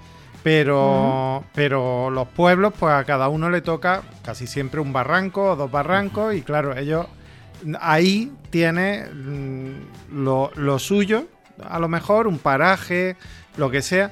pero, 0.43 1.45
pero 1.53 2.09
los 2.09 2.27
pueblos, 2.27 2.73
pues 2.77 2.93
a 2.93 3.03
cada 3.05 3.29
uno 3.29 3.49
le 3.49 3.61
toca 3.61 4.01
casi 4.23 4.47
siempre 4.47 4.81
un 4.81 4.91
barranco 4.91 5.51
o 5.51 5.55
dos 5.55 5.71
barrancos 5.71 6.35
y 6.35 6.41
claro, 6.41 6.75
ellos 6.75 7.07
ahí 7.79 8.31
tiene 8.49 9.05
mm, 9.05 10.23
lo, 10.23 10.79
suyo, 10.79 11.25
a 11.67 11.79
lo 11.79 11.87
mejor, 11.87 12.27
un 12.27 12.39
paraje, 12.39 13.15
lo 13.55 13.71
que 13.71 13.81
sea. 13.81 14.11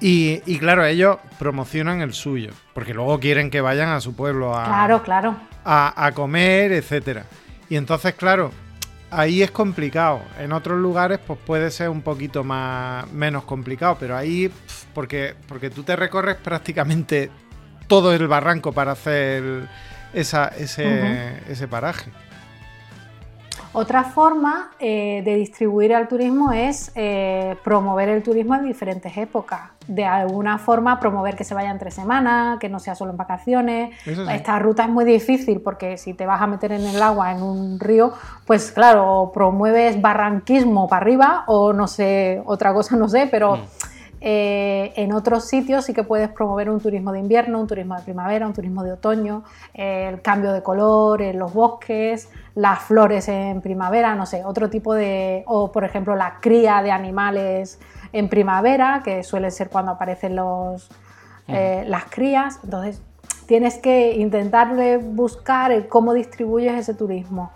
Y, 0.00 0.58
claro, 0.58 0.84
ellos 0.84 1.16
promocionan 1.38 2.02
el 2.02 2.12
suyo, 2.12 2.50
porque 2.74 2.92
luego 2.92 3.18
quieren 3.20 3.48
que 3.48 3.62
vayan 3.62 3.88
a 3.88 4.02
su 4.02 4.14
pueblo 4.14 4.54
a, 4.54 4.64
claro, 4.66 5.02
claro. 5.02 5.36
A, 5.64 6.12
comer, 6.14 6.72
etcétera. 6.72 7.24
Y 7.68 7.76
entonces, 7.76 8.14
claro, 8.14 8.52
ahí 9.10 9.42
es 9.42 9.50
complicado. 9.50 10.22
En 10.38 10.52
otros 10.52 10.78
lugares, 10.78 11.18
pues 11.26 11.38
puede 11.44 11.70
ser 11.70 11.88
un 11.88 12.02
poquito 12.02 12.44
más 12.44 13.10
menos 13.12 13.44
complicado, 13.44 13.96
pero 13.98 14.16
ahí, 14.16 14.50
porque, 14.92 15.34
porque 15.48 15.70
tú 15.70 15.82
te 15.82 15.96
recorres 15.96 16.36
prácticamente 16.36 17.30
todo 17.86 18.12
el 18.12 18.26
barranco 18.28 18.72
para 18.72 18.92
hacer 18.92 19.68
esa, 20.12 20.48
ese, 20.48 21.40
ese 21.48 21.68
paraje. 21.68 22.10
Otra 23.72 24.04
forma 24.04 24.70
eh, 24.78 25.22
de 25.24 25.34
distribuir 25.34 25.92
el 25.92 26.06
turismo 26.06 26.52
es 26.52 26.92
eh, 26.94 27.56
promover 27.64 28.08
el 28.08 28.22
turismo 28.22 28.54
en 28.54 28.64
diferentes 28.64 29.16
épocas. 29.16 29.60
De 29.86 30.04
alguna 30.04 30.58
forma, 30.58 30.98
promover 30.98 31.36
que 31.36 31.44
se 31.44 31.54
vaya 31.54 31.70
entre 31.70 31.90
semanas, 31.90 32.58
que 32.58 32.68
no 32.68 32.78
sea 32.78 32.94
solo 32.94 33.10
en 33.10 33.16
vacaciones. 33.16 33.94
Esta 34.30 34.58
ruta 34.58 34.84
es 34.84 34.88
muy 34.88 35.04
difícil 35.04 35.60
porque 35.60 35.98
si 35.98 36.14
te 36.14 36.24
vas 36.24 36.40
a 36.40 36.46
meter 36.46 36.72
en 36.72 36.86
el 36.86 37.02
agua, 37.02 37.32
en 37.32 37.42
un 37.42 37.78
río, 37.78 38.12
pues 38.46 38.72
claro, 38.72 39.30
promueves 39.34 40.00
barranquismo 40.00 40.88
para 40.88 41.02
arriba 41.02 41.44
o 41.48 41.72
no 41.72 41.86
sé, 41.86 42.42
otra 42.46 42.72
cosa 42.72 42.96
no 42.96 43.08
sé, 43.08 43.28
pero... 43.30 43.56
Mm. 43.56 43.93
Eh, 44.26 44.94
en 44.96 45.12
otros 45.12 45.44
sitios 45.44 45.84
sí 45.84 45.92
que 45.92 46.02
puedes 46.02 46.30
promover 46.30 46.70
un 46.70 46.80
turismo 46.80 47.12
de 47.12 47.18
invierno, 47.18 47.60
un 47.60 47.66
turismo 47.66 47.94
de 47.94 48.00
primavera, 48.00 48.46
un 48.46 48.54
turismo 48.54 48.82
de 48.82 48.92
otoño, 48.92 49.44
el 49.74 50.22
cambio 50.22 50.54
de 50.54 50.62
color 50.62 51.20
en 51.20 51.38
los 51.38 51.52
bosques, 51.52 52.30
las 52.54 52.78
flores 52.78 53.28
en 53.28 53.60
primavera, 53.60 54.14
no 54.14 54.24
sé, 54.24 54.42
otro 54.42 54.70
tipo 54.70 54.94
de, 54.94 55.44
o 55.46 55.70
por 55.70 55.84
ejemplo 55.84 56.16
la 56.16 56.38
cría 56.40 56.80
de 56.80 56.90
animales 56.90 57.78
en 58.14 58.30
primavera, 58.30 59.02
que 59.04 59.22
suele 59.24 59.50
ser 59.50 59.68
cuando 59.68 59.92
aparecen 59.92 60.36
los, 60.36 60.88
eh, 61.46 61.84
las 61.86 62.06
crías. 62.06 62.60
Entonces 62.64 63.02
tienes 63.44 63.76
que 63.76 64.12
intentar 64.12 65.00
buscar 65.00 65.86
cómo 65.88 66.14
distribuyes 66.14 66.72
ese 66.72 66.94
turismo 66.94 67.52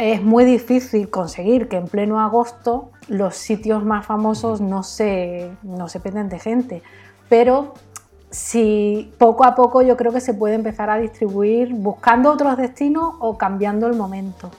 es 0.00 0.22
muy 0.22 0.46
difícil 0.46 1.10
conseguir 1.10 1.68
que 1.68 1.76
en 1.76 1.86
pleno 1.86 2.20
agosto 2.20 2.90
los 3.08 3.36
sitios 3.36 3.84
más 3.84 4.06
famosos 4.06 4.62
no 4.62 4.82
se, 4.82 5.50
no 5.62 5.88
se 5.90 6.00
penden 6.00 6.30
de 6.30 6.38
gente, 6.38 6.82
pero 7.28 7.74
si 8.30 9.12
poco 9.18 9.44
a 9.44 9.54
poco 9.54 9.82
yo 9.82 9.98
creo 9.98 10.10
que 10.10 10.22
se 10.22 10.32
puede 10.32 10.54
empezar 10.54 10.88
a 10.88 10.96
distribuir 10.96 11.74
buscando 11.74 12.32
otros 12.32 12.56
destinos 12.56 13.14
o 13.18 13.36
cambiando 13.36 13.86
el 13.88 13.94
momento. 13.94 14.50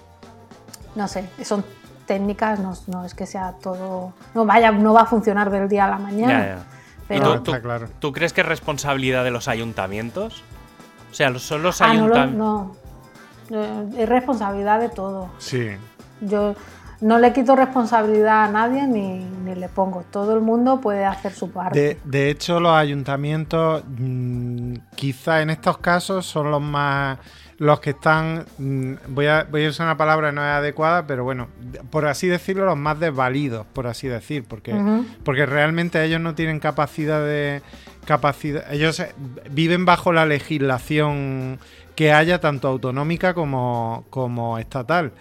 No 0.93 1.07
sé, 1.07 1.27
son 1.43 1.65
técnicas, 2.05 2.59
no, 2.59 3.03
es 3.03 3.15
que 3.15 3.25
sea 3.25 3.55
todo, 3.63 4.13
no 4.35 4.45
vaya, 4.45 4.71
no 4.71 4.93
va 4.93 5.01
a 5.01 5.05
funcionar 5.05 5.49
del 5.49 5.67
día 5.67 5.85
a 5.85 5.89
la 5.89 5.97
mañana. 5.97 6.65
Pero... 7.07 7.41
tú, 7.41 7.53
tú, 7.99 8.11
crees 8.11 8.31
que 8.31 8.41
es 8.41 8.47
responsabilidad 8.47 9.23
de 9.23 9.31
los 9.31 9.47
ayuntamientos? 9.47 10.43
O 11.09 11.13
sea, 11.13 11.37
son 11.39 11.63
los 11.63 11.81
ayuntamientos. 11.81 12.37
no, 12.37 12.75
eh, 12.75 12.80
es 13.97 14.09
responsabilidad 14.09 14.79
de 14.79 14.89
todo. 14.89 15.29
Sí. 15.37 15.69
Yo 16.21 16.55
no 17.01 17.17
le 17.17 17.33
quito 17.33 17.55
responsabilidad 17.55 18.45
a 18.45 18.47
nadie 18.47 18.87
ni, 18.87 19.55
le 19.55 19.67
pongo. 19.69 20.03
Todo 20.11 20.35
el 20.35 20.41
mundo 20.41 20.79
puede 20.79 21.03
hacer 21.03 21.33
su 21.33 21.51
parte. 21.51 21.99
De, 22.03 22.29
hecho, 22.29 22.59
los 22.59 22.73
ayuntamientos, 22.73 23.83
mm, 23.87 24.75
quizá 24.95 25.41
en 25.41 25.49
estos 25.49 25.79
casos, 25.79 26.25
son 26.25 26.51
los 26.51 26.61
más. 26.61 27.17
Los 27.57 27.79
que 27.79 27.91
están, 27.91 28.45
mm, 28.57 28.93
voy 29.09 29.27
a, 29.27 29.45
voy 29.49 29.65
a 29.65 29.69
usar 29.69 29.85
una 29.85 29.97
palabra 29.97 30.29
que 30.29 30.35
no 30.35 30.41
es 30.41 30.51
adecuada, 30.51 31.05
pero 31.05 31.23
bueno, 31.23 31.47
por 31.91 32.07
así 32.07 32.27
decirlo, 32.27 32.65
los 32.65 32.77
más 32.77 32.99
desvalidos, 32.99 33.67
por 33.67 33.85
así 33.85 34.07
decir, 34.07 34.45
porque, 34.47 34.75
porque 35.23 35.45
realmente 35.45 36.03
ellos 36.03 36.19
no 36.21 36.33
tienen 36.33 36.59
capacidad 36.59 37.23
de, 37.23 37.61
capacidad, 38.05 38.71
ellos 38.73 39.01
viven 39.51 39.85
bajo 39.85 40.11
la 40.11 40.25
legislación 40.25 41.59
que 41.95 42.11
haya 42.11 42.39
tanto 42.39 42.67
autonómica 42.67 43.33
como, 43.33 44.05
como 44.09 44.57
estatal. 44.57 45.13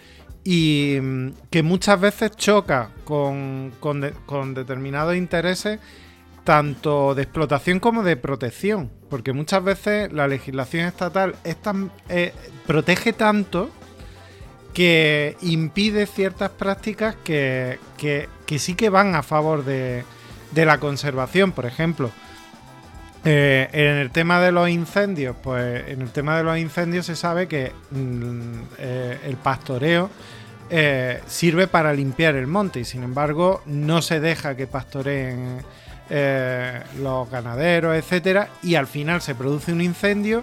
Y 0.44 0.98
mm, 1.00 1.28
que 1.50 1.62
muchas 1.62 2.00
veces 2.00 2.32
choca 2.36 2.90
con, 3.04 3.72
con, 3.80 4.54
determinados 4.54 5.16
intereses 5.16 5.80
tanto 6.44 7.14
de 7.14 7.22
explotación 7.22 7.80
como 7.80 8.02
de 8.02 8.16
protección, 8.16 8.90
porque 9.10 9.32
muchas 9.32 9.62
veces 9.62 10.12
la 10.12 10.26
legislación 10.26 10.86
estatal 10.86 11.34
eh, 11.44 12.32
protege 12.66 13.12
tanto 13.12 13.70
que 14.72 15.36
impide 15.42 16.06
ciertas 16.06 16.50
prácticas 16.50 17.14
que, 17.24 17.78
que, 17.98 18.58
sí 18.58 18.74
que 18.74 18.88
van 18.88 19.14
a 19.14 19.22
favor 19.22 19.64
de, 19.64 20.04
de 20.52 20.64
la 20.64 20.78
conservación. 20.78 21.52
Por 21.52 21.66
ejemplo, 21.66 22.10
eh, 23.24 23.68
en 23.72 23.96
el 23.96 24.10
tema 24.10 24.40
de 24.40 24.50
los 24.50 24.68
incendios, 24.68 25.36
pues 25.42 25.88
en 25.88 26.00
el 26.00 26.10
tema 26.10 26.38
de 26.38 26.44
los 26.44 26.58
incendios 26.58 27.04
se 27.04 27.16
sabe 27.16 27.48
que 27.48 27.72
mm, 27.90 28.62
eh, 28.78 29.18
el 29.24 29.36
pastoreo 29.36 30.08
eh, 30.70 31.20
sirve 31.26 31.66
para 31.66 31.92
limpiar 31.92 32.34
el 32.36 32.46
monte 32.46 32.80
y 32.80 32.84
sin 32.84 33.02
embargo 33.02 33.62
no 33.66 34.00
se 34.00 34.20
deja 34.20 34.56
que 34.56 34.66
pastoreen 34.66 35.58
los 36.98 37.30
ganaderos, 37.30 37.96
etcétera, 37.96 38.48
y 38.64 38.74
al 38.74 38.88
final 38.88 39.20
se 39.20 39.36
produce 39.36 39.72
un 39.72 39.80
incendio 39.80 40.42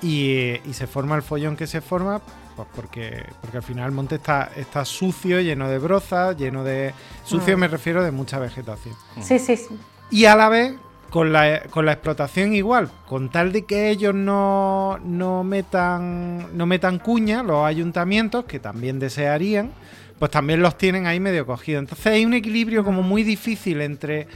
y, 0.00 0.54
se 0.72 0.86
forma 0.86 1.16
el 1.16 1.22
follón 1.22 1.56
que 1.56 1.66
se 1.66 1.82
forma. 1.82 2.20
Pues 2.56 2.68
porque, 2.74 3.24
porque 3.40 3.58
al 3.58 3.62
final 3.62 3.86
el 3.86 3.92
monte 3.92 4.14
está, 4.14 4.50
está 4.56 4.84
sucio, 4.86 5.40
lleno 5.40 5.68
de 5.68 5.78
brozas, 5.78 6.36
lleno 6.36 6.64
de. 6.64 6.94
Sucio 7.24 7.56
mm. 7.56 7.60
me 7.60 7.68
refiero 7.68 8.02
de 8.02 8.10
mucha 8.10 8.38
vegetación. 8.38 8.94
Sí, 9.20 9.38
sí, 9.38 9.56
sí. 9.56 9.78
Y 10.10 10.24
a 10.26 10.36
la 10.36 10.48
vez 10.48 10.74
con 11.12 11.30
la, 11.30 11.64
con 11.68 11.84
la 11.84 11.92
explotación 11.92 12.54
igual, 12.54 12.90
con 13.06 13.28
tal 13.28 13.52
de 13.52 13.66
que 13.66 13.90
ellos 13.90 14.14
no, 14.14 14.98
no, 15.04 15.44
metan, 15.44 16.56
no 16.56 16.64
metan 16.64 16.98
cuña, 16.98 17.42
los 17.42 17.66
ayuntamientos, 17.66 18.46
que 18.46 18.58
también 18.58 18.98
desearían, 18.98 19.72
pues 20.18 20.30
también 20.30 20.62
los 20.62 20.78
tienen 20.78 21.06
ahí 21.06 21.20
medio 21.20 21.44
cogidos. 21.44 21.80
Entonces 21.80 22.06
hay 22.06 22.24
un 22.24 22.32
equilibrio 22.32 22.82
como 22.82 23.02
muy 23.02 23.24
difícil 23.24 23.82
entre 23.82 24.26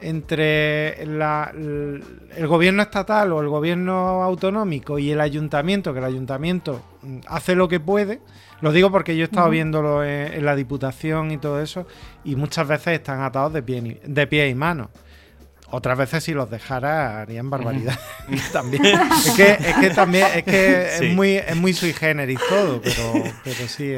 entre 0.00 1.02
el 1.02 2.46
gobierno 2.46 2.82
estatal 2.82 3.32
o 3.32 3.40
el 3.40 3.48
gobierno 3.48 4.22
autonómico 4.22 4.98
y 4.98 5.10
el 5.10 5.20
ayuntamiento, 5.20 5.92
que 5.92 5.98
el 5.98 6.04
ayuntamiento 6.04 6.80
mm, 7.02 7.18
hace 7.26 7.54
lo 7.54 7.68
que 7.68 7.78
puede, 7.78 8.20
lo 8.62 8.72
digo 8.72 8.90
porque 8.90 9.16
yo 9.16 9.22
he 9.22 9.24
estado 9.24 9.50
viéndolo 9.50 10.02
en, 10.02 10.44
la 10.44 10.56
diputación 10.56 11.30
y 11.30 11.36
todo 11.36 11.60
eso, 11.60 11.86
y 12.24 12.36
muchas 12.36 12.66
veces 12.66 12.94
están 12.94 13.20
atados 13.20 13.52
de 13.52 13.62
pie, 13.62 14.00
de 14.02 14.26
pie 14.26 14.48
y 14.48 14.54
mano. 14.54 14.90
Otras 15.70 15.98
veces 15.98 16.22
si 16.22 16.32
los 16.32 16.48
dejara 16.48 17.22
harían 17.22 17.50
barbaridad. 17.50 17.98
también. 18.52 18.84
Es 18.84 19.30
que, 19.32 19.52
es 19.52 19.74
que 19.76 19.90
también 19.90 20.26
es 20.34 20.44
que 20.44 20.96
es 20.96 21.14
muy 21.14 21.36
es 21.36 21.56
muy 21.56 21.72
sui 21.72 21.92
generis 21.92 22.38
todo, 22.48 22.80
pero, 22.80 23.24
pero 23.42 23.68
sí, 23.68 23.94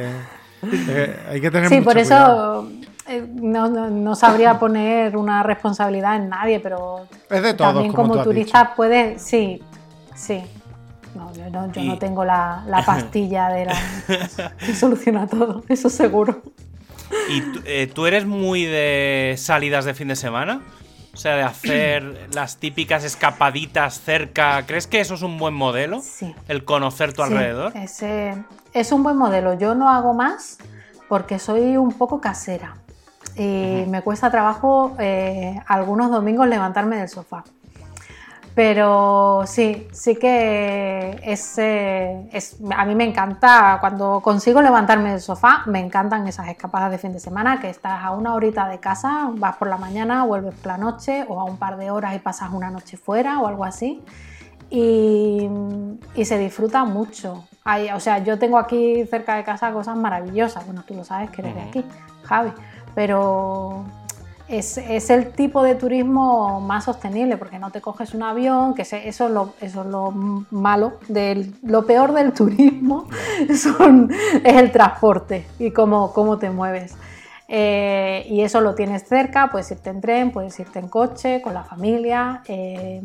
hay 1.30 1.40
que 1.40 1.50
tener 1.50 1.68
Sí, 1.68 1.80
por 1.82 1.98
eso 1.98 2.68
eh, 3.06 3.26
no, 3.26 3.68
no, 3.68 4.14
sabría 4.14 4.58
poner 4.58 5.16
una 5.16 5.42
responsabilidad 5.42 6.16
en 6.16 6.28
nadie, 6.28 6.60
pero 6.60 7.06
es 7.30 7.42
de 7.42 7.54
también 7.54 7.92
como, 7.92 8.22
turista 8.22 8.74
puedes, 8.74 9.22
sí, 9.22 9.62
sí. 10.14 10.42
No, 11.14 11.32
yo 11.32 11.48
no, 11.48 11.72
yo 11.72 11.82
no 11.82 11.98
tengo 11.98 12.24
la, 12.24 12.62
la 12.66 12.84
pastilla 12.84 13.48
de 13.48 13.64
la 13.64 13.74
que 14.58 14.74
soluciona 14.74 15.26
todo, 15.26 15.64
eso 15.68 15.88
seguro. 15.88 16.42
¿Y 17.30 17.42
eh, 17.64 17.90
tú 17.92 18.06
eres 18.06 18.26
muy 18.26 18.64
de 18.64 19.34
salidas 19.38 19.86
de 19.86 19.94
fin 19.94 20.08
de 20.08 20.16
semana? 20.16 20.60
O 21.14 21.16
sea, 21.16 21.36
de 21.36 21.42
hacer 21.42 22.28
las 22.34 22.58
típicas 22.58 23.04
escapaditas 23.04 24.00
cerca. 24.00 24.64
¿Crees 24.66 24.86
que 24.86 25.00
eso 25.00 25.14
es 25.14 25.22
un 25.22 25.38
buen 25.38 25.54
modelo? 25.54 26.00
Sí. 26.00 26.34
El 26.48 26.64
conocer 26.64 27.12
tu 27.12 27.22
alrededor. 27.22 27.76
Ese 27.76 28.34
es 28.72 28.92
un 28.92 29.02
buen 29.02 29.16
modelo. 29.16 29.58
Yo 29.58 29.74
no 29.74 29.90
hago 29.90 30.14
más 30.14 30.58
porque 31.08 31.38
soy 31.38 31.76
un 31.76 31.92
poco 31.92 32.20
casera 32.20 32.76
y 33.36 33.84
me 33.88 34.02
cuesta 34.02 34.30
trabajo 34.30 34.96
eh, 34.98 35.60
algunos 35.66 36.10
domingos 36.10 36.48
levantarme 36.48 36.96
del 36.96 37.08
sofá. 37.08 37.44
Pero 38.58 39.44
sí, 39.46 39.86
sí 39.92 40.16
que 40.16 41.20
es, 41.22 41.58
eh, 41.58 42.28
es, 42.32 42.56
a 42.76 42.84
mí 42.86 42.96
me 42.96 43.04
encanta, 43.04 43.76
cuando 43.78 44.20
consigo 44.20 44.60
levantarme 44.60 45.12
del 45.12 45.20
sofá, 45.20 45.62
me 45.66 45.78
encantan 45.78 46.26
esas 46.26 46.48
escapadas 46.48 46.90
de 46.90 46.98
fin 46.98 47.12
de 47.12 47.20
semana, 47.20 47.60
que 47.60 47.70
estás 47.70 48.02
a 48.02 48.10
una 48.10 48.34
horita 48.34 48.66
de 48.66 48.80
casa, 48.80 49.30
vas 49.34 49.54
por 49.58 49.68
la 49.68 49.76
mañana, 49.76 50.24
vuelves 50.24 50.56
por 50.56 50.66
la 50.66 50.76
noche, 50.76 51.24
o 51.28 51.38
a 51.38 51.44
un 51.44 51.56
par 51.56 51.76
de 51.76 51.92
horas 51.92 52.16
y 52.16 52.18
pasas 52.18 52.50
una 52.52 52.68
noche 52.68 52.96
fuera 52.96 53.38
o 53.38 53.46
algo 53.46 53.62
así. 53.64 54.02
Y, 54.70 55.48
y 56.16 56.24
se 56.24 56.36
disfruta 56.36 56.84
mucho. 56.84 57.44
Hay, 57.62 57.90
o 57.90 58.00
sea, 58.00 58.18
yo 58.18 58.40
tengo 58.40 58.58
aquí 58.58 59.06
cerca 59.06 59.36
de 59.36 59.44
casa 59.44 59.70
cosas 59.70 59.96
maravillosas. 59.96 60.66
Bueno, 60.66 60.82
tú 60.84 60.94
lo 60.94 61.04
sabes 61.04 61.30
que 61.30 61.42
eres 61.42 61.54
de 61.54 61.60
aquí, 61.60 61.84
Javi 62.24 62.50
pero 62.98 63.84
es, 64.48 65.10
el 65.10 65.32
tipo 65.32 65.62
de 65.62 65.74
turismo 65.74 66.60
más 66.60 66.84
sostenible 66.84 67.36
porque 67.36 67.58
no 67.58 67.70
te 67.70 67.80
coges 67.80 68.14
un 68.14 68.22
avión, 68.22 68.74
que 68.74 68.82
eso 68.82 68.96
es 68.96 69.20
lo, 69.30 69.52
eso 69.60 69.82
es 69.82 69.86
lo 69.86 70.10
malo, 70.50 70.94
del, 71.08 71.54
lo 71.62 71.86
peor 71.86 72.12
del 72.12 72.32
turismo 72.32 73.06
es 73.48 73.66
el 74.44 74.72
transporte 74.72 75.46
y 75.58 75.70
cómo, 75.70 76.12
cómo 76.12 76.38
te 76.38 76.50
mueves. 76.50 76.96
Eh, 77.50 78.26
y 78.28 78.42
eso 78.42 78.60
lo 78.60 78.74
tienes 78.74 79.04
cerca, 79.08 79.48
puedes 79.50 79.70
irte 79.70 79.90
en 79.90 80.00
tren, 80.00 80.32
puedes 80.32 80.58
irte 80.60 80.78
en 80.78 80.88
coche, 80.88 81.40
con 81.42 81.54
la 81.54 81.64
familia. 81.64 82.42
Eh, 82.46 83.02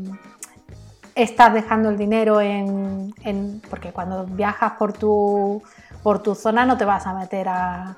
estás 1.15 1.53
dejando 1.53 1.89
el 1.89 1.97
dinero 1.97 2.41
en, 2.41 3.13
en, 3.23 3.61
porque 3.69 3.91
cuando 3.91 4.25
viajas 4.25 4.73
por 4.73 4.93
tu, 4.93 5.61
por 6.01 6.21
tu 6.21 6.35
zona 6.35 6.65
no 6.65 6.77
te 6.77 6.85
vas 6.85 7.05
a 7.07 7.13
meter 7.13 7.47
a, 7.47 7.95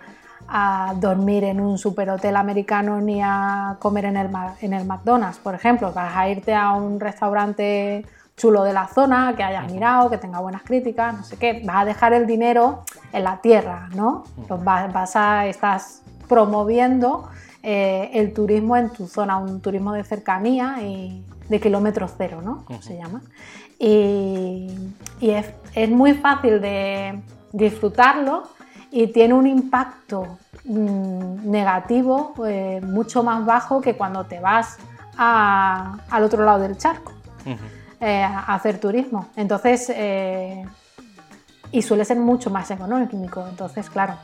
a 0.48 0.94
dormir 1.00 1.44
en 1.44 1.60
un 1.60 1.78
superhotel 1.78 2.36
americano 2.36 3.02
ni 3.02 3.22
a 3.22 3.78
comer 3.80 4.06
en 4.06 4.18
el, 4.18 4.30
en 4.62 4.74
el 4.74 4.86
McDonald's, 4.86 5.40
por 5.40 5.56
ejemplo. 5.56 5.92
Vas 5.94 6.16
a 6.16 6.30
irte 6.30 6.54
a 6.54 6.74
un 6.74 7.00
restaurante 7.00 8.06
chulo 8.38 8.64
de 8.64 8.74
la 8.74 8.88
zona, 8.88 9.34
que 9.36 9.44
hayas 9.44 9.72
mirado, 9.72 10.10
que 10.10 10.18
tenga 10.18 10.40
buenas 10.40 10.64
críticas, 10.64 11.16
no 11.16 11.24
sé 11.24 11.38
qué. 11.38 11.62
Vas 11.66 11.78
a 11.78 11.86
dejar 11.86 12.14
el 12.14 12.28
dinero 12.28 12.84
en 13.14 13.24
la 13.24 13.38
tierra, 13.42 13.90
¿no? 13.96 14.26
vas, 14.64 15.16
a, 15.16 15.48
estás 15.48 16.02
promoviendo 16.28 17.30
eh, 17.64 18.12
el 18.14 18.34
turismo 18.34 18.76
en 18.76 18.90
tu 18.90 19.08
zona, 19.08 19.38
un 19.38 19.62
turismo 19.62 19.94
de 19.94 20.04
cercanía 20.04 20.82
y 20.82 21.24
de 21.50 21.60
kilómetro 21.60 22.08
cero, 22.08 22.42
¿no? 22.44 22.66
Como 22.66 22.82
se 22.82 22.98
llama. 22.98 23.22
Y, 23.80 24.68
es, 25.22 25.48
es 25.74 25.90
muy 25.90 26.14
fácil 26.14 26.62
de 26.62 27.22
disfrutarlo 27.54 28.44
y 28.96 29.08
tiene 29.08 29.34
un 29.34 29.46
impacto 29.46 30.38
mm, 30.64 31.52
negativo 31.52 32.34
eh, 32.48 32.80
mucho 32.82 33.24
más 33.24 33.46
bajo 33.46 33.82
que 33.82 33.98
cuando 33.98 34.24
te 34.26 34.40
vas 34.40 34.78
al 35.18 36.24
otro 36.24 36.46
lado 36.46 36.60
del 36.60 36.78
charco 36.78 37.12
eh, 38.00 38.24
a 38.24 38.56
hacer 38.56 38.80
turismo. 38.80 39.28
Entonces, 39.36 39.92
eh, 39.94 40.66
y 41.74 41.82
suele 41.82 42.06
ser 42.06 42.18
mucho 42.18 42.50
más 42.50 42.72
económico. 42.72 43.46
Entonces, 43.50 43.90
claro, 43.90 44.16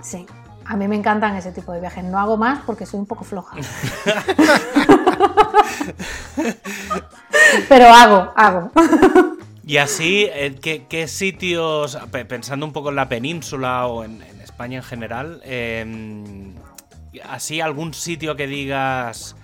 sí. 0.00 0.24
A 0.64 0.76
mí 0.76 0.88
me 0.88 0.96
encantan 0.96 1.36
ese 1.36 1.52
tipo 1.52 1.70
de 1.72 1.80
viajes. 1.80 2.02
No 2.02 2.18
hago 2.18 2.38
más 2.38 2.60
porque 2.64 2.86
soy 2.86 3.00
un 3.00 3.06
poco 3.06 3.24
floja. 3.24 3.54
Pero 7.68 7.84
hago, 7.84 8.32
hago. 8.34 8.70
Y 9.70 9.76
así, 9.76 10.28
eh, 10.32 10.56
¿qué, 10.88 11.06
sitios, 11.06 11.96
pensando 12.26 12.66
un 12.66 12.72
poco 12.72 12.88
en 12.88 12.96
la 12.96 13.08
península 13.08 13.86
o 13.86 14.02
en, 14.02 14.20
España 14.42 14.78
en 14.78 14.82
general, 14.82 15.40
em, 15.44 16.56
así 17.22 17.60
algún 17.60 17.94
sitio 17.94 18.34
que 18.34 18.48
digas 18.48 19.36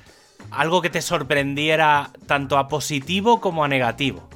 algo 0.51 0.83
que 0.83 0.91
te 0.91 1.01
sorprendiera 1.01 2.11
tanto 2.27 2.59
a 2.59 2.67
positivo 2.67 3.41
como 3.41 3.63
a 3.63 3.69
negativo? 3.69 4.29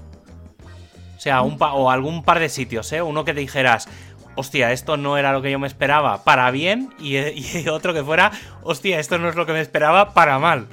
O 1.16 1.20
sea, 1.20 1.42
un 1.42 1.56
o 1.60 1.90
algún 1.90 2.22
par 2.22 2.38
de 2.38 2.50
sitios, 2.50 2.92
¿eh? 2.92 3.02
Uno 3.02 3.24
que 3.24 3.34
te 3.34 3.40
dijeras, 3.40 3.88
hostia, 4.36 4.70
esto 4.70 4.96
no 4.96 5.18
era 5.18 5.32
lo 5.32 5.42
que 5.42 5.50
yo 5.50 5.58
me 5.58 5.66
esperaba 5.66 6.22
para 6.22 6.52
bien, 6.52 6.94
y, 7.00 7.16
y 7.58 7.68
otro 7.68 7.92
que 7.94 8.04
fuera, 8.04 8.30
hostia, 8.62 9.00
esto 9.00 9.18
no 9.18 9.28
es 9.28 9.34
lo 9.34 9.44
que 9.44 9.54
me 9.54 9.60
esperaba 9.60 10.14
para 10.14 10.38
mal. 10.38 10.68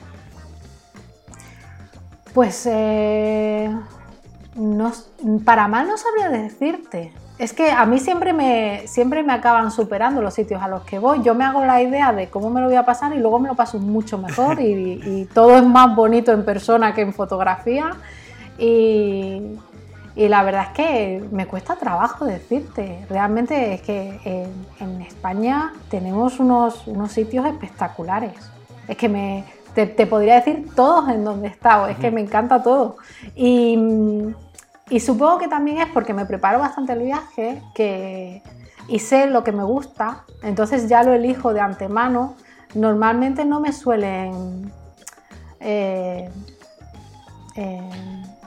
Pues 2.36 2.68
eh, 2.68 3.68
no, 4.58 4.92
para 5.46 5.68
mal 5.68 5.88
no 5.88 5.98
sabría 5.98 6.30
decirte. 6.30 7.14
Es 7.38 7.54
que 7.54 7.70
a 7.70 7.86
mí 7.86 8.00
siempre 8.00 8.34
me, 8.34 8.88
siempre 8.88 9.22
me 9.22 9.32
acaban 9.32 9.70
superando 9.70 10.22
los 10.24 10.34
sitios 10.34 10.62
a 10.62 10.68
los 10.68 10.84
que 10.84 10.98
voy. 10.98 11.22
Yo 11.22 11.36
me 11.36 11.46
hago 11.46 11.64
la 11.64 11.82
idea 11.82 12.12
de 12.12 12.30
cómo 12.30 12.50
me 12.50 12.62
lo 12.62 12.68
voy 12.68 12.76
a 12.76 12.86
pasar 12.86 13.16
y 13.16 13.20
luego 13.20 13.38
me 13.40 13.48
lo 13.48 13.56
paso 13.56 13.78
mucho 13.78 14.18
mejor 14.18 14.60
y, 14.60 15.28
todo 15.34 15.58
es 15.58 15.64
más 15.64 15.96
bonito 15.96 16.32
en 16.32 16.44
persona 16.44 16.96
que 16.96 17.02
en 17.02 17.14
fotografía. 17.14 17.92
Y, 18.58 19.60
la 20.16 20.42
verdad 20.42 20.64
es 20.64 20.70
que 20.70 21.24
me 21.32 21.46
cuesta 21.46 21.76
trabajo 21.76 22.26
decirte. 22.26 23.06
Realmente 23.08 23.76
es 23.76 23.82
que 23.82 24.50
en, 24.80 25.02
España 25.04 25.74
tenemos 25.92 26.40
unos, 26.40 26.88
unos, 26.88 27.12
sitios 27.12 27.46
espectaculares. 27.46 28.34
Es 28.88 28.98
que 28.98 29.10
me, 29.10 29.44
te, 29.76 29.86
te 29.86 30.08
podría 30.08 30.36
decir 30.36 30.66
todos 30.76 31.08
en 31.10 31.24
donde 31.24 31.50
he 31.50 31.52
estado. 31.52 31.86
Es 31.86 31.98
que 31.98 32.10
me 32.10 32.22
encanta 32.22 32.64
todo. 32.64 32.98
Y 33.36 33.78
y 34.90 35.00
supongo 35.00 35.38
que 35.38 35.48
también 35.48 35.80
es 35.80 35.88
porque 35.90 36.14
me 36.14 36.26
preparo 36.26 36.60
bastante 36.60 36.94
el 36.94 37.04
viaje 37.04 37.62
que, 37.76 38.42
y 38.88 39.00
sé 39.00 39.28
lo 39.28 39.44
que 39.44 39.52
me 39.52 39.64
gusta, 39.64 40.24
entonces 40.44 40.88
ya 40.88 41.04
lo 41.04 41.14
elijo 41.14 41.54
de 41.54 41.60
antemano. 41.60 42.36
Normalmente 42.74 43.46
no 43.46 43.60
me 43.60 43.74
suelen... 43.74 44.72
Eh, 45.60 46.30
eh, 47.56 47.82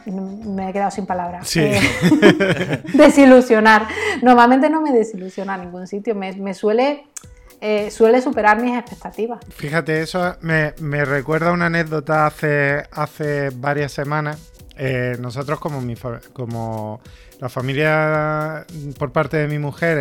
me 0.07 0.71
he 0.71 0.73
quedado 0.73 0.91
sin 0.91 1.07
palabras. 1.07 1.55
Eh, 1.57 1.81
desilusionar. 2.95 3.87
Normalmente 4.23 4.71
no 4.71 4.81
me 4.81 4.93
desilusiona 4.93 5.57
ningún 5.57 5.87
sitio, 5.87 6.15
me, 6.15 6.55
suele, 6.55 7.05
suele 7.91 8.23
superar 8.23 8.61
mis 8.63 8.77
expectativas. 8.77 9.41
Fíjate, 9.51 10.03
eso 10.03 10.37
me, 10.41 10.73
recuerda 11.05 11.53
una 11.53 11.67
anécdota 11.67 12.27
hace, 12.27 13.51
varias 13.55 13.93
semanas 13.93 14.53
eh, 14.77 15.17
nosotros 15.21 15.61
como 15.61 17.01
la 17.41 17.49
familia 17.49 18.67
por 18.99 19.13
parte 19.13 19.39
de 19.39 19.49
mi 19.49 19.59
mujer 19.59 19.99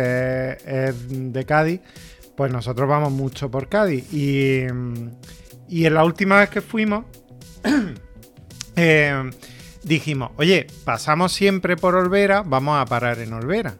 es, 0.66 1.32
de 1.32 1.44
Cádiz, 1.44 1.80
pues 2.36 2.52
nosotros 2.52 2.88
vamos 2.88 3.12
mucho 3.12 3.50
por 3.50 3.68
Cádiz. 3.68 4.12
Y, 4.12 4.60
en 4.60 5.18
la 5.68 6.04
última 6.04 6.38
vez 6.38 6.50
que 6.50 6.60
fuimos, 6.60 7.06
eh, 8.76 9.30
dijimos, 9.82 10.30
oye, 10.36 10.66
pasamos 10.84 11.32
siempre 11.32 11.76
por 11.76 11.94
Olvera, 11.94 12.42
vamos 12.42 12.80
a 12.80 12.84
parar 12.84 13.18
en 13.20 13.32
Olvera. 13.32 13.76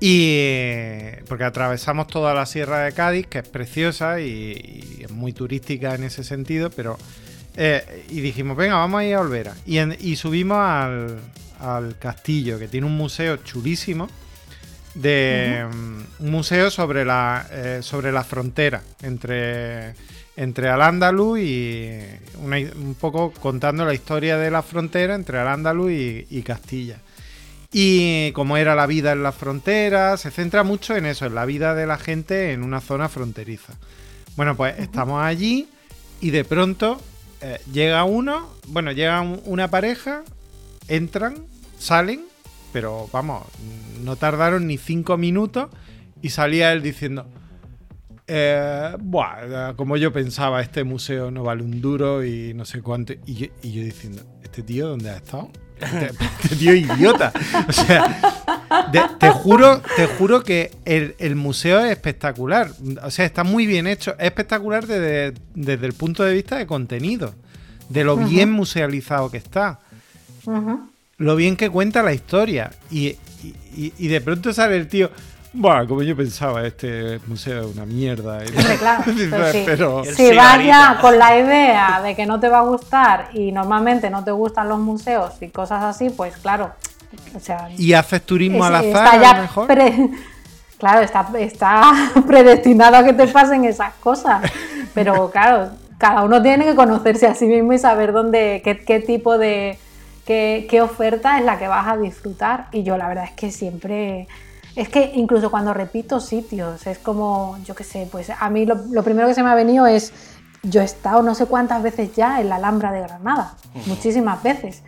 Y 0.00 1.10
porque 1.28 1.44
atravesamos 1.44 2.06
toda 2.06 2.32
la 2.32 2.46
Sierra 2.46 2.80
de 2.80 2.92
Cádiz, 2.92 3.26
que 3.26 3.40
es 3.40 3.48
preciosa 3.48 4.20
y 4.20 5.02
es 5.02 5.10
muy 5.10 5.32
turística 5.32 5.94
en 5.94 6.04
ese 6.04 6.24
sentido, 6.24 6.70
pero 6.70 6.96
eh, 7.56 8.06
y 8.08 8.20
dijimos, 8.20 8.56
venga, 8.56 8.76
vamos 8.76 9.00
a 9.00 9.04
ir 9.04 9.14
a 9.14 9.20
Olvera. 9.20 9.54
Y, 9.66 10.16
subimos 10.16 10.58
al, 10.58 11.98
castillo, 11.98 12.58
que 12.58 12.68
tiene 12.68 12.86
un 12.86 12.96
museo 12.96 13.36
chulísimo. 13.38 14.08
De 14.94 15.64
un 15.70 16.04
museo 16.30 16.68
sobre 16.68 17.04
la, 17.04 17.46
eh, 17.52 17.78
sobre 17.80 18.10
la 18.10 18.24
frontera 18.24 18.82
entre, 19.02 19.94
entre 20.36 20.68
Al-Ándalus 20.68 21.38
y 21.38 22.00
un 22.42 22.96
poco 22.98 23.30
contando 23.30 23.84
la 23.84 23.94
historia 23.94 24.36
de 24.36 24.50
la 24.50 24.62
frontera 24.62 25.14
entre 25.14 25.38
Al-Ándalus 25.38 25.92
y, 25.92 26.42
Castilla. 26.42 26.96
Y 27.72 28.32
cómo 28.32 28.56
era 28.56 28.74
la 28.74 28.86
vida 28.86 29.12
en 29.12 29.22
las 29.22 29.36
fronteras, 29.36 30.20
se 30.20 30.30
centra 30.30 30.64
mucho 30.64 30.96
en 30.96 31.06
eso, 31.06 31.26
en 31.26 31.34
la 31.34 31.44
vida 31.44 31.74
de 31.74 31.86
la 31.86 31.98
gente 31.98 32.52
en 32.52 32.64
una 32.64 32.80
zona 32.80 33.08
fronteriza. 33.08 33.74
Bueno, 34.36 34.56
pues 34.56 34.78
estamos 34.78 35.22
allí 35.22 35.68
y 36.20 36.30
de 36.30 36.44
pronto 36.44 37.00
eh, 37.40 37.60
llega 37.72 38.04
uno, 38.04 38.48
bueno, 38.68 38.90
llega 38.92 39.20
una 39.20 39.68
pareja, 39.68 40.22
entran, 40.88 41.36
salen, 41.78 42.22
pero 42.72 43.08
vamos, 43.12 43.44
no 44.02 44.16
tardaron 44.16 44.66
ni 44.66 44.76
cinco 44.76 45.16
minutos 45.16 45.70
y 46.22 46.30
salía 46.30 46.72
él 46.72 46.82
diciendo, 46.82 47.26
eh, 48.26 48.96
como 49.76 49.96
yo 49.96 50.12
pensaba, 50.12 50.60
este 50.60 50.84
museo 50.84 51.30
no 51.30 51.42
vale 51.42 51.62
un 51.62 51.80
duro 51.80 52.24
y 52.24 52.54
no 52.54 52.64
sé 52.64 52.80
cuánto. 52.80 53.14
Y 53.26 53.34
yo, 53.34 53.48
diciendo, 53.60 54.22
¿este 54.42 54.62
tío 54.62 54.86
dónde 54.86 55.10
ha 55.10 55.16
estado? 55.16 55.50
Este, 55.80 56.56
tío 56.56 56.74
idiota. 56.74 57.32
O 57.68 57.72
sea, 57.72 58.92
te, 59.18 59.30
juro, 59.30 59.82
te 59.96 60.06
juro 60.06 60.42
que 60.42 60.72
el, 60.84 61.36
museo 61.36 61.80
es 61.80 61.92
espectacular. 61.92 62.70
O 63.02 63.10
sea, 63.10 63.24
está 63.24 63.44
muy 63.44 63.66
bien 63.66 63.86
hecho. 63.86 64.12
Es 64.18 64.26
espectacular 64.26 64.86
desde, 64.86 65.34
el 65.86 65.92
punto 65.92 66.24
de 66.24 66.34
vista 66.34 66.56
de 66.56 66.66
contenido. 66.66 67.34
De 67.88 68.04
lo 68.04 68.16
bien 68.16 68.52
musealizado 68.52 69.30
que 69.30 69.38
está. 69.38 69.80
Lo 71.16 71.36
bien 71.36 71.56
que 71.56 71.70
cuenta 71.70 72.02
la 72.02 72.12
historia. 72.12 72.70
y, 72.90 73.16
y 73.74 74.08
de 74.08 74.20
pronto 74.20 74.52
sale 74.52 74.76
el 74.76 74.88
tío. 74.88 75.10
Bueno, 75.52 75.88
como 75.88 76.02
yo 76.02 76.16
pensaba, 76.16 76.64
este 76.64 77.18
museo 77.26 77.62
es 77.62 77.74
una 77.74 77.84
mierda. 77.84 78.38
claro, 78.78 79.02
pero 79.66 80.04
si 80.04 80.32
vas 80.34 80.98
con 81.00 81.18
la 81.18 81.38
idea 81.38 82.00
de 82.02 82.14
que 82.14 82.24
no 82.24 82.38
te 82.38 82.48
va 82.48 82.58
a 82.58 82.62
gustar 82.62 83.30
y 83.32 83.50
normalmente 83.50 84.10
no 84.10 84.22
te 84.22 84.30
gustan 84.30 84.68
los 84.68 84.78
museos 84.78 85.34
y 85.40 85.48
cosas 85.48 85.82
así, 85.82 86.10
pues 86.10 86.36
claro. 86.36 86.72
y 87.76 87.92
haces 87.94 88.22
turismo 88.22 88.62
al 88.64 88.76
azar, 88.76 89.24
a 89.24 89.34
lo 89.34 89.42
mejor. 89.42 89.68
claro, 90.78 91.00
está, 91.00 91.28
está 91.38 91.92
predestinado 92.28 92.96
a 92.98 93.04
que 93.04 93.12
te 93.12 93.26
pasen 93.26 93.64
esas 93.64 93.94
cosas. 93.94 94.42
Pero 94.94 95.32
claro, 95.32 95.70
cada 95.98 96.22
uno 96.22 96.40
tiene 96.40 96.64
que 96.64 96.76
conocerse 96.76 97.26
a 97.26 97.34
sí 97.34 97.46
mismo 97.46 97.72
y 97.72 97.78
saber 97.78 98.12
dónde, 98.12 98.62
qué, 98.64 98.78
qué 98.78 99.00
tipo 99.00 99.36
de. 99.36 99.78
Qué, 100.24 100.68
qué 100.70 100.80
oferta 100.80 101.40
es 101.40 101.44
la 101.44 101.58
que 101.58 101.66
vas 101.66 101.88
a 101.88 101.96
disfrutar. 101.96 102.68
Y 102.70 102.84
yo 102.84 102.96
la 102.96 103.08
verdad 103.08 103.24
es 103.24 103.32
que 103.32 103.50
siempre 103.50 104.28
es 104.76 104.88
que 104.88 105.12
incluso 105.14 105.50
cuando 105.50 105.74
repito 105.74 106.20
sitios, 106.20 106.86
es 106.86 106.98
como, 106.98 107.58
yo 107.64 107.74
qué 107.74 107.84
sé, 107.84 108.08
pues 108.10 108.30
a 108.30 108.50
mí 108.50 108.66
lo, 108.66 109.02
primero 109.02 109.28
que 109.28 109.34
se 109.34 109.42
me 109.42 109.50
ha 109.50 109.54
venido 109.54 109.86
es, 109.86 110.12
yo 110.62 110.80
he 110.80 110.84
estado 110.84 111.22
no 111.22 111.34
sé 111.34 111.46
cuántas 111.46 111.82
veces 111.82 112.14
ya 112.14 112.40
en 112.40 112.48
la 112.48 112.56
Alhambra 112.56 112.92
de 112.92 113.00
Granada, 113.00 113.56
muchísimas 113.86 114.42
veces. 114.42 114.82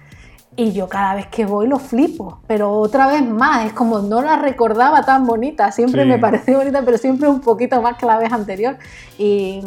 Y 0.55 0.73
yo 0.73 0.87
cada 0.87 1.15
vez 1.15 1.29
que 1.29 1.47
voy 1.47 1.67
lo 1.67 1.79
flipo, 1.79 2.41
pero 2.47 2.73
otra 2.73 3.07
vez 3.07 3.27
más, 3.27 3.67
es 3.67 3.73
como 3.73 4.01
no 4.01 4.21
la 4.21 4.37
recordaba 4.37 5.03
tan 5.03 5.27
bonita, 5.27 5.73
siempre 5.73 6.05
me 6.05 6.19
pareció 6.19 6.59
bonita, 6.59 6.83
pero 6.85 6.99
siempre 6.99 7.27
un 7.29 7.41
poquito 7.41 7.81
más 7.81 7.97
que 7.97 8.05
la 8.05 8.19
vez 8.19 8.33
anterior. 8.33 8.77
Y, 9.19 9.63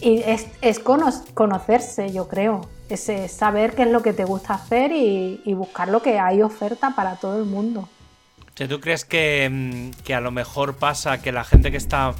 es, 0.00 0.80
conocerse, 0.80 2.10
yo 2.12 2.26
creo, 2.26 2.62
es, 2.88 3.08
saber 3.32 3.74
qué 3.74 3.82
es 3.82 3.88
lo 3.88 4.02
que 4.02 4.12
te 4.12 4.24
gusta 4.24 4.54
hacer 4.54 4.90
y 4.92 5.54
buscar 5.54 5.88
lo 5.88 6.02
que 6.02 6.18
hay 6.18 6.42
oferta 6.42 6.90
para 6.96 7.14
todo 7.14 7.38
el 7.38 7.44
mundo. 7.44 7.88
¿Tú 8.54 8.80
crees 8.80 9.04
mm, 9.04 9.90
que, 10.04 10.14
a 10.14 10.20
lo 10.20 10.30
mejor 10.30 10.76
pasa 10.76 11.20
que 11.20 11.32
la 11.32 11.42
gente 11.42 11.72
que 11.72 11.76
está 11.76 12.14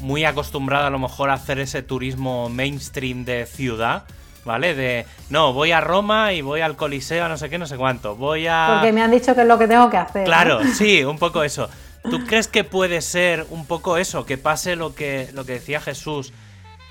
muy 0.00 0.24
acostumbrada 0.24 0.86
a 0.86 0.90
lo 0.90 1.00
mejor 1.00 1.30
a 1.30 1.34
hacer 1.34 1.58
ese 1.58 1.82
turismo 1.82 2.48
mainstream 2.48 3.24
de 3.24 3.46
ciudad, 3.46 4.04
¿vale? 4.44 4.74
De, 4.74 5.06
no, 5.28 5.52
voy 5.52 5.72
a 5.72 5.80
Roma 5.80 6.32
y 6.32 6.40
voy 6.40 6.60
al 6.60 6.76
Coliseo, 6.76 7.28
no 7.28 7.36
sé 7.36 7.50
qué, 7.50 7.58
no 7.58 7.66
sé 7.66 7.76
cuánto. 7.76 8.14
Voy 8.14 8.46
a... 8.46 8.74
Porque 8.74 8.92
me 8.92 9.02
han 9.02 9.10
dicho 9.10 9.34
que 9.34 9.42
es 9.42 9.46
lo 9.46 9.58
que 9.58 9.66
tengo 9.66 9.90
que 9.90 9.96
hacer. 9.96 10.24
Claro, 10.24 10.60
sí, 10.74 11.02
un 11.02 11.18
poco 11.18 11.42
eso. 11.42 11.68
¿Tú 12.08 12.24
crees 12.26 12.48
que 12.48 12.64
puede 12.64 13.00
ser 13.00 13.46
un 13.50 13.66
poco 13.66 13.96
eso, 13.96 14.24
que 14.24 14.38
pase 14.38 14.76
lo 14.76 14.94
que, 14.94 15.30
lo 15.34 15.44
que 15.44 15.54
decía 15.54 15.80
Jesús, 15.80 16.32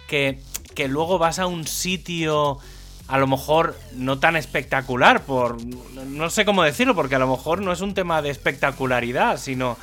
que, 0.08 0.42
que 0.76 0.88
luego 0.88 1.18
vas 1.18 1.40
a 1.40 1.48
un 1.48 1.66
sitio 1.66 2.60
a 3.12 3.18
lo 3.18 3.28
mejor 3.28 3.76
no 3.94 4.20
tan 4.20 4.38
espectacular, 4.38 5.22
por 5.24 5.58
no 6.06 6.30
sé 6.30 6.46
cómo 6.46 6.64
decirlo, 6.64 6.96
porque 6.96 7.16
a 7.16 7.20
lo 7.20 7.28
mejor 7.28 7.62
no 7.62 7.74
es 7.74 7.82
un 7.82 7.94
tema 7.94 8.22
de 8.22 8.30
espectacularidad, 8.30 9.38
sino 9.38 9.76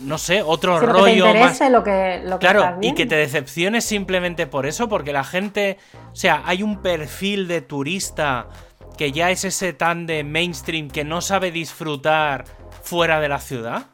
no 0.00 0.16
sé, 0.16 0.42
otro 0.42 0.78
rollo 0.78 1.34
más. 1.34 1.60
Lo 1.68 1.82
que, 1.82 2.22
claro, 2.38 2.78
y 2.80 2.94
que 2.94 3.04
te 3.04 3.16
decepciones 3.16 3.84
simplemente 3.84 4.46
por 4.46 4.66
eso, 4.66 4.88
porque 4.88 5.12
la 5.12 5.24
gente, 5.24 5.78
o 6.12 6.16
sea, 6.16 6.42
hay 6.44 6.62
un 6.62 6.80
perfil 6.82 7.48
de 7.48 7.62
turista 7.62 8.46
que 8.96 9.10
ya 9.10 9.30
es 9.30 9.44
ese 9.44 9.72
tan 9.72 10.06
de 10.06 10.22
mainstream 10.22 10.88
que 10.88 11.02
no 11.02 11.20
sabe 11.20 11.50
disfrutar 11.50 12.44
fuera 12.82 13.18
de 13.18 13.28
la 13.28 13.40
ciudad. 13.40 13.86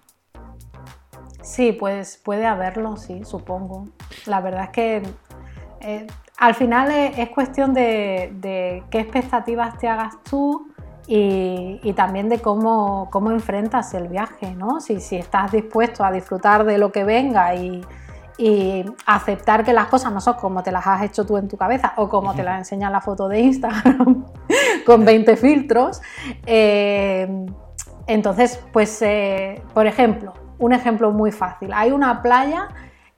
Sí, 1.43 1.73
pues 1.73 2.21
puede 2.23 2.45
haberlo, 2.45 2.99
sí, 2.99 3.23
supongo. 3.25 3.89
La 4.27 4.43
verdad 4.43 4.65
es 4.65 4.71
que 4.71 5.03
eh, 5.81 6.07
al 6.39 6.55
final 6.55 6.91
es, 6.93 7.29
cuestión 7.31 7.75
de, 7.75 8.83
qué 8.91 9.01
expectativas 9.01 9.77
te 9.79 9.89
hagas 9.89 10.15
tú 10.23 10.69
y, 11.09 11.93
también 11.97 12.29
de 12.29 12.39
cómo, 12.39 13.11
enfrentas 13.31 13.93
el 13.95 14.09
viaje, 14.09 14.55
¿no? 14.55 14.81
Si, 14.81 14.95
estás 15.17 15.51
dispuesto 15.51 16.05
a 16.05 16.13
disfrutar 16.13 16.65
de 16.65 16.79
lo 16.79 16.93
que 16.93 17.05
venga 17.05 17.55
y, 17.55 17.85
aceptar 19.05 19.65
que 19.65 19.73
las 19.73 19.89
cosas 19.89 20.13
no 20.13 20.21
son 20.21 20.35
como 20.35 20.63
te 20.63 20.71
las 20.71 20.87
has 20.87 21.03
hecho 21.03 21.27
tú 21.27 21.39
en 21.39 21.49
tu 21.49 21.57
cabeza 21.57 21.95
o 21.97 22.09
como 22.09 22.37
te 22.37 22.45
las 22.45 22.59
enseña 22.59 22.89
la 22.89 23.01
foto 23.01 23.29
de 23.29 23.41
Instagram 23.41 24.27
con 24.87 25.05
20 25.05 25.37
filtros. 25.37 26.01
Eh, 26.47 27.47
entonces, 28.07 28.63
pues, 28.73 29.03
eh, 29.03 29.61
por 29.75 29.89
ejemplo, 29.89 30.35
un 30.61 30.73
ejemplo 30.73 31.11
muy 31.11 31.33
fácil. 31.33 31.73
Hay 31.75 31.91
una 31.91 32.23
playa 32.23 32.69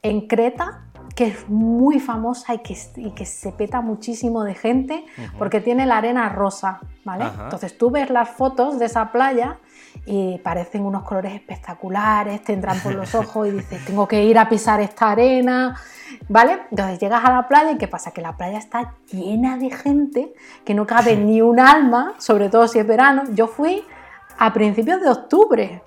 en 0.01 0.27
Creta 0.27 0.90
que 1.21 1.27
es 1.27 1.51
muy 1.51 2.01
famosa 2.01 2.55
y 2.55 2.61
que, 2.61 2.75
que 3.15 3.27
se 3.27 3.53
peta 3.53 3.83
muchísimo 3.83 4.43
de 4.43 4.55
gente 4.55 5.05
porque 5.39 5.61
tiene 5.61 5.85
la 5.85 5.99
arena 5.99 6.31
rosa, 6.31 6.81
¿vale? 7.05 7.27
Entonces 7.45 7.77
tú 7.77 7.91
ves 7.91 8.09
las 8.09 8.31
fotos 8.31 8.79
de 8.79 8.87
esa 8.87 9.13
playa 9.13 9.59
y 10.07 10.39
parecen 10.39 10.83
unos 10.83 11.03
colores 11.03 11.35
espectaculares, 11.35 12.43
te 12.43 12.55
entran 12.55 12.81
por 12.81 12.95
los 12.95 13.15
ojos 13.23 13.49
y 13.49 13.51
dices, 13.51 13.85
tengo 13.85 14.09
que 14.09 14.25
ir 14.25 14.39
a 14.39 14.49
pisar 14.49 14.81
esta 14.81 15.11
arena, 15.11 15.79
¿vale? 16.27 16.61
Entonces 16.71 16.99
llegas 16.99 17.23
a 17.23 17.31
la 17.31 17.47
playa 17.47 17.73
y 17.73 17.77
¿qué 17.77 17.87
pasa? 17.87 18.13
Que 18.13 18.23
la 18.23 18.39
playa 18.39 18.57
está 18.57 18.95
llena 19.13 19.59
de 19.59 19.71
gente, 19.73 20.33
que 20.65 20.73
no 20.73 20.87
cabe 20.87 21.17
ni 21.17 21.43
un 21.43 21.61
alma, 21.61 22.15
sobre 22.17 22.49
todo 22.49 22.67
si 22.67 22.79
es 22.79 22.87
verano. 22.87 23.25
Yo 23.35 23.47
fui 23.47 23.85
a 24.39 24.55
principios 24.55 25.03
de 25.03 25.11
octubre 25.11 25.83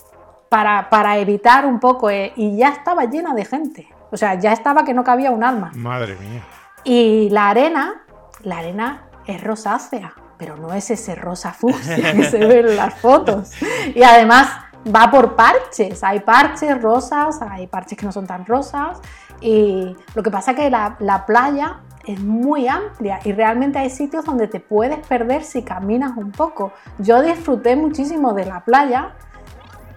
para, 0.47 0.91
para 0.91 1.17
evitar 1.17 1.65
un 1.65 1.79
poco 1.79 2.11
eh, 2.11 2.33
y 2.35 2.55
ya 2.55 2.69
estaba 2.69 3.05
llena 3.05 3.33
de 3.33 3.45
gente. 3.45 3.87
O 4.13 4.17
sea, 4.17 4.35
ya 4.35 4.53
estaba 4.53 4.85
que 4.85 4.93
no 4.93 5.03
cabía 5.03 5.31
un 5.31 5.43
alma. 5.43 5.71
Madre 5.73 6.15
mía. 6.17 6.43
Y 6.83 7.31
la 7.31 7.49
arena, 7.49 8.03
la 8.43 8.59
arena 8.59 9.07
es 9.25 9.43
rosácea, 9.43 10.13
pero 10.37 10.55
no 10.55 10.71
es 10.71 10.91
ese 10.91 11.15
rosa 11.15 11.51
fucsia 11.51 12.13
que 12.13 12.23
se 12.25 12.37
ve 12.45 12.59
en 12.59 12.75
las 12.75 12.93
fotos. 12.93 13.51
Y 13.95 14.03
además 14.03 14.49
va 14.95 15.09
por 15.09 15.35
parches. 15.35 16.03
Hay 16.03 16.19
parches 16.19 16.79
rosas, 16.79 17.41
hay 17.41 17.65
parches 17.65 17.97
que 17.97 18.05
no 18.05 18.11
son 18.11 18.27
tan 18.27 18.45
rosas. 18.45 19.01
Y 19.41 19.95
lo 20.13 20.21
que 20.21 20.29
pasa 20.29 20.51
es 20.51 20.57
que 20.57 20.69
la, 20.69 20.95
la 20.99 21.25
playa 21.25 21.79
es 22.05 22.19
muy 22.19 22.67
amplia 22.67 23.19
y 23.23 23.31
realmente 23.31 23.79
hay 23.79 23.89
sitios 23.89 24.25
donde 24.25 24.47
te 24.47 24.59
puedes 24.59 24.99
perder 25.07 25.43
si 25.43 25.63
caminas 25.63 26.15
un 26.17 26.31
poco. 26.31 26.71
Yo 26.99 27.23
disfruté 27.23 27.75
muchísimo 27.75 28.33
de 28.33 28.45
la 28.45 28.59
playa, 28.59 29.13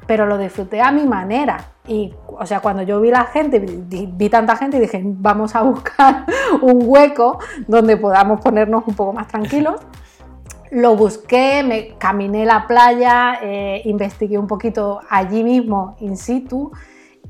pero 0.06 0.24
lo 0.24 0.38
disfruté 0.38 0.80
a 0.80 0.90
mi 0.90 1.04
manera. 1.04 1.75
Y, 1.88 2.12
o 2.26 2.44
sea, 2.46 2.60
cuando 2.60 2.82
yo 2.82 3.00
vi 3.00 3.10
la 3.10 3.24
gente, 3.24 3.60
vi, 3.60 4.28
tanta 4.28 4.56
gente 4.56 4.78
y 4.78 4.80
dije, 4.80 5.00
vamos 5.04 5.54
a 5.54 5.62
buscar 5.62 6.26
un 6.62 6.80
hueco 6.82 7.38
donde 7.66 7.96
podamos 7.96 8.40
ponernos 8.40 8.84
un 8.86 8.94
poco 8.94 9.12
más 9.12 9.28
tranquilos. 9.28 9.80
Lo 10.70 10.96
busqué, 10.96 11.62
me 11.62 11.96
caminé 11.96 12.44
la 12.44 12.66
playa, 12.66 13.38
eh, 13.40 13.82
investigué 13.84 14.36
un 14.36 14.48
poquito 14.48 15.00
allí 15.08 15.44
mismo, 15.44 15.96
in 16.00 16.16
situ, 16.16 16.72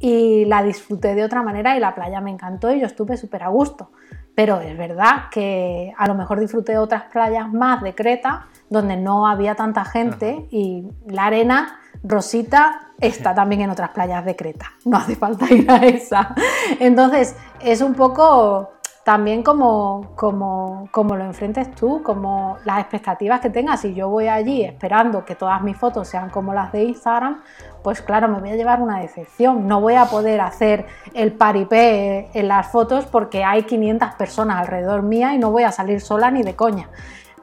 y 0.00 0.46
la 0.46 0.62
disfruté 0.62 1.14
de 1.14 1.22
otra 1.22 1.42
manera 1.42 1.76
y 1.76 1.80
la 1.80 1.94
playa 1.94 2.20
me 2.20 2.30
encantó 2.30 2.72
y 2.72 2.80
yo 2.80 2.86
estuve 2.86 3.16
súper 3.16 3.42
a 3.42 3.48
gusto. 3.48 3.90
Pero 4.34 4.61
es 4.61 4.76
verdad 4.76 5.30
que 5.30 5.92
a 5.96 6.07
lo 6.09 6.14
mejor 6.14 6.40
disfruté 6.40 6.76
otras 6.76 7.04
playas 7.04 7.50
más 7.52 7.82
de 7.82 7.94
Creta, 7.94 8.46
donde 8.68 8.96
no 8.96 9.26
había 9.26 9.54
tanta 9.54 9.84
gente 9.84 10.46
y 10.50 10.88
la 11.07 11.26
arena 11.26 11.80
Rosita 12.07 12.92
está 13.00 13.34
también 13.34 13.62
en 13.62 13.70
otras 13.70 13.90
playas 13.90 14.24
de 14.24 14.36
Creta, 14.36 14.72
no 14.84 14.96
hace 14.96 15.16
falta 15.16 15.46
ir 15.52 15.70
a 15.70 15.78
esa. 15.78 16.34
Entonces, 16.78 17.34
es 17.61 17.80
un 17.80 17.94
poco 17.94 18.70
también 19.07 19.44
como, 19.44 20.11
como, 20.16 20.88
como 20.90 21.14
lo 21.14 21.24
enfrentes 21.24 21.72
tú, 21.76 22.02
como 22.02 22.59
las 22.64 22.80
expectativas 22.80 23.40
que 23.40 23.50
tengas. 23.50 23.80
Si 23.80 23.94
yo 23.94 24.09
voy 24.09 24.26
allí 24.26 24.64
esperando 24.64 25.24
que 25.24 25.36
todas 25.36 25.62
mis 25.62 25.76
fotos 25.76 26.09
sean 26.09 26.28
como 26.28 26.52
las 26.52 26.72
de 26.72 26.82
Instagram, 26.82 27.40
pues 27.84 28.02
claro, 28.02 28.26
me 28.26 28.40
voy 28.40 28.50
a 28.50 28.57
llevar 28.57 28.82
una 28.82 28.98
decepción. 28.98 29.68
No 29.68 29.80
voy 29.80 29.94
a 29.94 30.07
poder 30.07 30.40
hacer 30.40 30.86
el 31.14 31.32
paripé 31.32 32.30
en 32.34 32.48
las 32.48 32.66
fotos 32.68 33.07
porque 33.07 33.44
hay 33.44 33.62
500 33.62 34.14
personas 34.14 34.59
alrededor 34.59 35.02
mía 35.02 35.34
y 35.34 35.38
no 35.38 35.52
voy 35.52 35.62
a 35.62 35.70
salir 35.70 36.00
sola 36.00 36.32
ni 36.32 36.42
de 36.42 36.57
coña. 36.57 36.88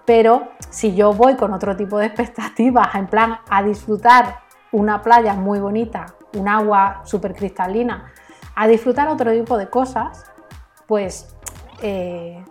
Pero 0.04 0.50
si 0.70 0.96
yo 0.96 1.14
voy 1.14 1.36
con 1.36 1.54
otro 1.54 1.78
tipo 1.78 1.98
de 1.98 2.08
expectativas, 2.08 2.94
en 2.96 3.08
plan 3.08 3.38
a 3.50 3.64
disfrutar 3.64 4.43
una 4.74 5.02
playa 5.02 5.34
muy 5.34 5.60
bonita, 5.60 6.08
un 6.34 6.48
agua 6.50 7.02
súper 7.06 7.34
cristalina, 7.34 8.12
a 8.56 8.68
disfrutar 8.68 9.08
otro 9.08 9.32
tipo 9.32 9.58
de 9.58 9.70
cosas, 9.70 10.26
pues 10.86 11.34
eh, 11.82 12.44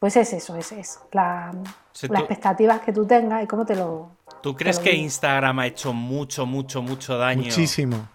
pues 0.00 0.16
es 0.16 0.32
eso, 0.32 0.56
es 0.56 0.72
eso. 0.72 1.00
las 1.12 1.54
expectativas 2.02 2.80
que 2.80 2.92
tú 2.92 3.06
tengas 3.06 3.44
y 3.44 3.46
cómo 3.46 3.66
te 3.66 3.76
lo. 3.76 4.16
¿Tú 4.42 4.56
crees 4.56 4.78
que 4.78 4.92
Instagram 4.94 5.58
ha 5.58 5.66
hecho 5.66 5.92
mucho, 5.92 6.46
mucho, 6.46 6.80
mucho 6.80 7.18
daño? 7.18 7.42
Muchísimo. 7.42 8.08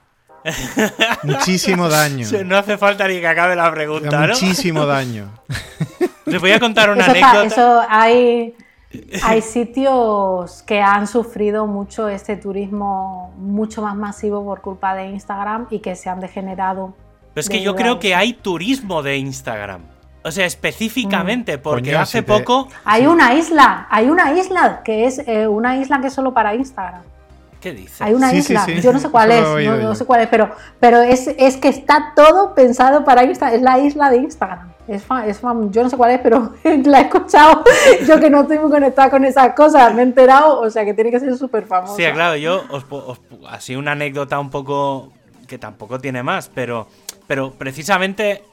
muchísimo 1.24 1.88
daño. 1.88 2.28
No 2.44 2.58
hace 2.58 2.78
falta 2.78 3.08
ni 3.08 3.20
que 3.20 3.28
acabe 3.28 3.56
la 3.56 3.72
pregunta, 3.72 4.28
Muchísimo 4.28 4.86
daño. 4.88 5.30
Les 6.26 6.42
voy 6.42 6.52
a 6.52 6.60
contar 6.60 6.90
una 6.92 7.06
anécdota. 7.06 7.46
eso 7.46 7.82
hay, 7.88 8.56
hay 9.24 9.42
sitios 9.56 10.64
que 10.64 10.82
han 10.82 11.08
sufrido 11.08 11.68
mucho 11.68 12.08
este 12.10 12.38
turismo 12.38 13.34
mucho 13.38 13.82
más 13.82 13.96
masivo 13.96 14.44
por 14.44 14.62
culpa 14.62 14.96
de 14.96 15.10
Instagram 15.10 15.68
y 15.70 15.80
que 15.80 15.96
se 15.96 16.10
han 16.10 16.20
degenerado. 16.20 16.94
Pero 17.34 17.42
es 17.42 17.50
que 17.50 17.62
yo 17.62 17.76
creo 17.76 18.00
que 18.00 18.16
hay 18.16 18.34
turismo 18.34 19.04
de 19.04 19.18
Instagram. 19.18 19.82
O 20.24 20.32
sea, 20.32 20.46
específicamente, 20.46 21.58
mm. 21.58 21.62
porque 21.62 21.96
hace 21.96 22.24
poco. 22.24 22.68
Hay 22.84 23.06
una 23.06 23.36
isla, 23.36 23.88
hay 23.92 24.10
una 24.10 24.34
isla 24.34 24.82
que 24.84 25.06
es 25.06 25.20
eh, 25.28 25.48
una 25.48 25.78
isla 25.78 26.02
que 26.02 26.08
es 26.08 26.14
solo 26.14 26.34
para 26.34 26.56
Instagram. 26.56 27.04
¿Qué 27.66 27.74
dices? 27.74 28.00
Hay 28.00 28.14
una 28.14 28.32
isla, 28.32 28.68
yo 28.68 28.94
no 28.94 29.00
sé 29.00 29.10
cuál 29.10 29.32
es, 29.32 29.42
no, 29.82 29.96
sé 29.96 30.06
cuál 30.06 30.22
es, 30.22 30.28
pero, 30.28 30.52
pero 30.80 31.02
es, 31.02 31.28
es, 31.36 31.58
que 31.58 31.68
está 31.68 32.14
todo 32.16 32.54
pensado 32.54 33.04
para 33.04 33.24
Instagram, 33.24 33.56
es 33.56 33.62
la 33.64 33.80
isla 33.80 34.12
de 34.12 34.18
Instagram. 34.18 34.72
Es 34.88 35.04
es 35.26 35.42
yo 35.72 35.82
no 35.82 35.90
sé 35.90 35.98
cuál 35.98 36.12
es, 36.12 36.20
pero 36.20 36.54
la 36.64 37.00
he 37.00 37.02
escuchado. 37.06 37.64
Yo 38.08 38.20
que 38.20 38.30
no 38.30 38.42
estoy 38.42 38.60
muy 38.60 38.70
conectada 38.70 39.10
con 39.10 39.26
esas 39.26 39.56
cosas, 39.56 39.96
me 39.96 40.02
he 40.02 40.04
enterado, 40.04 40.60
o 40.60 40.70
sea 40.70 40.86
que 40.86 40.94
tiene 40.94 41.10
que 41.10 41.20
ser 41.20 41.36
súper 41.36 41.66
famosa. 41.66 41.96
Sí, 41.96 42.04
claro, 42.14 42.36
yo 42.36 42.64
os, 42.70 42.86
os, 42.92 43.20
así 43.50 43.76
una 43.76 43.94
anécdota 43.94 44.38
un 44.38 44.52
poco 44.52 45.12
que 45.48 45.58
tampoco 45.58 45.98
tiene 46.00 46.22
más, 46.22 46.52
pero, 46.54 46.88
pero 47.26 47.54
precisamente 47.54 48.44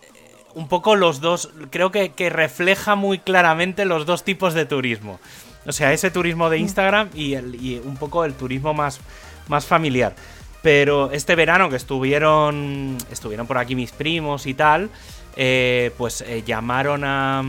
un 0.55 0.69
poco 0.69 0.97
los 0.97 1.21
dos, 1.21 1.51
creo 1.71 1.91
que, 1.91 2.13
refleja 2.31 2.95
muy 2.95 3.19
claramente 3.19 3.85
los 3.85 4.07
dos 4.07 4.25
tipos 4.25 4.55
de 4.55 4.67
turismo. 4.67 5.19
O 5.67 5.73
sea, 5.73 5.93
ese 5.93 6.11
turismo 6.11 6.51
de 6.51 6.59
mm. 6.59 6.61
Instagram 6.61 7.09
y, 7.15 7.35
el, 7.35 7.83
un 7.85 7.97
poco 7.97 8.25
el 8.25 8.35
turismo 8.35 8.75
más, 8.75 9.01
más 9.49 9.67
familiar. 9.67 10.15
Pero 10.63 11.11
este 11.11 11.35
verano 11.35 11.69
que 11.69 11.77
estuvieron, 11.77 12.97
estuvieron 13.11 13.47
por 13.47 13.59
aquí 13.59 13.75
mis 13.75 13.91
primos 13.91 14.47
y 14.47 14.55
tal, 14.55 14.91
eh, 15.37 15.91
pues 15.99 16.21
eh, 16.21 16.45
llamaron 16.47 17.03
a, 17.05 17.43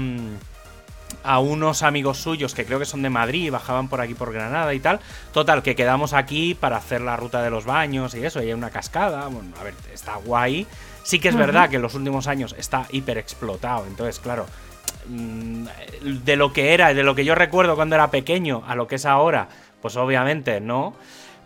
a 1.24 1.40
unos 1.40 1.84
amigos 1.84 2.18
suyos 2.18 2.54
que 2.54 2.66
creo 2.66 2.80
que 2.80 2.86
son 2.86 3.02
de 3.02 3.10
Madrid, 3.10 3.52
bajaban 3.52 3.88
por 3.88 4.02
aquí 4.02 4.14
por 4.14 4.34
Granada 4.34 4.74
y 4.74 4.80
tal. 4.80 5.00
Total, 5.32 5.64
que 5.64 5.76
quedamos 5.76 6.14
aquí 6.14 6.54
para 6.54 6.78
hacer 6.78 7.02
la 7.02 7.16
ruta 7.16 7.42
de 7.42 7.50
los 7.50 7.66
baños 7.66 8.14
y 8.16 8.26
eso, 8.26 8.42
y 8.42 8.48
hay 8.48 8.54
una 8.54 8.70
cascada. 8.70 9.28
Bueno, 9.28 9.54
a 9.60 9.64
ver, 9.64 9.74
está 9.94 10.16
guay. 10.16 10.68
Sí 11.04 11.20
que 11.20 11.30
es 11.30 11.36
verdad 11.36 11.70
que 11.70 11.76
en 11.78 11.82
los 11.82 11.96
últimos 11.96 12.28
años 12.28 12.56
está 12.58 12.88
hiper 12.90 13.18
explotado. 13.18 13.86
Entonces, 13.86 14.20
claro, 14.20 14.46
mm, 14.46 14.73
de 15.08 16.36
lo 16.36 16.54
que 16.54 16.74
era, 16.74 16.94
de 16.94 17.04
lo 17.04 17.16
que 17.16 17.26
yo 17.26 17.36
recuerdo 17.36 17.76
cuando 17.76 17.96
era 17.96 18.12
pequeño 18.12 18.64
a 18.68 18.76
lo 18.76 18.88
que 18.88 18.96
es 18.96 19.06
ahora, 19.06 19.48
pues 19.82 19.96
obviamente 19.96 20.62
no. 20.62 20.94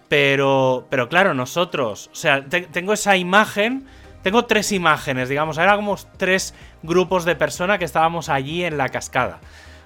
Pero, 0.08 0.88
pero 0.90 1.10
claro, 1.10 1.34
nosotros, 1.34 2.10
o 2.14 2.16
sea, 2.16 2.46
tengo 2.46 2.94
esa 2.94 3.18
imagen, 3.18 3.86
tengo 4.24 4.46
tres 4.46 4.72
imágenes, 4.72 5.28
digamos, 5.28 5.58
éramos 5.58 6.08
tres 6.18 6.54
grupos 6.82 7.26
de 7.26 7.36
personas 7.36 7.78
que 7.78 7.86
estábamos 7.86 8.30
allí 8.30 8.64
en 8.64 8.78
la 8.78 8.90
cascada. 8.90 9.40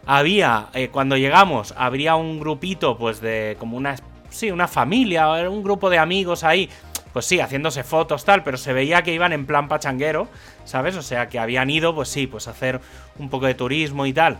Había, 0.05 0.68
eh, 0.74 0.89
cuando 0.89 1.18
llegamos, 1.18 1.74
habría 1.76 2.16
un 2.16 2.39
grupito, 2.39 2.97
pues 2.97 3.20
de 3.20 3.55
como 3.59 3.78
una, 3.78 3.95
sí, 4.30 4.51
una 4.51 4.68
familia, 4.68 5.28
un 5.49 5.64
grupo 5.64 5.89
de 5.89 5.97
amigos 5.97 6.43
ahí 6.43 6.70
pues 7.14 7.26
sí, 7.26 7.39
haciéndose 7.39 7.84
fotos, 7.84 8.24
tal, 8.24 8.43
pero 8.43 8.57
se 8.57 8.74
veía 8.74 9.01
que 9.01 9.14
iban 9.14 9.34
en 9.34 9.45
plan 9.45 9.68
pachanguero, 9.68 10.28
¿sabes? 10.66 10.95
O 10.95 11.01
sea, 11.01 11.28
que 11.28 11.39
habían 11.39 11.70
ido, 11.70 11.93
pues 11.95 12.09
sí, 12.09 12.28
pues 12.28 12.47
a 12.47 12.51
hacer 12.51 12.82
un 13.18 13.30
poco 13.30 13.45
de 13.45 13.53
turismo 13.53 14.05
y 14.05 14.14
tal. 14.14 14.38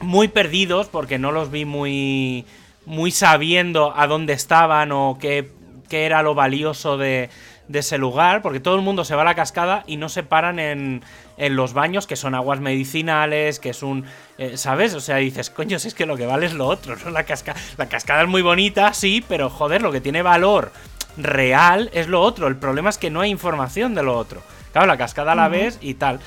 Muy 0.00 0.28
perdidos, 0.28 0.88
porque 0.88 1.18
no 1.18 1.32
los 1.32 1.50
vi 1.50 1.64
muy, 1.64 2.44
muy 2.86 3.10
sabiendo 3.10 3.94
a 3.96 4.06
dónde 4.06 4.32
estaban 4.32 4.92
o 4.92 5.18
qué, 5.20 5.50
qué 5.88 6.06
era 6.06 6.22
lo 6.22 6.34
valioso 6.34 6.96
de, 6.96 7.30
de 7.68 7.78
ese 7.78 7.98
lugar, 7.98 8.42
porque 8.42 8.60
todo 8.60 8.76
el 8.76 8.82
mundo 8.82 9.04
se 9.04 9.14
va 9.14 9.22
a 9.22 9.24
la 9.24 9.34
cascada 9.34 9.84
y 9.86 9.96
no 9.96 10.08
se 10.08 10.22
paran 10.22 10.58
en, 10.58 11.02
en 11.36 11.56
los 11.56 11.72
baños, 11.72 12.06
que 12.06 12.16
son 12.16 12.34
aguas 12.34 12.60
medicinales, 12.60 13.58
que 13.58 13.70
es 13.70 13.82
un... 13.82 14.04
Eh, 14.38 14.56
¿Sabes? 14.56 14.94
O 14.94 15.00
sea, 15.00 15.16
dices, 15.16 15.50
coño, 15.50 15.78
si 15.78 15.88
es 15.88 15.94
que 15.94 16.06
lo 16.06 16.16
que 16.16 16.26
vale 16.26 16.46
es 16.46 16.52
lo 16.52 16.66
otro, 16.66 16.96
¿no? 17.04 17.10
La, 17.10 17.24
casca 17.24 17.54
la 17.76 17.88
cascada 17.88 18.22
es 18.22 18.28
muy 18.28 18.42
bonita, 18.42 18.92
sí, 18.92 19.24
pero 19.26 19.48
joder, 19.48 19.82
lo 19.82 19.92
que 19.92 20.00
tiene 20.00 20.22
valor 20.22 20.72
real 21.16 21.90
es 21.92 22.08
lo 22.08 22.20
otro. 22.20 22.48
El 22.48 22.56
problema 22.56 22.90
es 22.90 22.98
que 22.98 23.10
no 23.10 23.20
hay 23.20 23.30
información 23.30 23.94
de 23.94 24.02
lo 24.02 24.16
otro. 24.16 24.42
Claro, 24.74 24.88
la 24.88 24.96
cascada 24.96 25.36
la 25.36 25.46
ves 25.46 25.78
y 25.80 25.94
tal. 25.94 26.18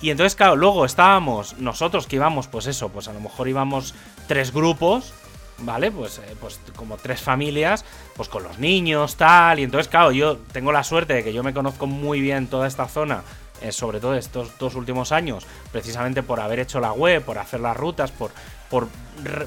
Y 0.00 0.10
entonces, 0.10 0.36
claro, 0.36 0.54
luego 0.54 0.84
estábamos 0.84 1.58
nosotros 1.58 2.06
que 2.06 2.14
íbamos, 2.14 2.46
pues 2.46 2.68
eso, 2.68 2.90
pues 2.90 3.08
a 3.08 3.12
lo 3.12 3.18
mejor 3.18 3.48
íbamos 3.48 3.92
tres 4.28 4.52
grupos, 4.52 5.12
¿vale? 5.58 5.90
Pues, 5.90 6.18
eh, 6.18 6.36
pues 6.40 6.60
como 6.76 6.96
tres 6.96 7.20
familias, 7.20 7.84
pues 8.14 8.28
con 8.28 8.44
los 8.44 8.60
niños, 8.60 9.16
tal. 9.16 9.58
Y 9.58 9.64
entonces, 9.64 9.88
claro, 9.88 10.12
yo 10.12 10.36
tengo 10.52 10.70
la 10.70 10.84
suerte 10.84 11.12
de 11.12 11.24
que 11.24 11.32
yo 11.32 11.42
me 11.42 11.52
conozco 11.52 11.88
muy 11.88 12.20
bien 12.20 12.46
toda 12.46 12.68
esta 12.68 12.86
zona, 12.86 13.24
eh, 13.62 13.72
sobre 13.72 13.98
todo 13.98 14.14
estos 14.14 14.56
dos 14.60 14.76
últimos 14.76 15.10
años, 15.10 15.44
precisamente 15.72 16.22
por 16.22 16.38
haber 16.38 16.60
hecho 16.60 16.78
la 16.78 16.92
web, 16.92 17.24
por 17.24 17.38
hacer 17.38 17.58
las 17.58 17.76
rutas, 17.76 18.12
por, 18.12 18.30
por, 18.70 18.86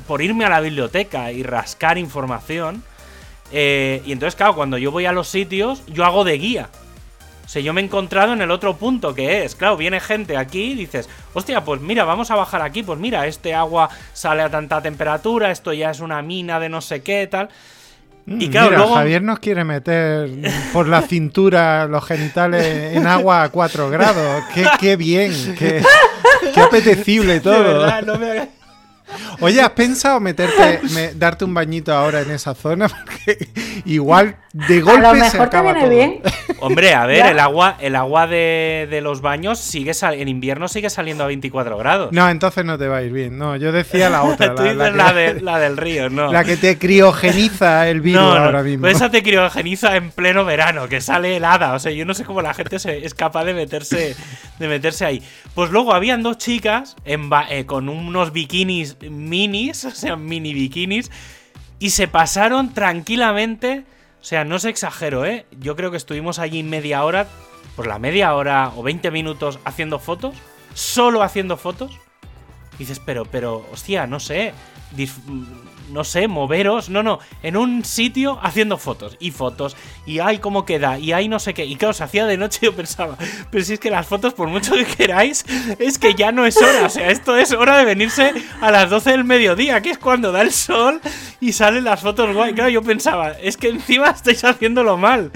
por 0.05 0.21
irme 0.21 0.43
a 0.43 0.49
la 0.49 0.59
biblioteca 0.59 1.31
y 1.31 1.41
rascar 1.43 1.97
información. 1.97 2.83
Eh, 3.53 4.01
y 4.05 4.11
entonces, 4.11 4.35
claro, 4.35 4.55
cuando 4.55 4.77
yo 4.77 4.91
voy 4.91 5.05
a 5.05 5.13
los 5.13 5.29
sitios, 5.29 5.83
yo 5.87 6.03
hago 6.03 6.25
de 6.25 6.37
guía. 6.37 6.69
Sea, 7.51 7.61
yo 7.61 7.73
me 7.73 7.81
he 7.81 7.83
encontrado 7.83 8.31
en 8.31 8.41
el 8.41 8.49
otro 8.49 8.77
punto 8.77 9.13
que 9.13 9.43
es, 9.43 9.55
claro, 9.55 9.75
viene 9.75 9.99
gente 9.99 10.37
aquí 10.37 10.71
y 10.71 10.75
dices, 10.75 11.09
hostia, 11.33 11.65
pues 11.65 11.81
mira, 11.81 12.05
vamos 12.05 12.31
a 12.31 12.35
bajar 12.35 12.61
aquí, 12.61 12.81
pues 12.81 12.97
mira, 12.97 13.27
este 13.27 13.53
agua 13.53 13.89
sale 14.13 14.41
a 14.41 14.49
tanta 14.49 14.81
temperatura, 14.81 15.51
esto 15.51 15.73
ya 15.73 15.91
es 15.91 15.99
una 15.99 16.21
mina 16.21 16.61
de 16.61 16.69
no 16.69 16.79
sé 16.79 17.01
qué, 17.01 17.27
tal. 17.27 17.49
Y 18.25 18.47
mm, 18.47 18.51
claro, 18.51 18.69
mira, 18.69 18.95
Javier 18.95 19.21
nos 19.21 19.39
quiere 19.39 19.65
meter 19.65 20.29
por 20.71 20.87
la 20.87 21.01
cintura 21.01 21.87
los 21.87 22.05
genitales 22.05 22.95
en 22.95 23.05
agua 23.05 23.43
a 23.43 23.49
4 23.49 23.89
grados. 23.89 24.43
Qué, 24.79 24.95
bien, 24.95 25.33
qué, 25.59 25.83
apetecible 26.55 27.39
todo. 27.41 28.01
no 28.03 28.17
me 28.17 28.60
Oye, 29.39 29.61
¿has 29.61 29.71
pensado 29.71 30.19
meterte, 30.19 30.81
darte 31.15 31.45
un 31.45 31.53
bañito 31.53 31.93
ahora 31.93 32.21
en 32.21 32.31
esa 32.31 32.53
zona? 32.53 32.87
Porque 33.05 33.49
igual 33.85 34.37
de 34.53 34.81
golpe 34.81 35.05
a 35.05 35.13
lo 35.13 35.19
mejor 35.19 35.49
te 35.49 35.61
viene 35.61 35.89
bien. 35.89 36.21
Hombre, 36.59 36.93
a 36.93 37.05
ver, 37.05 37.25
el 37.25 37.39
agua, 37.39 37.77
el 37.79 37.95
agua 37.95 38.27
de, 38.27 38.99
los 39.01 39.21
baños 39.21 39.59
sigue 39.59 39.91
en 40.01 40.27
invierno 40.27 40.67
sigue 40.67 40.89
saliendo 40.89 41.23
a 41.23 41.27
24 41.27 41.77
grados. 41.77 42.11
No, 42.11 42.29
entonces 42.29 42.65
no 42.65 42.77
te 42.77 42.87
va 42.87 42.97
a 42.97 43.01
ir 43.01 43.11
bien. 43.11 43.37
No, 43.37 43.55
yo 43.55 43.71
decía 43.71 44.09
la 44.09 44.23
otra. 44.23 44.55
Tú 44.55 44.63
la, 44.63 44.91
la, 44.91 45.13
de, 45.13 45.41
la, 45.41 45.59
del 45.59 45.77
río, 45.77 46.09
no. 46.09 46.31
La 46.31 46.43
que 46.43 46.57
te 46.57 46.77
criogeniza 46.77 47.89
el 47.89 48.01
virus 48.01 48.21
ahora 48.21 48.63
mismo. 48.63 48.81
Pues 48.81 48.97
esa 48.97 49.09
te 49.09 49.23
criogeniza 49.23 49.95
en 49.95 50.11
pleno 50.11 50.45
verano, 50.45 50.87
que 50.87 51.01
sale 51.01 51.37
helada. 51.37 51.73
O 51.73 51.79
sea, 51.79 51.91
yo 51.91 52.05
no 52.05 52.13
sé 52.13 52.25
cómo 52.25 52.41
la 52.41 52.53
gente 52.53 52.75
es 52.75 53.13
capaz 53.13 53.45
de 53.45 53.53
meterse, 53.53 54.15
de 54.59 54.67
meterse 54.67 55.05
ahí. 55.05 55.23
Pues 55.55 55.71
luego 55.71 55.93
habían 55.93 56.23
dos 56.23 56.37
chicas 56.37 56.95
eh, 57.05 57.65
con 57.65 57.89
unos 57.89 58.31
bikinis 58.31 58.97
minis, 59.09 59.85
o 59.85 59.91
sea, 59.91 60.15
mini 60.15 60.53
bikinis, 60.53 61.11
y 61.79 61.91
se 61.91 62.07
pasaron 62.07 62.73
tranquilamente. 62.73 63.85
O 64.19 64.23
sea, 64.23 64.45
no 64.45 64.59
se 64.59 64.69
exagero, 64.69 65.25
¿eh? 65.25 65.47
Yo 65.59 65.75
creo 65.75 65.89
que 65.89 65.97
estuvimos 65.97 66.37
allí 66.37 66.61
media 66.61 67.03
hora, 67.03 67.27
por 67.75 67.87
la 67.87 67.97
media 67.97 68.35
hora 68.35 68.71
o 68.75 68.83
20 68.83 69.09
minutos 69.09 69.59
haciendo 69.65 69.97
fotos, 69.97 70.35
solo 70.75 71.23
haciendo 71.23 71.57
fotos. 71.57 71.97
dices, 72.77 72.99
pero, 73.03 73.25
pero, 73.25 73.65
hostia, 73.71 74.05
no 74.05 74.19
sé, 74.19 74.53
no 75.91 76.03
sé, 76.03 76.27
moveros, 76.27 76.89
no, 76.89 77.03
no, 77.03 77.19
en 77.43 77.57
un 77.57 77.83
sitio 77.83 78.39
haciendo 78.41 78.77
fotos 78.77 79.17
y 79.19 79.31
fotos 79.31 79.75
y 80.05 80.19
ay 80.19 80.39
cómo 80.39 80.65
queda 80.65 80.97
y 80.97 81.11
ay 81.11 81.27
no 81.27 81.39
sé 81.39 81.53
qué. 81.53 81.65
Y 81.65 81.75
claro, 81.75 81.93
se 81.93 82.03
hacía 82.03 82.25
de 82.25 82.37
noche 82.37 82.59
yo 82.63 82.75
pensaba, 82.75 83.17
pero 83.51 83.63
si 83.63 83.73
es 83.73 83.79
que 83.79 83.89
las 83.89 84.07
fotos 84.07 84.33
por 84.33 84.47
mucho 84.47 84.73
que 84.73 84.85
queráis 84.85 85.45
es 85.79 85.97
que 85.99 86.15
ya 86.15 86.31
no 86.31 86.45
es 86.45 86.57
hora, 86.57 86.85
o 86.85 86.89
sea, 86.89 87.09
esto 87.09 87.37
es 87.37 87.51
hora 87.51 87.77
de 87.77 87.85
venirse 87.85 88.33
a 88.61 88.71
las 88.71 88.89
12 88.89 89.11
del 89.11 89.23
mediodía, 89.23 89.81
que 89.81 89.91
es 89.91 89.97
cuando 89.97 90.31
da 90.31 90.41
el 90.41 90.51
sol 90.51 91.01
y 91.39 91.53
salen 91.53 91.83
las 91.83 92.01
fotos 92.01 92.33
guay. 92.33 92.53
Claro, 92.53 92.69
yo 92.69 92.81
pensaba, 92.81 93.31
es 93.31 93.57
que 93.57 93.69
encima 93.69 94.09
estáis 94.09 94.43
haciéndolo 94.43 94.97
mal. 94.97 95.31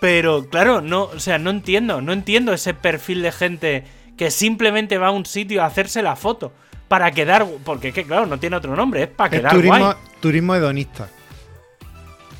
Pero 0.00 0.48
claro, 0.48 0.80
no, 0.80 1.04
o 1.04 1.20
sea, 1.20 1.38
no 1.38 1.50
entiendo, 1.50 2.00
no 2.00 2.14
entiendo 2.14 2.54
ese 2.54 2.72
perfil 2.72 3.20
de 3.22 3.32
gente 3.32 3.84
que 4.16 4.30
simplemente 4.30 4.98
va 4.98 5.08
a 5.08 5.12
un 5.12 5.26
sitio 5.26 5.62
a 5.62 5.66
hacerse 5.66 6.02
la 6.02 6.16
foto. 6.16 6.52
Para 6.90 7.12
quedar. 7.12 7.46
Porque 7.64 7.88
es 7.88 7.94
que, 7.94 8.02
claro, 8.04 8.26
no 8.26 8.40
tiene 8.40 8.56
otro 8.56 8.74
nombre, 8.74 9.04
es 9.04 9.08
para 9.08 9.30
quedar 9.30 9.52
turismo, 9.52 9.78
guay. 9.78 9.94
turismo 10.18 10.56
hedonista. 10.56 11.06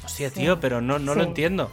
Hostia, 0.04 0.28
tío, 0.30 0.58
pero 0.58 0.80
no, 0.80 0.98
no 0.98 1.14
lo 1.14 1.22
entiendo. 1.22 1.70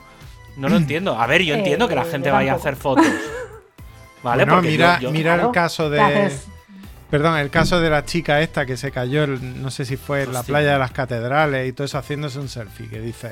No 0.58 0.70
lo 0.70 0.78
entiendo. 0.84 1.20
A 1.20 1.26
ver, 1.26 1.42
yo 1.42 1.56
entiendo 1.56 1.88
que 1.88 1.96
la 1.96 2.04
Eh, 2.04 2.12
gente 2.12 2.30
vaya 2.30 2.54
a 2.54 2.56
hacer 2.58 2.76
fotos. 2.76 3.06
¿Vale? 4.24 4.44
Bueno, 4.44 4.56
Porque 4.58 4.70
mira, 4.70 5.00
yo- 5.00 5.08
yo- 5.10 5.12
mira 5.12 5.34
el 5.36 5.50
caso 5.52 5.90
de. 5.90 6.32
Perdón, 7.10 7.38
el 7.40 7.50
caso 7.50 7.80
de 7.80 7.90
la 7.90 8.06
chica 8.06 8.42
esta 8.42 8.66
que 8.68 8.78
se 8.78 8.92
cayó, 8.92 9.24
el- 9.24 9.60
no 9.62 9.72
sé 9.72 9.84
si 9.84 9.98
fue 9.98 10.22
en 10.24 10.34
la 10.34 10.44
playa 10.44 10.74
de 10.74 10.78
las 10.80 10.92
catedrales 10.92 11.68
y 11.68 11.72
todo 11.74 11.86
eso, 11.86 11.98
haciéndose 11.98 12.38
un 12.38 12.48
selfie, 12.50 12.88
que 12.90 13.00
dice, 13.02 13.32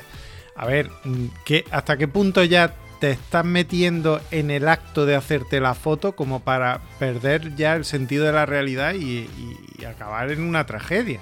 a 0.56 0.66
ver, 0.66 0.90
mm, 1.04 1.26
¿qué, 1.44 1.64
¿hasta 1.70 1.96
qué 1.96 2.08
punto 2.08 2.42
ya 2.42 2.72
te 3.00 3.10
estás 3.10 3.44
metiendo 3.44 4.20
en 4.30 4.50
el 4.50 4.68
acto 4.68 5.04
de 5.06 5.16
hacerte 5.16 5.60
la 5.60 5.74
foto 5.74 6.16
como 6.16 6.40
para 6.40 6.80
perder 6.98 7.54
ya 7.56 7.74
el 7.76 7.84
sentido 7.84 8.24
de 8.24 8.32
la 8.32 8.46
realidad 8.46 8.94
y, 8.94 9.00
y- 9.02 9.56
y 9.78 9.84
acabar 9.84 10.30
en 10.30 10.40
una 10.42 10.64
tragedia? 10.66 11.20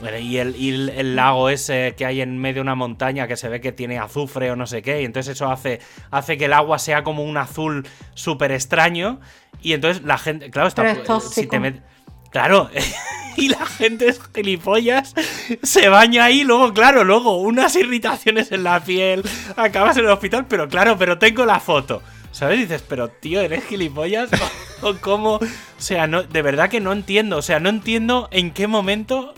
Bueno, 0.00 0.18
y 0.18 0.38
el, 0.38 0.56
y 0.56 0.70
el- 0.70 0.88
el 0.90 1.16
lago 1.16 1.50
ese 1.50 1.94
que 1.96 2.06
hay 2.06 2.20
en 2.22 2.38
medio 2.38 2.56
de 2.56 2.60
una 2.62 2.74
montaña 2.74 3.28
que 3.28 3.36
se 3.36 3.48
ve 3.50 3.60
que 3.60 3.70
tiene 3.72 3.98
azufre 3.98 4.50
o 4.50 4.56
no 4.56 4.66
sé 4.66 4.80
qué, 4.82 5.02
y 5.02 5.04
entonces 5.04 5.34
eso 5.36 5.50
hace, 5.50 5.80
hace 6.10 6.38
que 6.38 6.46
el 6.46 6.54
agua 6.54 6.78
sea 6.78 7.02
como 7.04 7.22
un 7.22 7.36
azul 7.36 7.86
súper 8.14 8.50
extraño, 8.52 9.20
y 9.62 9.74
entonces 9.74 10.02
la 10.02 10.16
gente, 10.16 10.50
claro, 10.50 10.68
está, 10.68 10.82
Pero 10.82 11.16
es 11.18 11.24
si 11.24 11.46
te 11.46 11.60
met- 11.60 11.82
claro, 12.30 12.70
y 13.36 13.48
la 13.48 13.64
gente 13.66 14.08
es 14.08 14.20
gilipollas, 14.34 15.14
se 15.62 15.88
baña 15.88 16.24
ahí, 16.24 16.44
luego, 16.44 16.72
claro, 16.72 17.04
luego 17.04 17.36
unas 17.38 17.76
irritaciones 17.76 18.52
en 18.52 18.64
la 18.64 18.80
piel, 18.80 19.22
acabas 19.56 19.96
en 19.96 20.04
el 20.04 20.10
hospital, 20.10 20.46
pero 20.48 20.68
claro, 20.68 20.96
pero 20.98 21.18
tengo 21.18 21.44
la 21.44 21.60
foto. 21.60 22.02
¿Sabes? 22.32 22.60
Dices, 22.60 22.84
pero 22.88 23.08
tío, 23.08 23.40
¿eres 23.40 23.64
gilipollas? 23.64 24.30
¿O 24.82 24.94
cómo? 25.00 25.34
O 25.34 25.40
sea, 25.78 26.06
no, 26.06 26.22
de 26.22 26.42
verdad 26.42 26.70
que 26.70 26.78
no 26.78 26.92
entiendo. 26.92 27.36
O 27.38 27.42
sea, 27.42 27.58
no 27.58 27.68
entiendo 27.68 28.28
en 28.30 28.52
qué 28.52 28.68
momento 28.68 29.34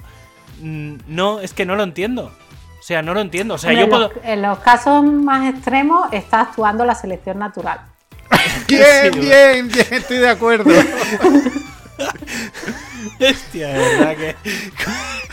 Mm, 0.60 0.98
No, 1.08 1.40
es 1.40 1.52
que 1.54 1.66
no 1.66 1.74
lo 1.76 1.82
entiendo. 1.82 2.26
O 2.78 2.82
sea, 2.82 3.02
no 3.02 3.14
lo 3.14 3.20
entiendo. 3.20 3.54
O 3.54 3.58
sea, 3.58 3.70
Hombre, 3.70 3.80
yo 3.80 3.84
en, 3.84 3.90
puedo. 3.90 4.08
los, 4.08 4.24
en 4.24 4.42
los 4.42 4.58
casos 4.58 5.04
más 5.04 5.52
extremos 5.54 6.12
está 6.12 6.40
actuando 6.42 6.84
la 6.84 6.94
selección 6.94 7.38
natural. 7.38 7.80
Bien, 8.68 9.12
Sí, 9.12 9.20
bien, 9.20 9.68
bien, 9.68 9.86
estoy 9.90 10.18
de 10.18 10.28
acuerdo. 10.28 10.70
Hostia, 13.20 13.68
de 13.68 13.78
verdad 13.78 14.16
que. 14.16 14.34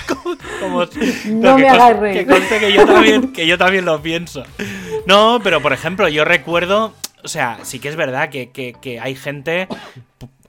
como- 0.07 0.37
como- 0.59 0.85
No 1.25 1.57
me 1.57 1.93
reír. 1.93 2.25
Que 2.25 2.25
conste 2.33 2.59
que 2.59 2.73
yo, 2.73 2.85
también, 2.85 3.33
que 3.33 3.47
yo 3.47 3.57
también 3.57 3.85
lo 3.85 4.01
pienso. 4.01 4.43
No, 5.05 5.39
pero 5.43 5.61
por 5.61 5.73
ejemplo, 5.73 6.07
yo 6.09 6.25
recuerdo. 6.25 6.93
O 7.23 7.27
sea, 7.27 7.59
sí 7.63 7.79
que 7.79 7.89
es 7.89 7.95
verdad 7.95 8.29
que, 8.29 8.51
que- 8.51 8.73
que 8.81 8.99
hay 8.99 9.15
gente. 9.15 9.67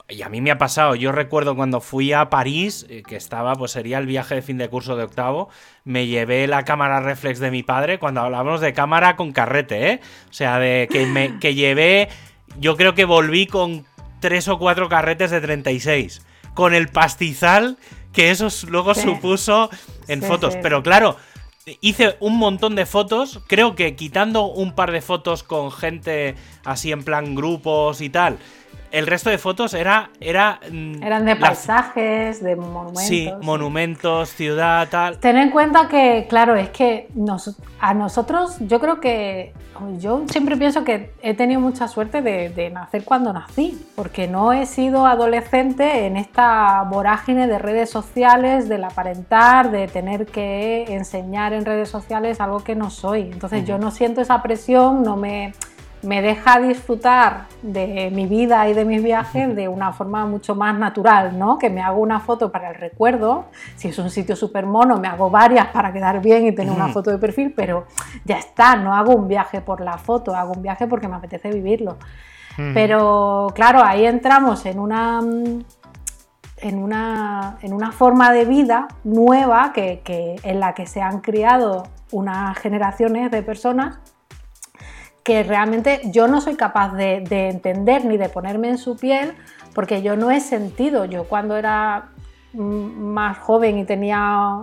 Y 0.08 0.22
a 0.22 0.28
mí 0.28 0.40
me 0.40 0.50
ha 0.50 0.58
pasado, 0.58 0.96
yo 0.96 1.12
recuerdo 1.12 1.54
cuando 1.54 1.80
fui 1.80 2.12
a 2.12 2.30
París, 2.30 2.84
eh, 2.88 3.04
que 3.06 3.14
estaba, 3.14 3.54
pues 3.54 3.70
sería 3.70 3.98
el 3.98 4.06
viaje 4.06 4.34
de 4.34 4.42
fin 4.42 4.58
de 4.58 4.68
curso 4.68 4.96
de 4.96 5.04
octavo, 5.04 5.50
me 5.84 6.08
llevé 6.08 6.48
la 6.48 6.64
cámara 6.64 6.98
reflex 6.98 7.38
de 7.38 7.52
mi 7.52 7.62
padre 7.62 8.00
cuando 8.00 8.20
hablábamos 8.20 8.60
de 8.60 8.72
cámara 8.72 9.14
con 9.14 9.30
carrete, 9.30 9.88
¿eh? 9.92 10.00
O 10.28 10.32
sea, 10.32 10.58
de 10.58 10.88
que 10.90 11.06
me 11.06 11.38
que 11.38 11.54
llevé, 11.54 12.08
yo 12.58 12.76
creo 12.76 12.96
que 12.96 13.04
volví 13.04 13.46
con 13.46 13.86
tres 14.20 14.48
o 14.48 14.58
cuatro 14.58 14.88
carretes 14.88 15.30
de 15.30 15.40
36, 15.40 16.22
con 16.54 16.74
el 16.74 16.88
pastizal 16.88 17.76
que 18.12 18.30
eso 18.30 18.48
luego 18.68 18.94
Sí. 18.94 19.02
supuso 19.02 19.70
en 20.08 20.20
Sí, 20.20 20.26
fotos. 20.26 20.54
sí. 20.54 20.58
Pero 20.62 20.82
claro, 20.82 21.16
hice 21.80 22.16
un 22.20 22.36
montón 22.38 22.74
de 22.74 22.86
fotos, 22.86 23.40
creo 23.46 23.74
que 23.76 23.94
quitando 23.94 24.46
un 24.46 24.74
par 24.74 24.90
de 24.90 25.00
fotos 25.00 25.42
con 25.44 25.70
gente 25.70 26.34
así 26.64 26.90
en 26.90 27.04
plan 27.04 27.34
grupos 27.34 28.00
y 28.00 28.10
tal, 28.10 28.38
el 28.90 29.06
resto 29.06 29.30
de 29.30 29.38
fotos 29.38 29.74
era... 29.74 30.10
era 30.20 30.60
mm, 30.70 31.02
Eran 31.02 31.24
de 31.24 31.34
la- 31.34 31.40
paisajes, 31.40 32.42
de 32.42 32.56
monumentos. 32.56 33.02
Sí, 33.04 33.30
monumentos, 33.42 34.30
ciudad, 34.30 34.88
tal. 34.90 35.18
Ten 35.18 35.36
en 35.36 35.50
cuenta 35.50 35.88
que, 35.88 36.26
claro, 36.28 36.56
es 36.56 36.70
que 36.70 37.08
nos- 37.14 37.56
a 37.80 37.94
nosotros, 37.94 38.56
yo 38.60 38.80
creo 38.80 39.00
que, 39.00 39.52
yo 39.98 40.24
siempre 40.30 40.56
pienso 40.58 40.84
que 40.84 41.12
he 41.22 41.32
tenido 41.34 41.58
mucha 41.60 41.88
suerte 41.88 42.20
de, 42.20 42.50
de 42.50 42.68
nacer 42.68 43.02
cuando 43.04 43.32
nací, 43.32 43.80
porque 43.96 44.28
no 44.28 44.52
he 44.52 44.66
sido 44.66 45.06
adolescente 45.06 46.06
en 46.06 46.16
esta 46.18 46.82
vorágine 46.82 47.46
de 47.46 47.58
redes 47.58 47.88
sociales, 47.88 48.68
del 48.68 48.84
aparentar, 48.84 49.70
de 49.70 49.88
tener 49.88 50.26
que 50.26 50.84
enseñar 50.92 51.52
en 51.54 51.64
redes 51.64 51.88
sociales 51.88 52.40
algo 52.40 52.62
que 52.62 52.74
no 52.74 52.90
soy. 52.90 53.22
Entonces 53.32 53.64
yo 53.64 53.78
no 53.78 53.90
siento 53.90 54.20
esa 54.20 54.42
presión, 54.42 55.02
no 55.02 55.16
me 55.16 55.54
me 56.02 56.22
deja 56.22 56.58
disfrutar 56.60 57.42
de 57.62 58.10
mi 58.12 58.24
vida 58.26 58.66
y 58.68 58.72
de 58.74 58.84
mis 58.86 59.02
viajes 59.02 59.54
de 59.54 59.68
una 59.68 59.92
forma 59.92 60.24
mucho 60.24 60.54
más 60.54 60.78
natural, 60.78 61.38
¿no? 61.38 61.58
Que 61.58 61.68
me 61.68 61.82
hago 61.82 62.00
una 62.00 62.20
foto 62.20 62.50
para 62.50 62.70
el 62.70 62.76
recuerdo, 62.76 63.44
si 63.76 63.88
es 63.88 63.98
un 63.98 64.08
sitio 64.10 64.34
súper 64.34 64.64
mono, 64.64 64.96
me 64.98 65.08
hago 65.08 65.28
varias 65.28 65.66
para 65.68 65.92
quedar 65.92 66.20
bien 66.22 66.46
y 66.46 66.52
tener 66.52 66.72
una 66.72 66.86
foto 66.92 67.10
de 67.10 67.18
perfil, 67.18 67.52
pero 67.54 67.86
ya 68.24 68.38
está, 68.38 68.76
no 68.76 68.94
hago 68.94 69.14
un 69.14 69.28
viaje 69.28 69.60
por 69.60 69.80
la 69.82 69.98
foto, 69.98 70.34
hago 70.34 70.52
un 70.52 70.62
viaje 70.62 70.86
porque 70.86 71.06
me 71.08 71.16
apetece 71.16 71.50
vivirlo. 71.50 71.96
Pero 72.74 73.48
claro, 73.54 73.82
ahí 73.84 74.06
entramos 74.06 74.64
en 74.66 74.78
una 74.78 75.20
en 76.62 76.78
una, 76.82 77.56
en 77.62 77.72
una 77.72 77.90
forma 77.90 78.32
de 78.32 78.44
vida 78.44 78.86
nueva 79.04 79.72
que, 79.72 80.00
que- 80.04 80.36
en 80.42 80.60
la 80.60 80.74
que 80.74 80.86
se 80.86 81.00
han 81.00 81.20
criado 81.20 81.84
unas 82.12 82.58
generaciones 82.58 83.30
de 83.30 83.42
personas 83.42 83.98
que 85.22 85.42
realmente 85.42 86.00
yo 86.06 86.28
no 86.28 86.40
soy 86.40 86.56
capaz 86.56 86.94
de, 86.94 87.20
de 87.20 87.48
entender 87.50 88.04
ni 88.04 88.16
de 88.16 88.28
ponerme 88.28 88.68
en 88.68 88.78
su 88.78 88.96
piel 88.96 89.34
porque 89.74 90.02
yo 90.02 90.16
no 90.16 90.30
he 90.30 90.40
sentido, 90.40 91.04
yo 91.04 91.24
cuando 91.24 91.56
era 91.56 92.10
mm, 92.52 92.58
más 92.60 93.38
joven 93.38 93.78
y 93.78 93.84
tenía 93.84 94.58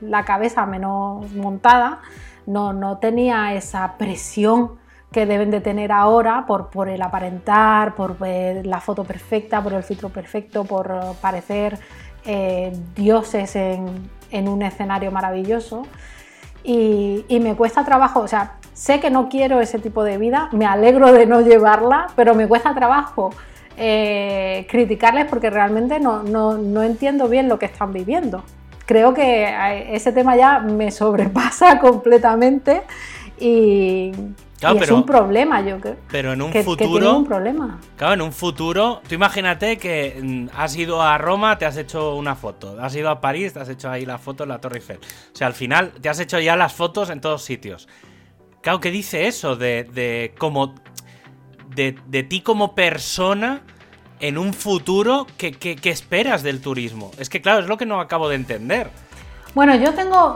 la 0.00 0.24
cabeza 0.24 0.66
menos 0.66 1.30
montada, 1.32 2.00
no, 2.46 2.72
no 2.72 2.98
tenía 2.98 3.54
esa 3.54 3.96
presión 3.98 4.72
que 5.12 5.24
deben 5.24 5.50
de 5.50 5.60
tener 5.60 5.90
ahora 5.90 6.44
por, 6.46 6.68
por 6.68 6.88
el 6.88 7.00
aparentar, 7.00 7.94
por 7.94 8.18
ver 8.18 8.66
la 8.66 8.80
foto 8.80 9.04
perfecta, 9.04 9.62
por 9.62 9.72
el 9.72 9.82
filtro 9.82 10.10
perfecto, 10.10 10.64
por 10.64 10.94
parecer 11.20 11.78
eh, 12.26 12.72
dioses 12.94 13.56
en 13.56 14.48
un 14.48 14.62
escenario 14.62 15.10
maravilloso 15.10 15.86
y, 16.64 17.24
me 17.40 17.54
cuesta 17.54 17.84
trabajo, 17.84 18.20
o 18.20 18.28
sea, 18.28 18.52
sé 18.74 19.00
que 19.00 19.10
no 19.10 19.28
quiero 19.28 19.60
ese 19.60 19.78
tipo 19.78 20.04
de 20.04 20.18
vida, 20.18 20.48
me 20.52 20.66
alegro 20.66 21.12
de 21.12 21.26
no 21.26 21.40
llevarla, 21.40 22.08
pero 22.16 22.34
me 22.34 22.46
cuesta 22.46 22.74
trabajo 22.74 23.30
eh, 23.76 24.66
criticarles 24.70 25.26
porque 25.26 25.50
realmente 25.50 26.00
no, 26.00 26.22
no- 26.22 26.58
no 26.58 26.82
entiendo 26.82 27.28
bien 27.28 27.48
lo 27.48 27.58
que 27.58 27.66
están 27.66 27.92
viviendo. 27.92 28.42
Creo 28.86 29.14
que 29.14 29.44
eh, 29.44 29.94
ese 29.94 30.12
tema 30.12 30.34
ya 30.36 30.58
me 30.60 30.90
sobrepasa 30.90 31.78
completamente 31.80 32.82
y, 33.40 34.12
Claro, 34.58 34.76
y 34.76 34.82
es 34.82 34.90
un 34.90 35.06
problema, 35.06 35.60
yo 35.60 35.80
creo. 35.80 35.96
Pero 36.10 36.32
en 36.32 36.42
un 36.42 36.50
que, 36.50 36.58
que 36.58 36.64
futuro... 36.64 37.16
un 37.16 37.24
problema. 37.24 37.78
Claro, 37.96 38.14
en 38.14 38.22
un 38.22 38.32
futuro, 38.32 39.00
tú 39.08 39.14
imagínate 39.14 39.78
que 39.78 40.18
mm, 40.20 40.48
has 40.56 40.76
ido 40.76 41.00
a 41.00 41.16
Roma, 41.16 41.58
te 41.58 41.64
has 41.64 41.76
hecho 41.76 42.16
una 42.16 42.34
foto, 42.34 42.76
has 42.80 42.94
ido 42.96 43.08
a 43.08 43.20
París, 43.20 43.52
te 43.52 43.60
has 43.60 43.68
hecho 43.68 43.88
ahí 43.88 44.04
la 44.04 44.18
foto 44.18 44.42
en 44.42 44.48
la 44.48 44.60
Torre 44.60 44.78
Eiffel. 44.78 44.98
O 44.98 45.36
sea, 45.36 45.46
al 45.46 45.54
final 45.54 45.92
te 46.00 46.08
has 46.08 46.18
hecho 46.18 46.40
ya 46.40 46.56
las 46.56 46.72
fotos 46.72 47.10
en 47.10 47.20
todos 47.20 47.42
sitios. 47.44 47.88
Claro, 48.60 48.80
¿qué 48.80 48.90
dice 48.90 49.28
eso 49.28 49.54
de, 49.54 49.84
de 49.84 50.34
como 50.38 50.74
de, 51.76 51.96
de 52.06 52.22
ti 52.24 52.40
como 52.40 52.74
persona 52.74 53.62
en 54.18 54.38
un 54.38 54.52
futuro? 54.52 55.28
¿qué, 55.36 55.52
qué, 55.52 55.76
qué 55.76 55.90
esperas 55.90 56.42
del 56.42 56.60
turismo? 56.60 57.12
Es 57.18 57.28
que 57.28 57.40
claro, 57.40 57.60
es 57.60 57.68
lo 57.68 57.76
que 57.76 57.86
no 57.86 58.00
acabo 58.00 58.28
de 58.28 58.34
entender. 58.34 58.90
Bueno, 59.54 59.76
yo 59.76 59.94
tengo, 59.94 60.34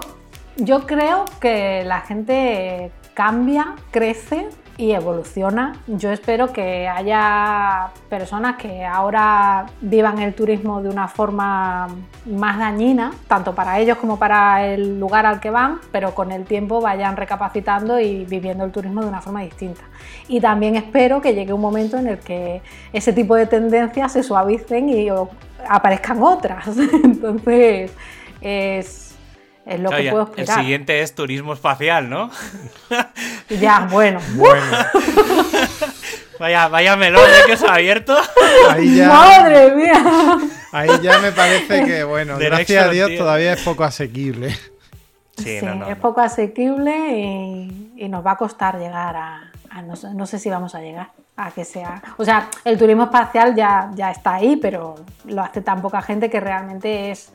yo 0.56 0.86
creo 0.86 1.24
que 1.40 1.84
la 1.84 2.00
gente 2.00 2.90
cambia, 3.14 3.74
crece 3.90 4.48
y 4.76 4.92
evoluciona. 4.92 5.74
Yo 5.86 6.10
espero 6.10 6.52
que 6.52 6.88
haya 6.88 7.90
personas 8.08 8.56
que 8.56 8.84
ahora 8.84 9.66
vivan 9.80 10.18
el 10.18 10.34
turismo 10.34 10.82
de 10.82 10.88
una 10.88 11.08
forma 11.08 11.88
más 12.26 12.58
dañina, 12.58 13.12
tanto 13.28 13.54
para 13.54 13.78
ellos 13.78 13.98
como 13.98 14.18
para 14.18 14.66
el 14.66 14.98
lugar 14.98 15.26
al 15.26 15.40
que 15.40 15.50
van, 15.50 15.78
pero 15.90 16.14
con 16.14 16.32
el 16.32 16.44
tiempo 16.44 16.80
vayan 16.80 17.16
recapacitando 17.16 18.00
y 18.00 18.24
viviendo 18.24 18.64
el 18.64 18.72
turismo 18.72 19.02
de 19.02 19.08
una 19.08 19.20
forma 19.20 19.42
distinta. 19.42 19.82
Y 20.28 20.40
también 20.40 20.76
espero 20.76 21.20
que 21.20 21.34
llegue 21.34 21.52
un 21.52 21.60
momento 21.60 21.98
en 21.98 22.06
el 22.08 22.18
que 22.18 22.62
ese 22.92 23.12
tipo 23.12 23.34
de 23.34 23.46
tendencias 23.46 24.12
se 24.12 24.22
suavicen 24.22 24.88
y 24.88 25.08
aparezcan 25.68 26.22
otras. 26.22 26.66
Entonces, 27.04 27.92
es, 28.40 29.11
es 29.66 29.80
lo 29.80 29.90
que 29.90 30.10
puedo 30.10 30.24
el 30.34 30.40
esperar. 30.40 30.60
siguiente 30.60 31.00
es 31.02 31.14
turismo 31.14 31.52
espacial, 31.52 32.08
¿no? 32.10 32.30
Ya, 33.48 33.86
bueno. 33.90 34.18
Bueno, 34.34 34.62
Vaya, 36.38 36.66
vaya 36.68 36.96
melón 36.96 37.22
¿eh? 37.28 37.42
que 37.46 37.56
se 37.56 37.66
ha 37.66 37.74
abierto. 37.74 38.16
ahí 38.70 38.96
ya, 38.96 39.08
¡Madre 39.08 39.74
mía! 39.76 40.02
ahí 40.72 40.88
ya 41.00 41.18
me 41.20 41.30
parece 41.30 41.84
que, 41.84 42.02
bueno, 42.02 42.36
The 42.38 42.46
gracias 42.46 42.68
next 42.86 42.88
a 42.88 42.92
Dios 42.92 43.18
todavía 43.18 43.52
es 43.52 43.62
poco 43.62 43.84
asequible. 43.84 44.50
Sí, 45.36 45.58
Sí, 45.60 45.64
no, 45.64 45.74
no, 45.76 45.84
es 45.88 45.96
no. 45.96 46.02
poco 46.02 46.20
asequible 46.20 46.92
y, 47.16 47.92
y 47.96 48.08
nos 48.08 48.24
va 48.26 48.32
a 48.32 48.36
costar 48.36 48.78
llegar 48.78 49.14
a, 49.16 49.52
ah, 49.70 49.82
no, 49.82 49.94
sé- 49.94 50.12
no 50.14 50.26
sé 50.26 50.38
si 50.38 50.50
vamos 50.50 50.74
a 50.74 50.80
llegar 50.80 51.10
a 51.36 51.50
que 51.52 51.64
sea. 51.64 52.02
O 52.16 52.24
sea, 52.24 52.48
el 52.64 52.76
turismo 52.76 53.04
espacial 53.04 53.54
ya, 53.54 53.90
ya 53.94 54.10
está 54.10 54.34
ahí, 54.34 54.56
pero 54.56 54.96
lo 55.26 55.42
hace 55.42 55.60
tan 55.62 55.80
poca 55.80 56.02
gente 56.02 56.28
que 56.28 56.40
realmente 56.40 57.10
es, 57.12 57.32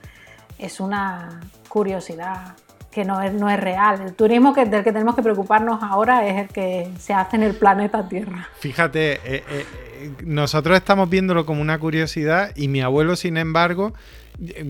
es 0.60 0.80
una 0.80 1.40
curiosidad 1.68 2.56
que 2.92 3.06
no 3.06 3.22
es, 3.22 3.32
no 3.34 3.50
es 3.50 3.60
real. 3.60 4.02
El 4.02 4.14
turismo 4.16 4.54
que, 4.54 4.66
del 4.66 4.84
que 4.84 4.92
tenemos 4.92 5.16
que 5.16 5.22
preocuparnos 5.22 5.84
ahora 5.84 6.28
es 6.28 6.38
el 6.42 6.48
que 6.48 6.90
se 7.00 7.14
hace 7.14 7.36
en 7.36 7.44
el 7.44 7.54
planeta 7.56 8.08
Tierra. 8.10 8.48
Fíjate, 8.60 9.14
eh, 9.14 9.20
eh, 9.26 9.44
eh, 9.50 10.12
nosotros 10.26 10.76
estamos 10.76 11.08
viéndolo 11.10 11.46
como 11.46 11.62
una 11.62 11.78
curiosidad 11.78 12.52
y 12.56 12.68
mi 12.70 12.82
abuelo, 12.82 13.16
sin 13.16 13.38
embargo, 13.38 13.94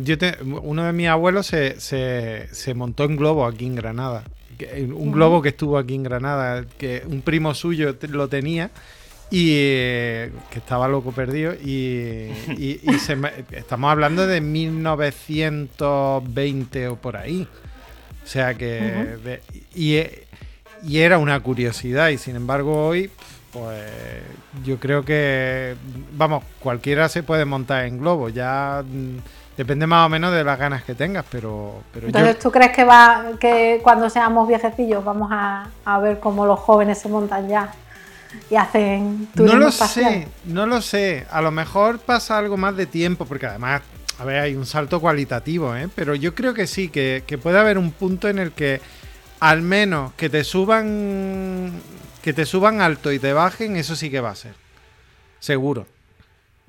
yo 0.04 0.18
te- 0.18 0.38
uno 0.44 0.84
de 0.84 0.94
mis 0.94 1.08
abuelos 1.08 1.48
se, 1.48 1.80
se- 1.80 2.48
se 2.54 2.74
montó 2.74 3.06
en 3.06 3.16
globo 3.16 3.46
aquí 3.46 3.66
en 3.66 3.76
Granada. 3.76 4.24
Un 4.94 5.12
globo 5.12 5.42
que 5.42 5.50
estuvo 5.50 5.78
aquí 5.78 5.94
en 5.96 6.04
Granada, 6.04 6.66
que 6.80 7.04
un 7.08 7.22
primo 7.22 7.54
suyo 7.54 7.96
lo 8.10 8.28
tenía 8.28 8.72
y 9.30 9.52
eh, 9.56 10.32
que 10.50 10.60
estaba 10.60 10.88
loco 10.88 11.12
perdido 11.12 11.54
y, 11.54 12.32
y- 12.58 12.80
y 12.84 12.94
se 13.00 13.16
me- 13.18 13.34
estamos 13.52 13.92
hablando 13.92 14.26
de 14.26 14.40
1920 14.42 16.88
o 16.88 16.96
por 16.96 17.18
ahí. 17.18 17.48
O 18.24 18.28
sea 18.28 18.54
que... 18.54 19.18
de- 19.24 19.42
y, 19.76 20.02
y 20.84 21.00
era 21.00 21.18
una 21.18 21.40
curiosidad 21.40 22.10
y 22.10 22.18
sin 22.18 22.36
embargo 22.36 22.88
hoy, 22.88 23.10
pues 23.52 23.82
yo 24.64 24.78
creo 24.78 25.04
que, 25.04 25.76
vamos, 26.16 26.44
cualquiera 26.60 27.10
se 27.10 27.24
puede 27.24 27.46
montar 27.46 27.86
en 27.86 27.98
globo, 28.00 28.30
ya 28.30 28.84
mm, 28.86 29.18
depende 29.58 29.88
más 29.88 30.06
o 30.06 30.10
menos 30.10 30.32
de 30.34 30.44
las 30.44 30.60
ganas 30.60 30.84
que 30.84 30.94
tengas, 30.94 31.26
pero, 31.32 31.82
pero 31.92 32.04
yo... 32.08 32.10
Entonces, 32.10 32.38
¿tú 32.40 32.52
crees 32.52 32.72
que 32.74 32.84
va 32.84 33.26
que 33.40 33.80
cuando 33.82 34.10
seamos 34.10 34.48
viejecillos 34.48 35.04
vamos 35.04 35.30
a, 35.32 35.68
a 35.84 36.00
ver 36.00 36.20
cómo 36.20 36.46
los 36.46 36.60
jóvenes 36.60 37.00
se 37.00 37.10
montan 37.10 37.48
ya 37.50 37.74
y 38.50 38.56
hacen 38.56 39.30
No 39.40 39.56
turismo 39.56 39.58
lo 39.58 39.68
espacial? 39.68 40.24
sé, 40.24 40.28
no 40.46 40.66
lo 40.66 40.82
sé. 40.82 41.26
A 41.32 41.42
lo 41.42 41.52
mejor 41.52 42.00
pasa 42.00 42.38
algo 42.38 42.58
más 42.58 42.76
de 42.76 42.86
tiempo, 42.86 43.26
porque 43.26 43.46
además, 43.48 43.82
a 44.20 44.26
ver, 44.26 44.40
hay 44.42 44.56
un 44.56 44.66
salto 44.66 45.00
cualitativo, 45.02 45.76
¿eh? 45.76 45.90
Pero 45.96 46.16
yo 46.16 46.36
creo 46.36 46.54
que 46.54 46.68
sí, 46.68 46.90
que, 46.90 47.24
que 47.28 47.38
puede 47.38 47.60
haber 47.60 47.78
un 47.78 47.92
punto 47.92 48.28
en 48.30 48.40
el 48.40 48.52
que 48.52 48.82
al 49.40 49.62
menos 49.62 50.14
que 50.14 50.30
te 50.30 50.44
suban 50.44 51.72
que 52.22 52.34
te 52.34 52.46
suban 52.46 52.82
alto 52.82 53.12
y 53.14 53.20
te 53.20 53.32
bajen, 53.34 53.76
eso 53.78 53.96
sí 53.96 54.10
que 54.10 54.20
va 54.20 54.32
a 54.32 54.36
ser. 54.36 54.54
Seguro. 55.40 55.88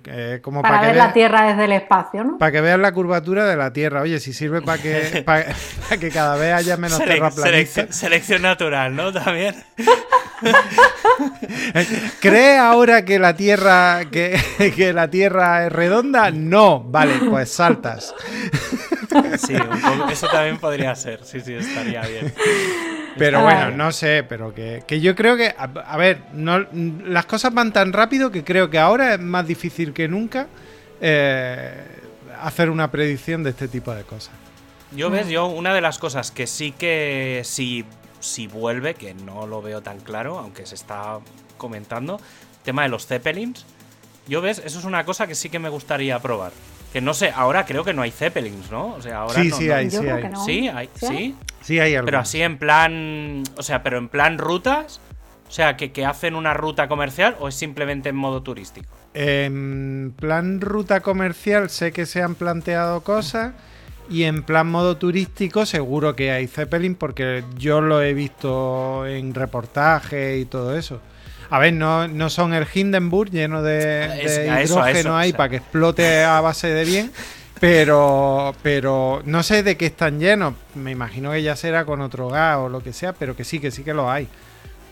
Que 0.09 0.41
como 0.41 0.63
Para 0.63 0.81
que 0.81 0.87
ver 0.87 0.95
vea- 0.95 1.07
la 1.09 1.13
Tierra 1.13 1.49
desde 1.49 1.65
el 1.67 1.73
espacio, 1.73 2.25
¿no? 2.25 2.39
para 2.39 2.51
que 2.51 2.61
veas 2.63 2.79
la 2.79 2.93
curvatura 2.93 3.45
de 3.47 3.57
la 3.57 3.73
Tierra. 3.75 4.01
Oye, 4.01 4.19
si 4.21 4.33
sirve 4.33 4.63
para 4.63 4.81
que, 4.81 5.23
para, 5.27 5.47
para 5.87 6.01
que 6.01 6.09
cada 6.11 6.37
vez 6.37 6.55
haya 6.55 6.77
menos 6.79 6.99
Selec- 6.99 7.07
terraplanistas. 7.09 7.45
selección, 7.45 7.93
selección 7.93 8.43
natural, 8.43 8.97
¿no? 8.97 9.13
También. 9.13 9.55
¿Cree 12.21 12.57
ahora 12.59 13.05
que 13.05 13.19
la 13.19 13.37
Tierra 13.37 14.03
que, 14.11 14.41
que 14.77 14.93
la 14.93 15.11
Tierra 15.11 15.67
es 15.67 15.73
redonda? 15.73 16.31
No, 16.31 16.81
vale, 16.81 17.15
pues 17.29 17.51
saltas. 17.53 18.15
Sí, 19.39 19.55
un 19.55 19.81
poco- 19.81 20.11
eso 20.11 20.29
también 20.29 20.59
podría 20.59 20.95
ser. 20.95 21.21
Sí, 21.25 21.41
sí, 21.41 21.55
estaría 21.55 22.01
bien. 22.03 22.33
Pero 23.19 23.43
bueno, 23.43 23.71
no 23.71 23.93
sé, 23.93 24.25
pero 24.29 24.55
que, 24.55 24.83
que 24.87 25.01
yo 25.01 25.15
creo 25.15 25.37
que, 25.37 25.49
a, 25.49 25.65
a 25.65 25.97
ver, 25.97 26.23
no, 26.33 26.67
las 27.05 27.27
cosas 27.27 27.53
van 27.53 27.73
tan 27.73 27.93
rápido 27.93 28.31
que 28.31 28.45
creo 28.45 28.71
que 28.71 28.79
ahora 28.79 29.15
es 29.15 29.21
más 29.21 29.47
difícil 29.47 29.93
que 29.93 30.09
nunca 30.09 30.47
eh, 31.01 31.73
hacer 32.41 32.71
una 32.71 32.91
predicción 32.91 33.43
de 33.43 33.51
este 33.51 33.69
tipo 33.69 33.95
de 33.95 34.03
cosas. 34.05 34.35
Yo 34.93 35.11
ves, 35.11 35.29
yo 35.29 35.47
una 35.47 35.75
de 35.75 35.81
las 35.81 35.99
cosas 35.99 36.31
que 36.31 36.47
sí 36.47 36.73
que 36.73 37.43
si, 37.45 37.85
si 38.21 38.47
vuelve, 38.47 38.95
que 38.95 39.15
no 39.15 39.47
lo 39.47 39.61
veo 39.61 39.83
tan 39.83 40.01
claro, 40.01 40.39
aunque 40.39 40.65
se 40.65 40.75
está 40.75 41.19
comentando, 41.59 42.21
tema 42.65 42.83
de 42.85 42.89
los 42.89 43.07
Zeppelins. 43.07 43.67
Yo 44.27 44.41
ves, 44.41 44.63
eso 44.65 44.79
es 44.79 44.85
una 44.85 45.05
cosa 45.05 45.27
que 45.27 45.35
sí 45.35 45.51
que 45.51 45.59
me 45.59 45.69
gustaría 45.69 46.19
probar. 46.21 46.53
Que 46.93 47.01
no 47.01 47.13
sé, 47.15 47.31
ahora 47.35 47.67
creo 47.67 47.85
que 47.85 47.93
no 47.93 48.03
hay 48.03 48.11
Zeppelins, 48.11 48.71
¿no? 48.71 48.95
O 48.95 49.03
sea, 49.03 49.19
ahora 49.19 49.43
Sí, 49.43 49.49
no- 49.49 49.57
sí 49.57 49.67
no- 49.69 49.75
hay, 49.75 49.91
sí 49.91 49.97
hay. 50.09 50.29
no. 50.31 50.45
Sí, 50.45 50.69
hay, 50.69 50.89
¿Sí? 50.95 51.07
sí. 51.07 51.35
Sí 51.61 51.79
hay 51.81 51.95
algo. 51.95 52.07
Pero 52.07 52.19
así 52.19 52.41
en 52.41 52.57
plan. 52.59 53.43
O 53.57 53.63
sea, 53.63 53.83
pero 53.83 53.99
en 53.99 54.09
plan 54.09 54.39
rutas. 54.39 55.01
O 55.49 55.51
sea, 55.51 55.77
que, 55.79 55.93
que 55.93 56.05
hacen 56.05 56.35
una 56.35 56.53
ruta 56.55 56.89
comercial 56.89 57.35
o 57.41 57.49
es 57.49 57.55
simplemente 57.55 58.11
en 58.11 58.17
modo 58.17 58.43
turístico. 58.43 58.87
En 59.15 60.15
plan 60.19 60.61
ruta 60.61 61.01
comercial 61.01 61.71
sé 61.71 61.91
que 61.93 62.05
se 62.07 62.23
han 62.23 62.35
planteado 62.35 63.01
cosas 63.03 63.53
y 64.11 64.25
en 64.25 64.43
plan 64.43 64.71
modo 64.71 64.97
turístico 64.99 65.65
seguro 65.67 66.15
que 66.17 66.33
hay 66.33 66.47
Zeppelin 66.49 66.95
porque 66.95 67.45
yo 67.57 67.81
lo 67.81 68.03
he 68.03 68.13
visto 68.15 69.07
en 69.07 69.35
reportajes 69.35 70.39
y 70.41 70.45
todo 70.45 70.77
eso. 70.77 71.01
A 71.51 71.59
ver, 71.59 71.73
no, 71.73 72.07
no 72.09 72.29
son 72.31 72.53
el 72.55 72.67
Hindenburg 72.73 73.31
lleno 73.31 73.63
de, 73.63 74.23
Es- 74.25 74.37
de 74.37 74.51
a 74.51 74.61
eso, 74.63 74.83
a 74.83 74.91
hidrógeno 74.91 74.99
eso, 75.11 75.17
ahí 75.17 75.29
o 75.29 75.33
sea. 75.33 75.37
para 75.39 75.49
que 75.51 75.57
explote 75.57 76.23
a 76.25 76.41
base 76.41 76.69
de 76.69 76.85
bien, 76.85 77.13
pero, 77.59 78.55
pero 78.63 79.23
no 79.25 79.43
sé 79.43 79.63
de 79.63 79.77
qué 79.77 79.87
están 79.87 80.19
llenos. 80.21 80.55
Me 80.75 80.91
imagino 80.91 81.33
que 81.33 81.43
ya 81.43 81.57
será 81.57 81.85
con 81.85 82.01
otro 82.01 82.29
gas 82.29 82.59
o 82.59 82.69
lo 82.69 82.83
que 82.83 82.93
sea, 82.93 83.13
pero 83.13 83.35
que 83.37 83.45
sí, 83.45 83.61
que 83.61 83.71
sí 83.71 83.83
que 83.83 83.95
lo 83.95 84.11
hay. 84.11 84.29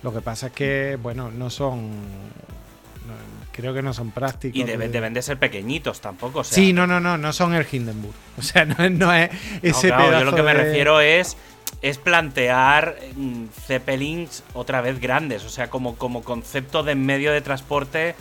Lo 0.02 0.12
que 0.12 0.20
pasa 0.20 0.48
es 0.48 0.52
que, 0.52 0.98
bueno, 1.02 1.30
no 1.30 1.50
son. 1.50 1.90
no- 1.90 3.36
creo 3.52 3.72
que 3.72 3.82
no 3.82 3.92
son 3.94 4.10
prácticos. 4.10 4.56
Y 4.58 4.64
deben, 4.64 4.88
de- 4.88 4.92
deben 4.98 5.14
de 5.14 5.22
ser 5.22 5.38
pequeñitos 5.38 6.00
tampoco. 6.00 6.40
O 6.40 6.44
sea, 6.44 6.54
Sí, 6.54 6.72
no, 6.72 6.86
no, 6.86 7.00
no, 7.00 7.16
no 7.16 7.32
son 7.32 7.54
el 7.54 7.66
Hindenburg. 7.70 8.14
O 8.38 8.42
sea, 8.42 8.64
no, 8.64 8.84
es- 8.84 8.90
no 8.92 9.12
es 9.14 9.30
No, 9.32 9.38
ese 9.62 9.88
claro, 9.88 10.02
yo 10.04 10.08
pedazo 10.10 10.24
lo 10.26 10.34
que 10.36 10.42
me 10.42 10.54
refiero 10.54 11.00
es, 11.00 11.36
es 11.82 11.98
plantear 11.98 12.96
mm, 13.16 13.46
Zeppelins 13.66 14.42
otra 14.54 14.80
vez 14.80 15.00
grandes, 15.00 15.44
o 15.44 15.48
sea, 15.50 15.68
como, 15.70 15.96
como 15.96 16.22
concepto 16.22 16.82
de 16.82 16.94
medio 16.94 17.32
de 17.32 17.40
transporte 17.40 18.14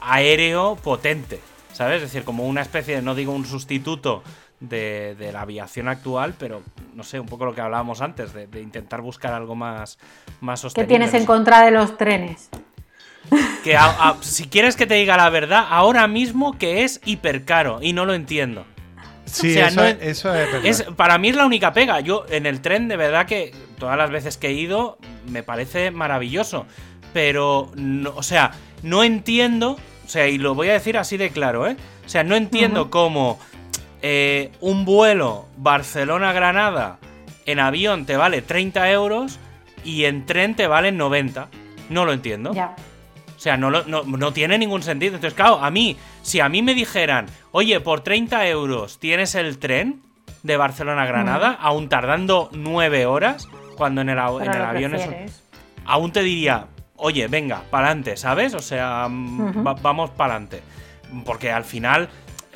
aéreo 0.00 0.76
potente, 0.76 1.40
¿sabes? 1.72 1.96
Es 1.96 2.02
decir, 2.02 2.24
como 2.24 2.44
una 2.46 2.62
especie 2.62 2.96
de, 2.96 3.02
no 3.02 3.14
digo 3.14 3.32
un 3.32 3.46
sustituto 3.46 4.22
de, 4.60 5.14
de 5.18 5.32
la 5.32 5.42
aviación 5.42 5.88
actual, 5.88 6.34
pero 6.38 6.62
no 6.94 7.02
sé, 7.02 7.18
un 7.20 7.26
poco 7.26 7.44
lo 7.46 7.54
que 7.54 7.60
hablábamos 7.60 8.00
antes, 8.00 8.32
de, 8.32 8.46
de 8.46 8.60
intentar 8.60 9.00
buscar 9.00 9.32
algo 9.32 9.54
más, 9.54 9.98
más 10.40 10.60
¿Qué 10.60 10.62
sostenible. 10.62 10.98
tienes 10.98 11.14
en 11.14 11.26
contra 11.26 11.62
de 11.64 11.70
los 11.70 11.96
trenes? 11.96 12.48
Que 13.62 13.76
a- 13.76 13.84
a- 14.10 14.16
si 14.22 14.48
quieres 14.48 14.76
que 14.76 14.86
te 14.86 14.94
diga 14.94 15.16
la 15.16 15.30
verdad, 15.30 15.66
ahora 15.70 16.08
mismo 16.08 16.56
que 16.58 16.84
es 16.84 17.00
hipercaro 17.04 17.80
y 17.82 17.92
no 17.92 18.04
lo 18.06 18.14
entiendo. 18.14 18.66
Sí, 19.32 19.50
o 19.50 19.52
sea, 19.54 19.66
eso, 19.68 19.80
no 19.80 19.86
es, 19.86 19.94
es- 19.96 20.02
eso 20.18 20.34
es 20.34 20.52
verdad. 20.52 20.66
Es, 20.66 20.82
para 20.96 21.18
mí 21.18 21.28
es 21.30 21.36
la 21.36 21.46
única 21.46 21.72
pega. 21.72 22.00
Yo 22.00 22.24
en 22.30 22.46
el 22.46 22.60
tren, 22.60 22.88
de 22.88 22.96
verdad 22.96 23.26
que 23.26 23.52
todas 23.78 23.96
las 23.96 24.10
veces 24.10 24.36
que 24.36 24.48
he 24.48 24.52
ido, 24.52 24.98
me 25.26 25.42
parece 25.42 25.90
maravilloso. 25.90 26.66
Pero, 27.12 27.70
no, 27.74 28.12
o 28.14 28.22
sea, 28.22 28.52
no 28.82 29.02
entiendo, 29.02 29.72
o 30.04 30.08
sea, 30.08 30.28
y 30.28 30.38
lo 30.38 30.54
voy 30.54 30.68
a 30.68 30.74
decir 30.74 30.96
así 30.96 31.16
de 31.16 31.30
claro, 31.30 31.66
¿eh? 31.66 31.76
O 32.06 32.08
sea, 32.08 32.22
no 32.24 32.36
entiendo 32.36 32.90
cómo 32.90 33.38
eh, 34.02 34.50
un 34.60 34.84
vuelo 34.84 35.46
Barcelona-Granada 35.56 36.98
en 37.46 37.58
avión 37.58 38.06
te 38.06 38.16
vale 38.16 38.42
30 38.42 38.90
euros 38.90 39.38
y 39.84 40.04
en 40.04 40.26
tren 40.26 40.54
te 40.54 40.66
valen 40.66 40.96
90. 40.96 41.48
No 41.88 42.04
lo 42.04 42.12
entiendo. 42.12 42.52
Ya. 42.54 42.74
O 43.40 43.42
sea, 43.42 43.56
no, 43.56 43.70
lo- 43.70 43.84
no, 43.86 44.02
no 44.02 44.32
tiene 44.34 44.58
ningún 44.58 44.82
sentido. 44.82 45.14
Entonces, 45.14 45.34
claro, 45.34 45.64
a 45.64 45.70
mí, 45.70 45.96
si 46.20 46.40
a 46.40 46.50
mí 46.50 46.60
me 46.60 46.74
dijeran, 46.74 47.24
oye, 47.52 47.80
por 47.80 48.00
30 48.02 48.46
euros 48.48 48.98
tienes 48.98 49.34
el 49.34 49.56
tren 49.58 50.02
de 50.42 50.58
Barcelona 50.58 51.04
a 51.04 51.06
Granada, 51.06 51.56
aún 51.58 51.88
tardando 51.88 52.50
9 52.52 53.06
horas, 53.06 53.48
cuando 53.78 54.02
en 54.02 54.10
el, 54.10 54.18
en 54.18 54.22
el 54.56 54.62
avión 54.62 54.94
es. 54.94 55.02
Aún 55.86 56.12
te 56.12 56.22
diría, 56.22 56.66
oye, 56.96 57.28
venga, 57.28 57.62
para 57.70 57.86
adelante, 57.86 58.18
¿sabes? 58.18 58.52
O 58.52 58.60
sea, 58.60 59.06
mm, 59.08 59.66
va- 59.66 59.72
vamos 59.80 60.10
para 60.10 60.34
adelante. 60.34 60.62
Porque 61.24 61.50
al 61.50 61.64
final 61.64 62.10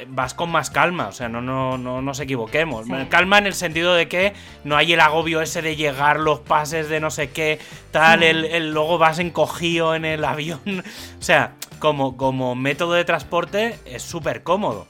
vas 0.08 0.34
con 0.34 0.50
más 0.50 0.70
calma, 0.70 1.08
o 1.08 1.12
sea, 1.12 1.28
no, 1.28 1.40
no, 1.40 1.78
no 1.78 2.02
nos 2.02 2.18
equivoquemos. 2.20 2.86
Sí. 2.86 2.92
Calma 3.08 3.38
en 3.38 3.46
el 3.46 3.54
sentido 3.54 3.94
de 3.94 4.08
que 4.08 4.32
no 4.64 4.76
hay 4.76 4.92
el 4.92 5.00
agobio 5.00 5.40
ese 5.40 5.62
de 5.62 5.76
llegar, 5.76 6.18
los 6.18 6.40
pases 6.40 6.88
de 6.88 6.98
no 7.00 7.10
sé 7.10 7.30
qué, 7.30 7.58
tal, 7.92 8.22
el, 8.22 8.44
el- 8.44 8.72
luego 8.72 8.98
vas 8.98 9.18
encogido 9.20 9.94
en 9.94 10.04
el 10.04 10.24
avión. 10.24 10.60
O 11.20 11.22
sea, 11.22 11.54
como, 11.78 12.16
como 12.16 12.54
método 12.54 12.92
de 12.94 13.04
transporte 13.04 13.78
es 13.86 14.02
súper 14.02 14.42
cómodo. 14.42 14.86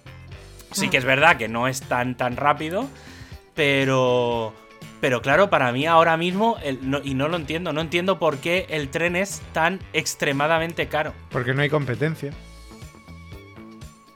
Sí 0.73 0.89
que 0.89 0.97
es 0.97 1.05
verdad 1.05 1.37
que 1.37 1.47
no 1.49 1.69
es 1.69 1.83
tan, 1.83 2.17
tan 2.17 2.37
rápido, 2.37 2.89
pero... 3.55 4.53
Pero 5.01 5.21
claro, 5.21 5.51
para 5.51 5.71
mí 5.71 5.85
ahora 5.85 6.17
mismo, 6.17 6.57
el- 6.65 6.89
no- 6.91 7.01
y 7.05 7.13
no 7.13 7.29
lo 7.29 7.37
entiendo, 7.37 7.75
no 7.75 7.83
entiendo 7.83 8.19
por 8.19 8.39
qué 8.39 8.65
el 8.71 8.89
tren 8.89 9.17
es 9.17 9.43
tan 9.53 9.81
extremadamente 9.93 10.87
caro. 10.89 11.13
Porque 11.31 11.53
no 11.53 11.61
hay 11.61 11.69
competencia. 11.69 12.33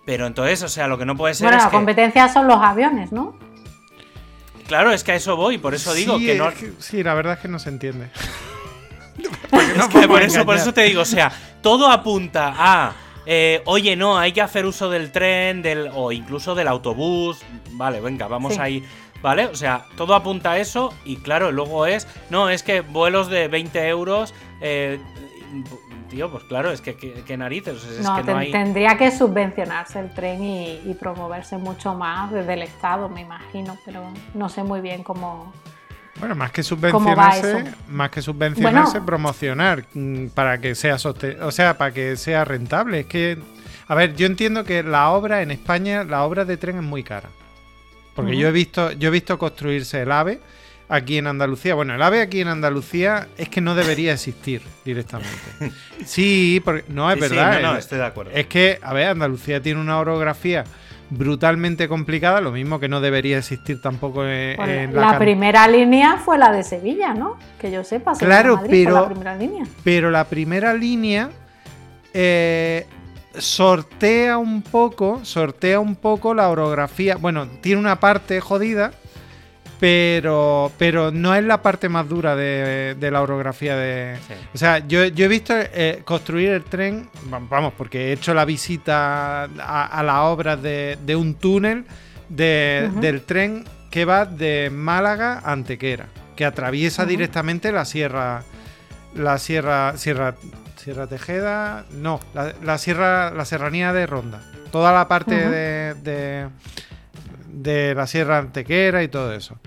Pero 0.08 0.26
entonces, 0.26 0.62
o 0.62 0.68
sea, 0.68 0.88
lo 0.88 0.96
que 0.96 1.04
no 1.04 1.18
puede 1.18 1.34
ser 1.34 1.44
Bueno, 1.44 1.58
es 1.58 1.64
la 1.64 1.70
que... 1.70 1.76
competencia 1.76 2.28
son 2.32 2.46
los 2.48 2.56
aviones, 2.62 3.12
¿no? 3.12 3.36
Claro, 4.66 4.90
es 4.90 5.04
que 5.04 5.12
a 5.12 5.16
eso 5.16 5.36
voy, 5.36 5.58
por 5.58 5.74
eso 5.74 5.92
digo 5.92 6.16
Sí, 6.18 6.24
que 6.24 6.34
no... 6.34 6.48
es 6.48 6.54
que- 6.54 6.72
sí, 6.78 7.02
la 7.02 7.12
verdad 7.12 7.34
es 7.34 7.40
que 7.40 7.48
no 7.48 7.58
se 7.58 7.68
entiende. 7.68 8.08
Es 9.52 9.86
que 9.88 10.08
por 10.08 10.22
eso, 10.22 10.46
por 10.46 10.56
eso 10.56 10.72
te 10.72 10.84
digo, 10.84 11.02
o 11.02 11.04
sea, 11.04 11.30
todo 11.60 11.90
apunta 11.90 12.54
a... 12.56 12.92
eh, 13.26 13.60
oye, 13.66 13.96
no, 13.96 14.18
hay 14.18 14.32
que 14.32 14.40
hacer 14.40 14.64
uso 14.64 14.88
del 14.88 15.12
tren, 15.12 15.60
del 15.60 15.90
o 15.94 16.10
incluso 16.10 16.54
del 16.54 16.68
autobús. 16.68 17.40
Vale, 17.72 18.00
venga, 18.00 18.28
vamos 18.28 18.54
Sí. 18.54 18.60
ahí. 18.62 18.84
¿Vale? 19.20 19.44
O 19.46 19.54
sea, 19.56 19.84
todo 19.98 20.14
apunta 20.14 20.52
a 20.52 20.58
eso 20.58 20.94
y 21.04 21.16
claro, 21.16 21.52
luego 21.52 21.84
es... 21.84 22.06
No, 22.30 22.48
es 22.48 22.62
que 22.62 22.80
vuelos 22.80 23.28
de 23.28 23.48
20 23.48 23.88
euros 23.88 24.32
Eh, 24.62 24.98
tío, 26.08 26.30
pues 26.30 26.44
claro, 26.44 26.70
es 26.70 26.80
que 26.80 26.94
qué 26.96 27.36
narices. 27.36 27.84
Es 27.84 28.00
no, 28.00 28.16
que 28.16 28.32
no 28.32 28.38
hay... 28.38 28.50
tendría 28.50 28.96
que 28.96 29.10
subvencionarse 29.10 30.00
el 30.00 30.10
tren 30.12 30.42
y, 30.42 30.94
promoverse 30.98 31.56
mucho 31.56 31.94
más 31.94 32.32
desde 32.32 32.54
el 32.54 32.62
Estado, 32.62 33.08
me 33.08 33.20
imagino, 33.20 33.78
pero 33.84 34.02
no 34.34 34.48
sé 34.48 34.62
muy 34.62 34.80
bien 34.80 35.02
cómo. 35.02 35.52
Bueno, 36.18 36.34
más 36.34 36.50
que 36.50 36.64
subvencionarse, 36.64 37.72
más 37.88 38.10
que 38.10 38.20
subvencionarse, 38.20 39.00
promocionar 39.00 39.84
mm, 39.94 40.28
para 40.28 40.58
que 40.58 40.74
sea 40.74 40.96
o 40.96 41.50
sea, 41.52 41.78
para 41.78 41.94
que 41.94 42.16
sea 42.16 42.44
rentable. 42.44 43.00
Es 43.00 43.06
que, 43.06 43.38
a 43.86 43.94
ver, 43.94 44.16
yo 44.16 44.26
entiendo 44.26 44.64
que 44.64 44.82
la 44.82 45.10
obra 45.10 45.42
en 45.42 45.52
España, 45.52 46.02
la 46.02 46.24
obra 46.24 46.44
de 46.44 46.56
tren 46.56 46.78
es 46.78 46.82
muy 46.82 47.04
cara. 47.04 47.28
Porque 48.16 48.36
yo 48.36 48.48
he 48.48 48.52
visto, 48.52 48.90
yo 48.90 49.08
he 49.08 49.12
visto 49.12 49.38
construirse 49.38 50.02
el 50.02 50.10
AVE 50.10 50.40
aquí 50.88 51.18
en 51.18 51.26
Andalucía. 51.26 51.74
Bueno, 51.74 51.94
el 51.94 52.02
AVE 52.02 52.20
aquí 52.20 52.40
en 52.40 52.48
Andalucía 52.48 53.28
es 53.36 53.48
que 53.48 53.60
no 53.60 53.74
debería 53.74 54.12
existir 54.12 54.62
directamente. 54.84 55.36
Sí, 56.04 56.62
porque, 56.64 56.84
no, 56.88 57.10
es 57.10 57.18
verdad. 57.18 57.60
no, 57.60 57.76
estoy 57.76 57.98
de 57.98 58.06
acuerdo. 58.06 58.30
Es 58.32 58.46
que, 58.46 58.78
a 58.82 58.94
ver, 58.94 59.08
Andalucía 59.08 59.60
tiene 59.60 59.80
una 59.80 59.98
orografía 59.98 60.64
brutalmente 61.10 61.88
complicada, 61.88 62.40
lo 62.40 62.52
mismo 62.52 62.78
que 62.78 62.88
no 62.88 63.00
debería 63.00 63.38
existir 63.38 63.80
tampoco 63.80 64.26
en, 64.26 64.94
la, 64.94 65.12
la 65.12 65.18
primera 65.18 65.66
línea 65.66 66.18
fue 66.18 66.38
la 66.38 66.52
de 66.52 66.62
Sevilla, 66.62 67.14
¿no? 67.14 67.36
Que 67.58 67.70
yo 67.70 67.82
sepa. 67.82 68.12
Claro, 68.12 68.62
pero 68.68 68.92
la 68.92 69.08
primera 69.08 69.36
línea. 69.36 69.64
Pero 69.84 70.10
la 70.10 70.24
primera 70.24 70.74
línea 70.74 71.30
eh, 72.12 72.86
sortea 73.36 74.38
un 74.38 74.62
poco, 74.62 75.20
sortea 75.24 75.80
un 75.80 75.96
poco 75.96 76.34
la 76.34 76.48
orografía. 76.48 77.16
Bueno, 77.16 77.46
tiene 77.60 77.80
una 77.80 78.00
parte 78.00 78.40
jodida 78.40 78.92
pero, 79.78 80.72
pero 80.76 81.10
no 81.10 81.34
es 81.34 81.44
la 81.44 81.62
parte 81.62 81.88
más 81.88 82.08
dura 82.08 82.34
de, 82.34 82.96
la 83.10 83.22
orografía 83.22 83.76
de... 83.76 84.16
O 84.54 84.58
sea, 84.58 84.86
yo, 84.86 85.02
he 85.02 85.28
visto 85.28 85.54
eh, 85.56 86.02
construir 86.04 86.50
el 86.50 86.64
tren, 86.64 87.08
vamos, 87.48 87.72
porque 87.76 88.08
he 88.08 88.12
hecho 88.12 88.34
la 88.34 88.44
visita 88.44 89.44
a, 89.44 90.02
la 90.02 90.24
obra 90.24 90.56
de, 90.56 91.16
un 91.16 91.34
túnel 91.34 91.84
del 92.28 93.22
tren 93.24 93.64
que 93.90 94.04
va 94.04 94.26
de 94.26 94.70
Málaga 94.70 95.40
a 95.44 95.52
Antequera, 95.52 96.08
que 96.36 96.44
atraviesa 96.44 97.06
directamente 97.06 97.72
la 97.72 97.84
sierra, 97.84 98.42
la 99.14 99.38
sierra, 99.38 99.96
sierra, 99.96 100.34
sierra 100.76 101.06
Tejeda, 101.06 101.86
no, 101.92 102.20
la, 102.62 102.78
sierra, 102.78 103.30
la 103.30 103.44
serranía 103.44 103.92
de 103.92 104.06
Ronda, 104.06 104.42
toda 104.70 104.92
la 104.92 105.08
parte 105.08 105.94
de 105.94 106.48
de 107.62 107.94
la 107.94 108.06
Sierra 108.06 108.38
Antequera 108.38 109.02
y 109.02 109.08
todo 109.08 109.32
eso. 109.32 109.58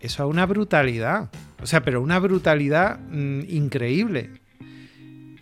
Eso 0.00 0.24
es 0.24 0.30
una 0.30 0.46
brutalidad. 0.46 1.30
O 1.62 1.66
sea, 1.66 1.82
pero 1.82 2.02
una 2.02 2.18
brutalidad 2.18 2.98
mm, 2.98 3.40
increíble. 3.48 4.30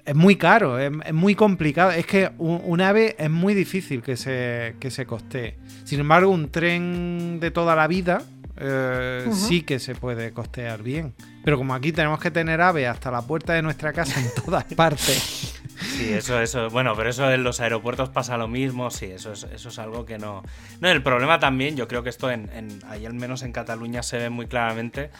Es 0.05 0.14
muy 0.14 0.37
caro, 0.37 0.78
es, 0.78 0.91
muy 1.12 1.35
complicado. 1.35 1.91
Es 1.91 2.07
que 2.07 2.30
un, 2.39 2.80
ave 2.80 3.16
es 3.18 3.30
muy 3.30 3.55
difícil 3.55 4.03
que 4.03 4.16
se, 4.16 4.76
que 4.78 4.91
se 4.91 5.07
costee. 5.07 5.57
Sin 5.85 6.01
embargo, 6.01 6.30
un 6.30 6.51
tren 6.51 7.41
de 7.41 7.51
toda 7.51 7.74
la 7.74 7.87
vida 7.87 8.22
eh, 8.57 9.26
sí 9.32 9.62
que 9.62 9.78
se 9.78 9.95
puede 9.95 10.32
costear 10.32 10.82
bien. 10.82 11.14
Pero 11.43 11.57
como 11.57 11.74
aquí 11.74 11.93
tenemos 11.93 12.20
que 12.20 12.30
tener 12.30 12.61
ave 12.61 12.87
hasta 12.87 13.11
la 13.11 13.22
puerta 13.22 13.55
de 13.55 13.62
nuestra 13.62 13.93
casa 13.93 14.20
en 14.20 14.28
todas 14.45 14.64
partes. 14.76 15.54
Sí, 15.95 16.12
eso, 16.12 16.40
eso, 16.40 16.70
bueno, 16.70 16.95
pero 16.97 17.11
eso 17.11 17.30
en 17.30 17.45
los 17.45 17.61
aeropuertos 17.61 18.09
pasa 18.09 18.36
lo 18.36 18.49
mismo, 18.49 18.90
sí, 18.90 19.07
eso 19.07 19.30
es, 19.30 19.45
eso 19.45 19.68
es 19.68 19.78
algo 19.78 20.05
que 20.05 20.18
no... 20.18 20.42
No, 20.80 20.88
el 20.88 21.05
problema 21.05 21.38
también, 21.38 21.76
yo 21.76 21.86
creo 21.86 22.03
que 22.03 22.11
esto 22.11 22.32
en, 22.32 22.51
en 22.53 22.80
ahí 22.88 23.07
al 23.07 23.14
menos 23.14 23.42
en 23.42 23.53
Cataluña 23.53 24.03
se 24.03 24.18
ve 24.18 24.28
muy 24.28 24.49
claramente, 24.49 25.11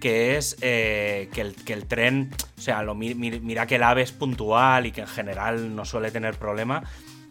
que 0.00 0.38
es 0.38 0.56
eh, 0.62 1.28
que, 1.34 1.42
el, 1.42 1.54
que, 1.54 1.74
el, 1.74 1.86
tren, 1.86 2.30
o 2.56 2.60
sea, 2.60 2.82
lo, 2.82 2.94
mira 2.94 3.66
que 3.66 3.74
el 3.74 3.82
AVE 3.82 4.00
es 4.00 4.12
puntual 4.12 4.86
y 4.86 4.92
que 4.92 5.02
en 5.02 5.06
general 5.06 5.76
no 5.76 5.84
suele 5.84 6.10
tener 6.10 6.38
problema, 6.38 6.82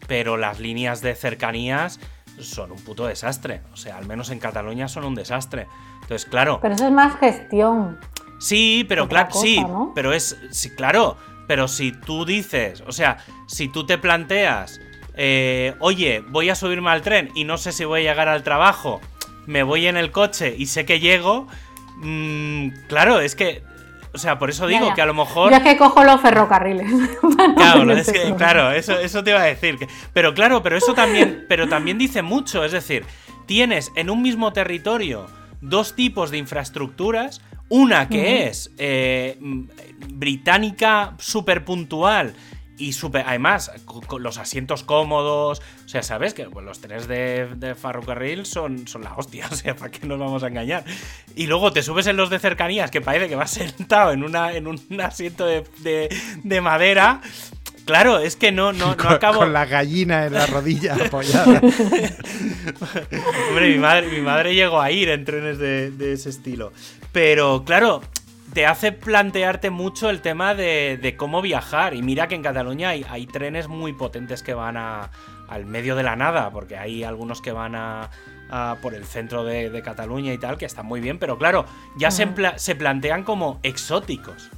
pero 0.06 0.36
las 0.36 0.60
líneas 0.60 1.00
de 1.00 1.16
cercanías 1.16 1.98
son 2.38 2.70
un 2.70 2.78
puto 2.78 3.06
desastre, 3.06 3.62
o 3.72 3.76
sea, 3.76 3.98
al 3.98 4.06
menos 4.06 4.30
en 4.30 4.38
Cataluña 4.38 4.86
son 4.86 5.04
un 5.04 5.16
desastre. 5.16 5.66
Entonces, 6.02 6.24
claro... 6.24 6.60
Pero 6.62 6.74
eso 6.76 6.86
es 6.86 6.92
más 6.92 7.18
gestión. 7.18 7.98
Sí, 8.38 8.84
pero 8.88 9.08
claro, 9.08 9.30
sí, 9.32 9.64
pero 9.94 10.12
es, 10.12 10.36
sí, 10.50 10.70
claro, 10.70 11.16
pero 11.46 11.68
si 11.68 11.92
tú 11.92 12.24
dices, 12.24 12.82
o 12.86 12.92
sea, 12.92 13.18
si 13.46 13.68
tú 13.68 13.86
te 13.86 13.98
planteas, 13.98 14.80
eh, 15.14 15.74
oye, 15.78 16.22
voy 16.28 16.50
a 16.50 16.54
subirme 16.54 16.90
al 16.90 17.02
tren 17.02 17.30
y 17.34 17.44
no 17.44 17.58
sé 17.58 17.72
si 17.72 17.84
voy 17.84 18.00
a 18.00 18.10
llegar 18.10 18.28
al 18.28 18.42
trabajo, 18.42 19.00
me 19.46 19.62
voy 19.62 19.86
en 19.86 19.96
el 19.96 20.10
coche 20.10 20.54
y 20.56 20.66
sé 20.66 20.84
que 20.84 21.00
llego, 21.00 21.48
mmm, 21.96 22.68
claro, 22.88 23.20
es 23.20 23.34
que 23.34 23.62
o 24.14 24.18
sea, 24.18 24.38
por 24.38 24.50
eso 24.50 24.66
digo 24.66 24.92
que 24.94 25.00
a 25.00 25.06
lo 25.06 25.14
mejor. 25.14 25.50
Yo 25.50 25.56
es 25.56 25.62
que 25.62 25.76
cojo 25.78 26.04
los 26.04 26.20
ferrocarriles. 26.20 26.86
claro, 27.56 27.92
es 27.92 28.12
que, 28.12 28.34
claro 28.34 28.70
eso, 28.70 28.98
eso 28.98 29.24
te 29.24 29.30
iba 29.30 29.40
a 29.40 29.44
decir. 29.44 29.78
Pero 30.12 30.34
claro, 30.34 30.62
pero 30.62 30.76
eso 30.76 30.92
también, 30.92 31.46
pero 31.48 31.66
también 31.66 31.96
dice 31.96 32.20
mucho. 32.20 32.62
Es 32.62 32.72
decir, 32.72 33.06
tienes 33.46 33.90
en 33.96 34.10
un 34.10 34.20
mismo 34.20 34.52
territorio 34.52 35.26
dos 35.62 35.94
tipos 35.94 36.30
de 36.30 36.38
infraestructuras 36.38 37.40
una 37.72 38.06
que 38.06 38.48
es 38.48 38.70
eh, 38.76 39.38
británica 40.10 41.14
súper 41.18 41.64
puntual 41.64 42.34
y 42.76 42.92
super, 42.92 43.24
además 43.26 43.72
con, 43.86 44.22
los 44.22 44.36
asientos 44.36 44.82
cómodos. 44.82 45.62
O 45.86 45.88
sea, 45.88 46.02
sabes 46.02 46.34
que 46.34 46.44
pues, 46.50 46.66
los 46.66 46.82
trenes 46.82 47.08
de, 47.08 47.74
ferrocarril 47.80 48.44
son, 48.44 48.86
son 48.86 49.04
la 49.04 49.14
hostia. 49.14 49.48
O 49.50 49.56
sea, 49.56 49.74
¿para 49.74 49.90
qué 49.90 50.06
nos 50.06 50.18
vamos 50.18 50.42
a 50.42 50.48
engañar? 50.48 50.84
Y 51.34 51.46
luego 51.46 51.72
te 51.72 51.82
subes 51.82 52.06
en 52.08 52.18
los 52.18 52.28
de 52.28 52.40
cercanías, 52.40 52.90
que 52.90 53.00
parece 53.00 53.30
que 53.30 53.36
vas 53.36 53.50
sentado 53.52 54.12
en, 54.12 54.22
una, 54.22 54.52
en 54.52 54.66
un 54.66 55.00
asiento 55.00 55.46
de 55.46 56.60
madera. 56.60 57.22
Claro, 57.84 58.18
es 58.18 58.36
que 58.36 58.52
no, 58.52 58.72
no, 58.72 58.94
no 58.94 59.08
acabo. 59.08 59.40
Con 59.40 59.52
la 59.52 59.66
gallina 59.66 60.26
en 60.26 60.34
la 60.34 60.46
rodilla 60.46 60.94
apoyada. 61.06 61.60
Hombre, 63.48 63.70
mi 63.72 63.78
madre, 63.78 64.08
mi 64.08 64.20
madre 64.20 64.54
llegó 64.54 64.80
a 64.80 64.90
ir 64.90 65.08
en 65.08 65.24
trenes 65.24 65.58
de, 65.58 66.12
ese 66.12 66.30
estilo. 66.30 66.72
Pero 67.12 67.64
claro, 67.64 68.02
te 68.52 68.66
hace 68.66 68.92
plantearte 68.92 69.70
mucho 69.70 70.10
el 70.10 70.20
tema 70.20 70.54
de, 70.54 71.14
cómo 71.18 71.42
viajar. 71.42 71.94
Y 71.94 72.02
mira 72.02 72.28
que 72.28 72.36
en 72.36 72.42
Cataluña 72.42 72.90
hay, 72.90 73.26
trenes 73.26 73.68
muy 73.68 73.92
potentes 73.92 74.42
que 74.42 74.54
van 74.54 74.76
al 74.76 75.66
medio 75.66 75.96
de 75.96 76.04
la 76.04 76.14
nada, 76.14 76.50
porque 76.50 76.76
hay 76.76 77.02
algunos 77.02 77.42
que 77.42 77.50
van 77.50 77.74
a, 77.74 78.10
por 78.80 78.94
el 78.94 79.04
centro 79.04 79.44
de, 79.44 79.82
Cataluña 79.82 80.32
y 80.32 80.38
tal, 80.38 80.56
que 80.56 80.66
están 80.66 80.86
muy 80.86 81.00
bien, 81.00 81.18
pero 81.18 81.36
claro, 81.36 81.66
ya 81.96 82.12
se, 82.12 82.28
se 82.56 82.76
plantean 82.76 83.24
como 83.24 83.58
exóticos. 83.64 84.50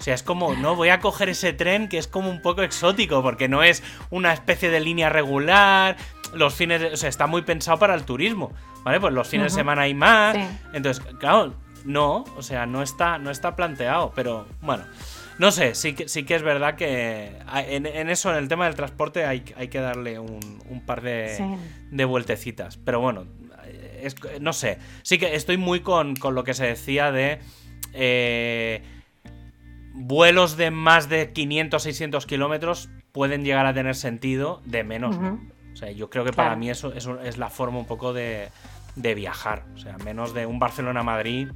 O 0.00 0.02
sea, 0.02 0.14
es 0.14 0.22
como, 0.22 0.54
no, 0.54 0.76
voy 0.76 0.88
a 0.88 0.98
coger 0.98 1.28
ese 1.28 1.52
tren 1.52 1.86
que 1.86 1.98
es 1.98 2.08
como 2.08 2.30
un 2.30 2.40
poco 2.40 2.62
exótico, 2.62 3.22
porque 3.22 3.48
no 3.48 3.62
es 3.62 3.82
una 4.08 4.32
especie 4.32 4.70
de 4.70 4.80
línea 4.80 5.10
regular. 5.10 5.98
Los 6.32 6.54
fines, 6.54 6.80
de, 6.80 6.86
o 6.86 6.96
sea, 6.96 7.10
está 7.10 7.26
muy 7.26 7.42
pensado 7.42 7.78
para 7.78 7.94
el 7.94 8.04
turismo, 8.04 8.50
¿vale? 8.82 8.98
Pues 8.98 9.12
los 9.12 9.28
fines 9.28 9.52
de 9.52 9.58
semana 9.58 9.82
hay 9.82 9.92
más. 9.92 10.38
Entonces, 10.72 11.04
claro, 11.18 11.52
no, 11.84 12.24
o 12.34 12.42
sea, 12.42 12.64
no 12.64 12.82
está, 12.82 13.18
no 13.18 13.30
está 13.30 13.54
planteado, 13.54 14.12
pero 14.16 14.46
bueno. 14.62 14.84
No 15.38 15.50
sé, 15.50 15.74
sí 15.74 15.94
que, 15.94 16.08
sí 16.08 16.24
que 16.24 16.34
es 16.34 16.42
verdad 16.42 16.76
que 16.76 17.32
en, 17.54 18.10
eso, 18.10 18.30
en 18.30 18.36
el 18.36 18.48
tema 18.48 18.66
del 18.66 18.74
transporte, 18.74 19.24
hay, 19.26 19.42
hay 19.56 19.68
que 19.68 19.80
darle 19.80 20.18
un, 20.18 20.82
par 20.86 21.02
de, 21.02 21.58
de, 21.90 22.04
vueltecitas. 22.06 22.78
Pero 22.78 23.00
bueno, 23.00 23.26
no 24.40 24.52
sé. 24.54 24.78
Sí 25.02 25.18
que 25.18 25.34
estoy 25.34 25.58
muy 25.58 25.80
con, 25.80 26.16
con 26.16 26.34
lo 26.34 26.44
que 26.44 26.54
se 26.54 26.66
decía 26.66 27.12
de. 27.12 27.38
Eh, 27.92 28.82
vuelos 29.94 30.56
de 30.56 30.70
más 30.70 31.08
de 31.08 31.32
500, 31.32 31.82
600 31.82 32.26
kilómetros 32.26 32.88
pueden 33.12 33.44
llegar 33.44 33.66
a 33.66 33.74
tener 33.74 33.94
sentido 33.94 34.62
de 34.64 34.84
menos. 34.84 35.16
O 35.16 35.76
sea, 35.76 35.90
yo 35.90 36.10
creo 36.10 36.24
que 36.24 36.32
para 36.32 36.56
mí 36.56 36.70
eso, 36.70 36.92
es 36.92 37.38
la 37.38 37.50
forma 37.50 37.78
un 37.78 37.86
poco 37.86 38.12
de, 38.12 38.50
viajar. 38.96 39.64
O 39.74 39.78
sea, 39.78 39.96
menos 39.98 40.34
de 40.34 40.46
un 40.46 40.58
Barcelona-Madrid, 40.58 41.48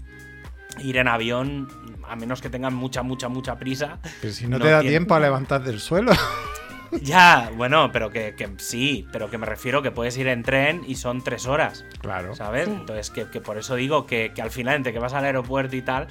ir 0.82 0.96
en 0.96 1.08
avión, 1.08 1.68
a 2.08 2.16
menos 2.16 2.40
que 2.40 2.50
tengan 2.50 2.74
mucha, 2.74 3.02
mucha, 3.02 3.28
mucha 3.28 3.56
prisa. 3.56 3.98
Pero 4.20 4.32
si 4.32 4.46
no, 4.46 4.58
te 4.58 4.70
da 4.70 4.80
tiempo 4.80 5.14
a 5.14 5.20
levantar 5.20 5.62
del 5.62 5.80
suelo. 5.80 6.12
Ya, 7.02 7.50
bueno, 7.56 7.90
pero 7.92 8.10
que, 8.10 8.34
sí, 8.58 9.08
pero 9.10 9.28
que 9.28 9.36
me 9.36 9.46
refiero 9.46 9.82
que 9.82 9.90
puedes 9.90 10.16
ir 10.16 10.28
en 10.28 10.44
tren 10.44 10.82
y 10.86 10.94
son 10.94 11.24
tres 11.24 11.46
horas. 11.46 11.84
Claro. 12.00 12.36
¿Sabes? 12.36 12.68
Entonces, 12.68 13.10
que, 13.10 13.40
por 13.40 13.58
eso 13.58 13.74
digo 13.74 14.06
que, 14.06 14.32
que, 14.32 14.42
al 14.42 14.52
final, 14.52 14.76
entre 14.76 14.92
que 14.92 15.00
vas 15.00 15.12
al 15.12 15.24
aeropuerto 15.24 15.74
y 15.74 15.82
tal, 15.82 16.06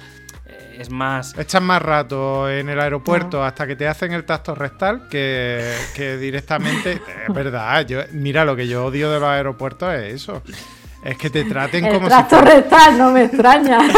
es 0.78 0.90
más. 0.90 1.36
Echas 1.38 1.62
más 1.62 1.80
rato 1.80 2.50
en 2.50 2.68
el 2.68 2.80
aeropuerto 2.80 3.42
hasta 3.44 3.66
que 3.66 3.76
te 3.76 3.88
hacen 3.88 4.12
el 4.12 4.24
tacto 4.24 4.54
rectal 4.54 5.08
que, 5.08 6.18
directamente. 6.20 6.92
es 7.28 7.34
verdad, 7.34 7.86
yo, 7.86 8.00
mira, 8.12 8.44
lo 8.44 8.56
que 8.56 8.66
yo 8.66 8.86
odio 8.86 9.10
de 9.10 9.20
los 9.20 9.28
aeropuertos 9.28 9.94
es 9.94 10.14
eso. 10.14 10.42
Es 11.04 11.18
que 11.18 11.30
te 11.30 11.44
traten 11.44 11.86
como 11.86 12.06
si. 12.06 12.10
Tacto 12.10 12.40
rectal, 12.40 12.98
no 12.98 13.10
me 13.10 13.24
extraña. 13.24 13.78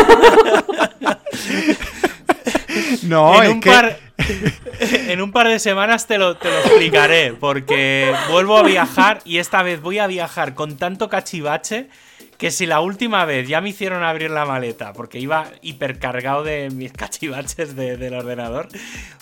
no, 3.02 3.42
en 3.42 3.52
un 3.52 3.60
Par, 3.60 3.98
en 4.80 5.20
un 5.20 5.32
par 5.32 5.48
de 5.48 5.58
semanas 5.58 6.06
te 6.06 6.18
lo, 6.18 6.36
te 6.36 6.50
lo 6.50 6.58
explicaré, 6.58 7.32
porque 7.32 8.12
vuelvo 8.30 8.56
a 8.58 8.62
viajar 8.62 9.20
y 9.24 9.38
esta 9.38 9.62
vez 9.62 9.80
voy 9.80 9.98
a 9.98 10.06
viajar 10.06 10.54
con 10.54 10.76
tanto 10.76 11.08
cachivache 11.08 11.88
que 12.38 12.50
si 12.50 12.66
la 12.66 12.80
última 12.80 13.24
vez 13.24 13.48
ya 13.48 13.60
me 13.60 13.70
hicieron 13.70 14.02
abrir 14.02 14.30
la 14.30 14.44
maleta 14.44 14.92
porque 14.92 15.18
iba 15.18 15.46
hipercargado 15.62 16.44
de 16.44 16.70
mis 16.70 16.92
cachivaches 16.94 17.76
del 17.76 18.14
ordenador, 18.14 18.68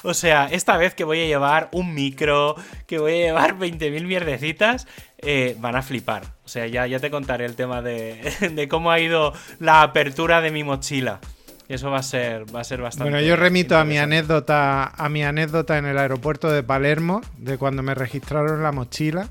o 0.03 0.15
sea, 0.15 0.47
esta 0.51 0.77
vez 0.77 0.95
que 0.95 1.05
voy 1.05 1.21
a 1.21 1.27
llevar 1.27 1.69
un 1.73 1.95
micro, 1.95 2.57
que 2.87 2.99
voy 2.99 3.13
a 3.13 3.27
llevar 3.27 3.55
20.000 3.59 4.05
mierdecitas, 4.05 4.87
eh, 5.19 5.57
van 5.59 5.77
a 5.77 5.83
flipar. 5.83 6.25
O 6.45 6.49
sea, 6.49 6.67
ya, 6.67 6.87
ya 6.87 6.99
te 6.99 7.11
contaré 7.11 7.47
el 7.47 7.57
tema 7.57 7.83
de, 7.83 8.21
de 8.53 8.69
cómo 8.69 8.91
ha 8.91 9.01
ido 9.01 9.33
la 9.59 9.83
apertura 9.83 10.41
de 10.41 10.51
mi 10.51 10.65
mochila. 10.65 11.21
Eso 11.69 11.91
va 11.91 11.99
a 11.99 12.03
ser, 12.03 12.45
va 12.55 12.61
a 12.61 12.65
ser 12.65 12.83
bastante. 12.83 13.11
Bueno, 13.11 13.27
yo 13.27 13.37
remito 13.37 13.79
a 13.79 13.85
mi 13.85 13.97
anécdota, 13.97 14.85
a 14.87 15.09
mi 15.09 15.25
anécdota 15.25 15.79
en 15.79 15.87
el 15.87 15.97
aeropuerto 15.97 16.51
de 16.51 16.63
Palermo, 16.63 17.23
de 17.39 17.57
cuando 17.57 17.83
me 17.83 17.95
registraron 17.95 18.63
la 18.63 18.71
mochila. 18.71 19.29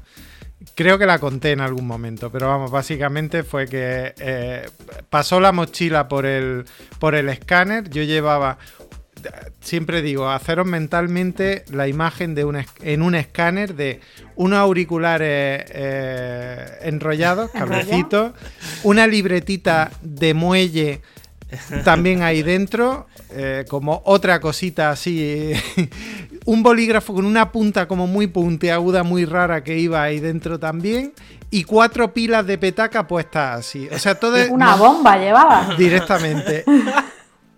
Creo 0.76 0.98
que 0.98 1.06
la 1.06 1.20
conté 1.20 1.52
en 1.52 1.62
algún 1.62 1.86
momento, 1.86 2.32
pero 2.32 2.48
vamos, 2.48 2.72
básicamente 2.72 3.44
fue 3.44 3.68
que 3.68 4.14
eh, 4.20 4.70
pasó 5.10 5.40
la 5.40 5.52
mochila 5.52 6.08
por 6.08 6.26
el, 6.26 6.66
por 7.00 7.16
el 7.16 7.30
escáner. 7.30 7.90
Yo 7.90 8.02
llevaba, 8.04 8.58
siempre 9.62 10.02
digo, 10.02 10.30
haceros 10.30 10.66
mentalmente 10.66 11.66
la 11.72 11.88
imagen 11.88 12.34
de 12.34 12.46
un, 12.46 12.66
en 12.82 13.02
un 13.02 13.16
escáner 13.16 13.76
de 13.76 14.00
unos 14.36 14.60
auriculares 14.60 15.66
eh, 15.70 16.66
enrollados, 16.82 17.52
cablecitos, 17.52 18.34
una 18.84 19.06
libretita 19.06 19.92
de 20.02 20.34
muelle 20.34 21.02
también 21.84 22.22
ahí 22.24 22.42
dentro, 22.42 23.08
eh, 23.32 23.66
como 23.68 24.02
otra 24.06 24.40
cosita 24.40 24.90
así, 24.90 25.54
un 26.46 26.64
bolígrafo 26.64 27.14
con 27.14 27.26
una 27.26 27.52
punta 27.52 27.88
como 27.88 28.08
muy 28.08 28.28
puntiaguda, 28.28 29.04
muy 29.04 29.26
rara 29.26 29.64
que 29.64 29.78
iba 29.78 30.02
ahí 30.04 30.20
dentro 30.20 30.60
también, 30.60 31.14
y 31.50 31.64
cuatro 31.64 32.14
pilas 32.14 32.46
de 32.46 32.58
petaca 32.58 33.08
puestas 33.08 33.60
así. 33.60 33.88
O 33.92 34.00
sea, 34.00 34.16
todo... 34.16 34.38
Una 34.50 34.76
bomba 34.76 35.18
llevaba. 35.18 35.76
Directamente. 35.78 36.66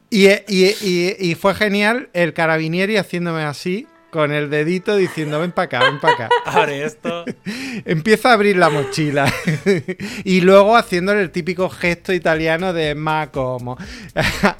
Y, 0.09 0.27
y, 0.27 1.35
fue 1.35 1.55
genial 1.55 2.09
el 2.13 2.33
carabinieri 2.33 2.95
haciéndome 2.95 3.43
así, 3.43 3.87
con 4.15 4.31
el 4.31 4.49
dedito 4.49 4.95
diciendo, 4.95 5.41
ven 5.41 5.51
para 5.51 5.65
acá, 5.65 5.79
ven 5.83 5.99
para 5.99 6.13
acá. 6.13 6.29
Abre 6.45 6.85
esto. 6.85 7.25
Empieza 7.85 8.29
a 8.29 8.33
abrir 8.33 8.55
la 8.55 8.69
mochila. 8.69 9.31
y 10.23 10.39
luego 10.39 10.77
haciéndole 10.77 11.21
el 11.21 11.31
típico 11.31 11.69
gesto 11.69 12.13
italiano 12.13 12.71
de 12.71 12.95
ma 12.95 13.29
como. 13.29 13.77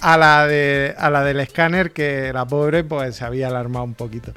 a, 0.02 0.18
la 0.18 0.46
de, 0.46 0.94
a 0.98 1.10
la 1.10 1.24
del 1.24 1.40
escáner 1.40 1.92
que 1.92 2.34
la 2.34 2.46
pobre 2.46 2.84
pues 2.84 3.16
se 3.16 3.24
había 3.24 3.48
alarmado 3.48 3.86
un 3.86 3.94
poquito. 3.94 4.34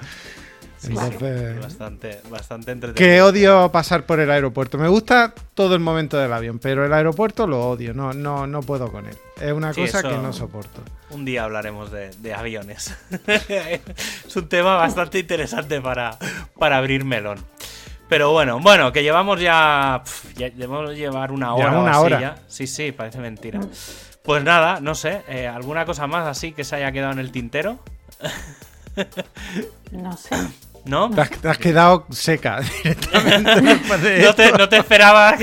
Bastante, 1.60 2.20
bastante 2.30 2.72
entretenido. 2.72 2.94
Que 2.94 3.22
odio 3.22 3.70
pasar 3.72 4.06
por 4.06 4.20
el 4.20 4.30
aeropuerto. 4.30 4.78
Me 4.78 4.88
gusta 4.88 5.34
todo 5.54 5.74
el 5.74 5.80
momento 5.80 6.16
del 6.18 6.32
avión, 6.32 6.58
pero 6.58 6.84
el 6.84 6.92
aeropuerto 6.92 7.46
lo 7.46 7.68
odio, 7.68 7.94
no, 7.94 8.12
no, 8.12 8.46
no 8.46 8.62
puedo 8.62 8.90
con 8.92 9.06
él. 9.06 9.16
Es 9.40 9.52
una 9.52 9.72
cosa 9.74 10.02
que 10.02 10.16
no 10.16 10.32
soporto. 10.32 10.82
Un 11.10 11.24
día 11.24 11.44
hablaremos 11.44 11.90
de, 11.90 12.34
aviones. 12.34 12.96
es 13.38 14.36
un 14.36 14.48
tema 14.48 14.76
bastante 14.76 15.18
interesante 15.18 15.80
para, 15.80 16.18
para 16.58 16.78
abrir 16.78 17.04
melón. 17.04 17.38
Pero 18.08 18.32
bueno, 18.32 18.58
bueno, 18.60 18.92
que 18.92 19.02
llevamos 19.02 19.40
ya. 19.40 20.02
ya 20.34 20.48
debemos 20.50 20.96
llevar 20.96 21.30
una 21.30 21.54
hora. 21.54 21.78
una 21.78 22.00
hora. 22.00 22.36
Sí, 22.48 22.66
sí, 22.66 22.92
parece 22.92 23.18
mentira. 23.18 23.60
Pues 24.22 24.42
nada, 24.42 24.80
no 24.80 24.94
sé. 24.94 25.22
Eh, 25.28 25.46
¿Alguna 25.46 25.84
cosa 25.84 26.06
más 26.06 26.26
así 26.26 26.52
que 26.52 26.64
se 26.64 26.76
haya 26.76 26.90
quedado 26.92 27.12
en 27.12 27.18
el 27.18 27.32
tintero? 27.32 27.78
no 29.92 30.16
sé. 30.16 30.36
¿No? 30.84 31.10
Te 31.10 31.48
has, 31.48 31.58
quedado 31.58 32.06
seca 32.10 32.60
directamente. 32.82 33.62
no, 34.22 34.34
te, 34.34 34.52
no 34.52 34.68
te 34.68 34.76
esperaba. 34.78 35.36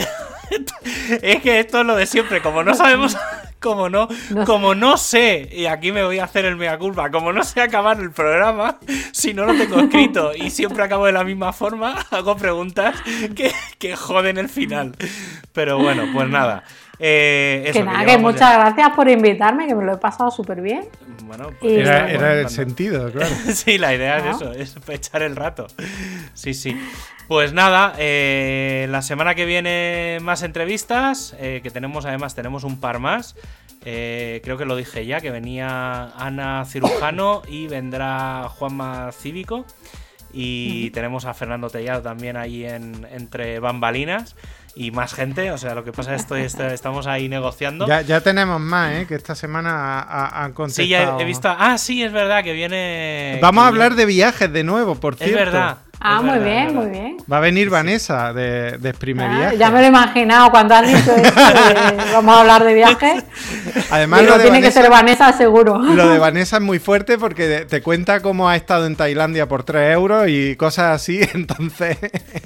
es 1.22 1.42
que 1.42 1.60
esto 1.60 1.82
es 1.82 1.86
lo 1.86 1.96
de 1.96 2.06
siempre. 2.06 2.42
Como 2.42 2.64
no 2.64 2.74
sabemos 2.74 3.16
como 3.66 3.90
no, 3.90 4.08
como 4.46 4.76
no 4.76 4.96
sé, 4.96 5.50
y 5.52 5.66
aquí 5.66 5.92
me 5.92 6.04
voy 6.04 6.20
a 6.20 6.26
hacer 6.26 6.46
el 6.46 6.56
mea 6.56 6.78
culpa, 6.78 7.10
como 7.10 7.34
no 7.34 7.44
sé 7.44 7.62
acabar 7.62 8.00
el 8.00 8.12
programa, 8.12 8.78
si 9.12 9.34
no 9.34 9.44
lo 9.46 9.56
tengo 9.56 9.80
escrito 9.80 10.34
y 10.36 10.52
siempre 10.52 10.84
acabo 10.84 11.08
de 11.08 11.14
la 11.14 11.24
misma 11.24 11.52
forma, 11.52 12.06
hago 12.12 12.38
preguntas 12.38 12.96
que, 13.36 13.52
que 13.80 13.96
joden 13.96 14.38
el 14.38 14.50
final. 14.50 14.96
Pero 15.52 15.80
bueno, 15.80 16.04
pues 16.14 16.30
nada. 16.30 16.64
Eh, 17.00 17.70
que 17.74 17.84
nada, 17.84 18.06
que, 18.06 18.18
muchas 18.18 18.56
gracias 18.56 18.90
por 18.96 19.10
invitarme, 19.10 19.68
que 19.68 19.76
me 19.76 19.84
lo 19.84 19.94
he 19.94 19.98
pasado 19.98 20.32
súper 20.32 20.62
bien. 20.62 20.86
Bueno, 21.26 21.50
pues 21.60 21.74
era, 21.80 22.40
el 22.40 22.50
sentido, 22.50 23.12
claro. 23.12 23.34
sí, 23.54 23.78
la 23.78 23.94
idea 23.94 24.18
es 24.18 24.36
eso, 24.36 24.52
es 24.54 24.76
echar 24.90 25.22
el 25.22 25.36
rato. 25.36 25.68
Sí, 26.34 26.54
sí. 26.54 26.78
Pues 27.28 27.54
nada, 27.54 27.96
eh, 27.98 28.86
la 28.90 29.02
semana 29.02 29.34
que 29.34 29.46
viene 29.46 30.20
más 30.22 30.44
entrevistas, 30.44 31.36
eh, 31.40 31.62
que 31.64 31.72
tenemos 31.72 32.06
además, 32.06 32.36
tenemos 32.36 32.64
un 32.64 32.80
par 32.80 33.00
más. 33.00 33.36
Eh, 33.84 34.42
creo 34.44 34.58
que 34.58 34.66
lo 34.66 34.76
dije 34.76 35.06
ya, 35.08 35.22
que 35.22 35.32
venía 35.32 36.12
Ana 36.18 36.66
Cirujano 36.66 37.42
y 37.48 37.68
vendrá 37.68 38.48
Juanma 38.50 39.12
Cívico. 39.12 39.66
Y 40.32 40.92
tenemos 40.92 41.26
a 41.26 41.34
Fernando 41.34 41.70
Tellado 41.70 42.02
también 42.02 42.36
ahí 42.38 42.66
en, 42.66 43.08
entre 43.12 43.60
bambalinas 43.60 44.36
y 44.76 44.92
más 44.92 45.14
gente. 45.14 45.52
O 45.52 45.58
sea, 45.58 45.74
lo 45.74 45.84
que 45.84 45.92
pasa 45.92 46.14
es 46.16 46.26
que 46.26 46.46
estamos 46.74 47.08
ahí 47.08 47.30
negociando. 47.30 47.88
Ya, 47.88 48.22
tenemos 48.22 48.60
más, 48.60 48.94
¿eh? 48.94 49.06
Que 49.08 49.16
esta 49.16 49.36
semana 49.36 50.02
han 50.02 50.54
contestado. 50.54 50.86
Sí, 50.86 50.90
ya 50.90 51.18
he 51.20 51.26
visto. 51.26 51.50
Ah, 51.50 51.78
sí, 51.78 52.04
es 52.04 52.12
verdad 52.12 52.44
que 52.44 52.54
viene. 52.54 53.40
Vamos 53.42 53.64
a 53.64 53.68
hablar 53.68 53.96
de 53.96 54.06
viajes 54.06 54.52
de 54.52 54.64
nuevo, 54.64 54.96
por 54.96 55.16
cierto. 55.16 55.38
Es 55.38 55.46
verdad. 55.46 55.78
Ah, 56.00 56.22
muy 56.22 56.40
bien, 56.40 56.76
muy 56.76 56.88
bien. 56.88 57.18
Va 57.32 57.38
a 57.38 57.40
venir 57.40 57.70
Vanessa 57.70 58.34
de, 58.34 58.78
de 58.78 58.90
ah, 59.20 59.54
Ya 59.54 59.72
me 59.72 59.80
lo 59.80 59.86
he 59.86 59.88
imaginado 59.88 60.52
cuando 60.52 60.76
has 60.76 60.88
dicho 60.88 61.12
esto 61.16 61.34
vamos 62.14 62.36
a 62.36 62.42
hablar 62.42 62.64
de 62.64 62.74
viajes. 62.74 63.24
Además, 63.90 64.24
lo 64.24 64.40
tiene 64.40 64.62
que 64.62 64.72
ser 64.72 64.90
Vanessa 64.90 65.34
seguro. 65.34 65.80
Lo 65.80 66.10
de 66.10 66.20
Vanessa 66.20 66.58
es 66.58 66.62
muy 66.62 66.80
fuerte 66.80 67.18
porque 67.18 67.66
te 67.68 67.82
cuenta 67.82 68.22
cómo 68.22 68.50
ha 68.50 68.56
estado 68.56 68.86
en 68.86 68.96
Tailandia 68.96 69.48
por 69.48 69.64
3 69.64 69.94
euros 69.94 70.28
y 70.28 70.56
cosas 70.56 70.96
así, 70.96 71.22
entonces... 71.34 71.98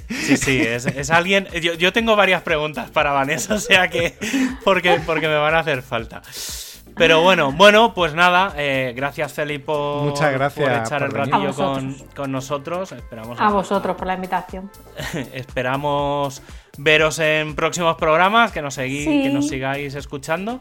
Sí, 0.08 0.36
sí, 0.36 0.60
es, 0.60 1.10
alguien... 1.10 1.46
Yo, 1.60 1.74
yo, 1.74 1.92
tengo 1.92 2.16
varias 2.16 2.42
preguntas 2.42 2.90
para 2.90 3.12
Vanessa, 3.12 3.54
o 3.54 3.60
sea 3.60 3.88
que... 3.88 4.14
Porque, 4.64 5.00
porque 5.04 5.28
me 5.28 5.36
van 5.36 5.54
a 5.54 5.60
hacer 5.60 5.82
falta. 5.82 6.22
Pero 6.96 7.22
bueno, 7.22 7.52
bueno, 7.52 7.94
pues 7.94 8.14
nada, 8.14 8.54
eh, 8.56 8.92
gracias 8.94 9.34
Celi 9.34 9.58
por, 9.58 10.02
Muchas 10.02 10.32
gracias 10.32 10.68
por 10.68 10.78
echar 10.78 11.02
el 11.02 11.10
ratillo 11.10 11.54
con, 12.14 12.32
nosotros. 12.32 12.92
Esperamos 12.92 13.40
a, 13.40 13.50
vosotros 13.50 13.96
por 13.96 14.06
la 14.06 14.14
invitación. 14.14 14.70
Esperamos 15.34 16.42
veros 16.78 17.18
en 17.18 17.54
próximos 17.54 17.96
programas, 17.96 18.52
que 18.52 18.62
nos, 18.62 18.74
seguís, 18.74 19.06
que 19.06 19.30
nos 19.30 19.48
sigáis 19.48 19.94
escuchando. 19.94 20.60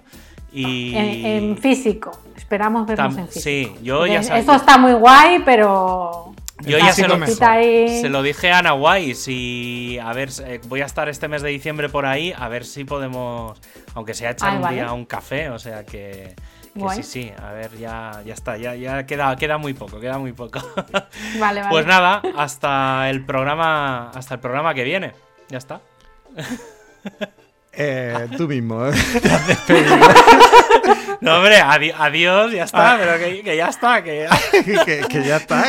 Y... 0.52 0.96
En, 0.96 1.58
físico, 1.58 2.12
esperamos 2.36 2.88
vernos 2.88 3.18
en 3.18 3.28
físico. 3.28 3.44
Sí, 3.44 3.84
yo 3.84 4.08
ya 4.08 4.24
sabía. 4.24 4.40
Esto 4.40 4.54
está 4.54 4.78
muy 4.78 4.94
guay, 4.94 5.44
pero 5.46 6.34
yo 6.62 6.78
ya 6.78 6.92
se 6.92 7.08
lo, 7.08 7.26
se 7.26 8.10
lo, 8.10 8.22
dije 8.22 8.52
a 8.52 8.60
Ana 8.60 8.74
Weiss 8.74 9.28
y 9.28 9.98
a 10.02 10.14
ver, 10.14 10.30
eh, 10.46 10.60
voy 10.68 10.82
a 10.82 10.86
estar 10.86 11.10
este 11.10 11.28
mes 11.28 11.42
de 11.42 11.50
diciembre 11.50 11.90
por 11.90 12.06
ahí, 12.06 12.34
a 12.38 12.48
ver 12.50 12.66
si 12.66 12.84
podemos, 12.84 13.60
aunque 13.94 14.14
sea 14.14 14.32
echar 14.32 14.62
un 14.62 14.70
día 14.70 14.92
un 14.94 15.06
café, 15.06 15.50
o 15.50 15.60
sea 15.60 15.86
que, 15.86 16.36
sí, 16.96 17.04
sí, 17.04 17.32
a 17.42 17.52
ver, 17.52 17.78
ya, 17.78 18.22
ya 18.26 18.34
está, 18.34 18.58
ya, 18.58 18.76
ya 18.76 19.06
queda, 19.06 19.36
queda 19.36 19.58
muy 19.58 19.74
poco, 19.74 20.00
queda 20.00 20.18
muy 20.18 20.34
poco. 20.34 20.60
Vale, 21.40 21.62
vale. 21.62 21.68
Pues 21.70 21.86
nada, 21.86 22.22
hasta 22.38 23.10
el 23.10 23.26
programa, 23.26 24.10
hasta 24.12 24.36
el 24.36 24.40
programa 24.40 24.74
que 24.74 24.84
viene, 24.84 25.14
ya 25.50 25.58
está. 25.58 25.82
Eh, 27.74 28.28
tú 28.36 28.48
mismo, 28.48 28.88
¿eh? 28.88 28.92
No, 31.22 31.38
hombre, 31.38 31.60
adiós, 31.60 32.52
ya 32.54 32.64
está, 32.64 32.94
ah. 32.94 32.98
pero 32.98 33.20
que, 33.20 33.56
ya 33.56 33.68
está, 33.68 34.02
que 34.02 34.28
ya, 34.28 35.06
que, 35.08 35.24
ya 35.24 35.38
está. 35.38 35.66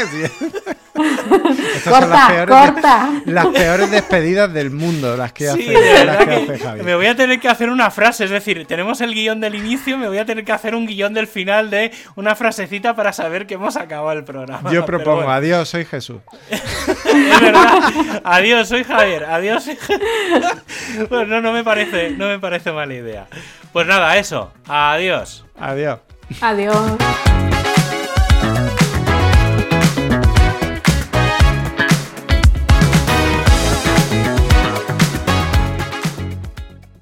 Estas 0.95 1.93
corta, 1.93 2.01
son 2.01 2.11
las 2.11 2.31
peores, 2.31 2.57
corta. 2.57 3.11
las 3.27 3.47
peores 3.47 3.91
despedidas 3.91 4.53
del 4.53 4.71
mundo, 4.71 5.17
las 5.17 5.33
que 5.33 5.49
hace, 5.49 6.59
Javier. 6.59 6.85
Me 6.85 6.95
voy 6.95 7.07
a 7.07 7.15
tener 7.15 7.39
que 7.39 7.49
hacer 7.49 7.71
una 7.71 7.91
frase, 7.91 8.25
es 8.25 8.31
decir, 8.31 8.67
tenemos 8.67 9.01
el 9.01 9.15
guion 9.15 9.41
del 9.41 9.55
inicio, 9.55 9.97
me 9.97 10.09
voy 10.09 10.19
a 10.19 10.25
tener 10.25 10.45
que 10.45 10.53
hacer 10.53 10.75
un 10.75 10.87
guion 10.87 11.15
del 11.15 11.27
final 11.27 11.71
de 11.71 11.93
una 12.17 12.35
frasecita 12.35 12.95
para 12.95 13.13
saber 13.13 13.47
que 13.47 13.55
hemos 13.55 13.77
acabado 13.77 14.19
el 14.19 14.25
programa. 14.25 14.71
Yo 14.73 14.85
propongo, 14.85 15.31
adiós, 15.31 15.69
soy 15.69 15.85
Jesús. 15.85 16.21
es 16.51 17.41
verdad, 17.41 18.21
adiós, 18.25 18.69
soy 18.69 18.85
Javier, 18.85 19.25
adiós. 19.25 19.71
pues 21.09 21.29
no, 21.29 21.41
no 21.41 21.53
me 21.53 21.65
parece, 21.65 22.11
no 22.11 22.27
me 22.27 22.39
parece 22.39 22.73
mala 22.73 22.95
idea. 22.95 23.27
Pues 23.73 23.87
nada, 23.87 24.17
eso, 24.17 24.53
adiós. 24.67 25.45
Adiós. 25.59 26.01
Adiós. 26.41 26.97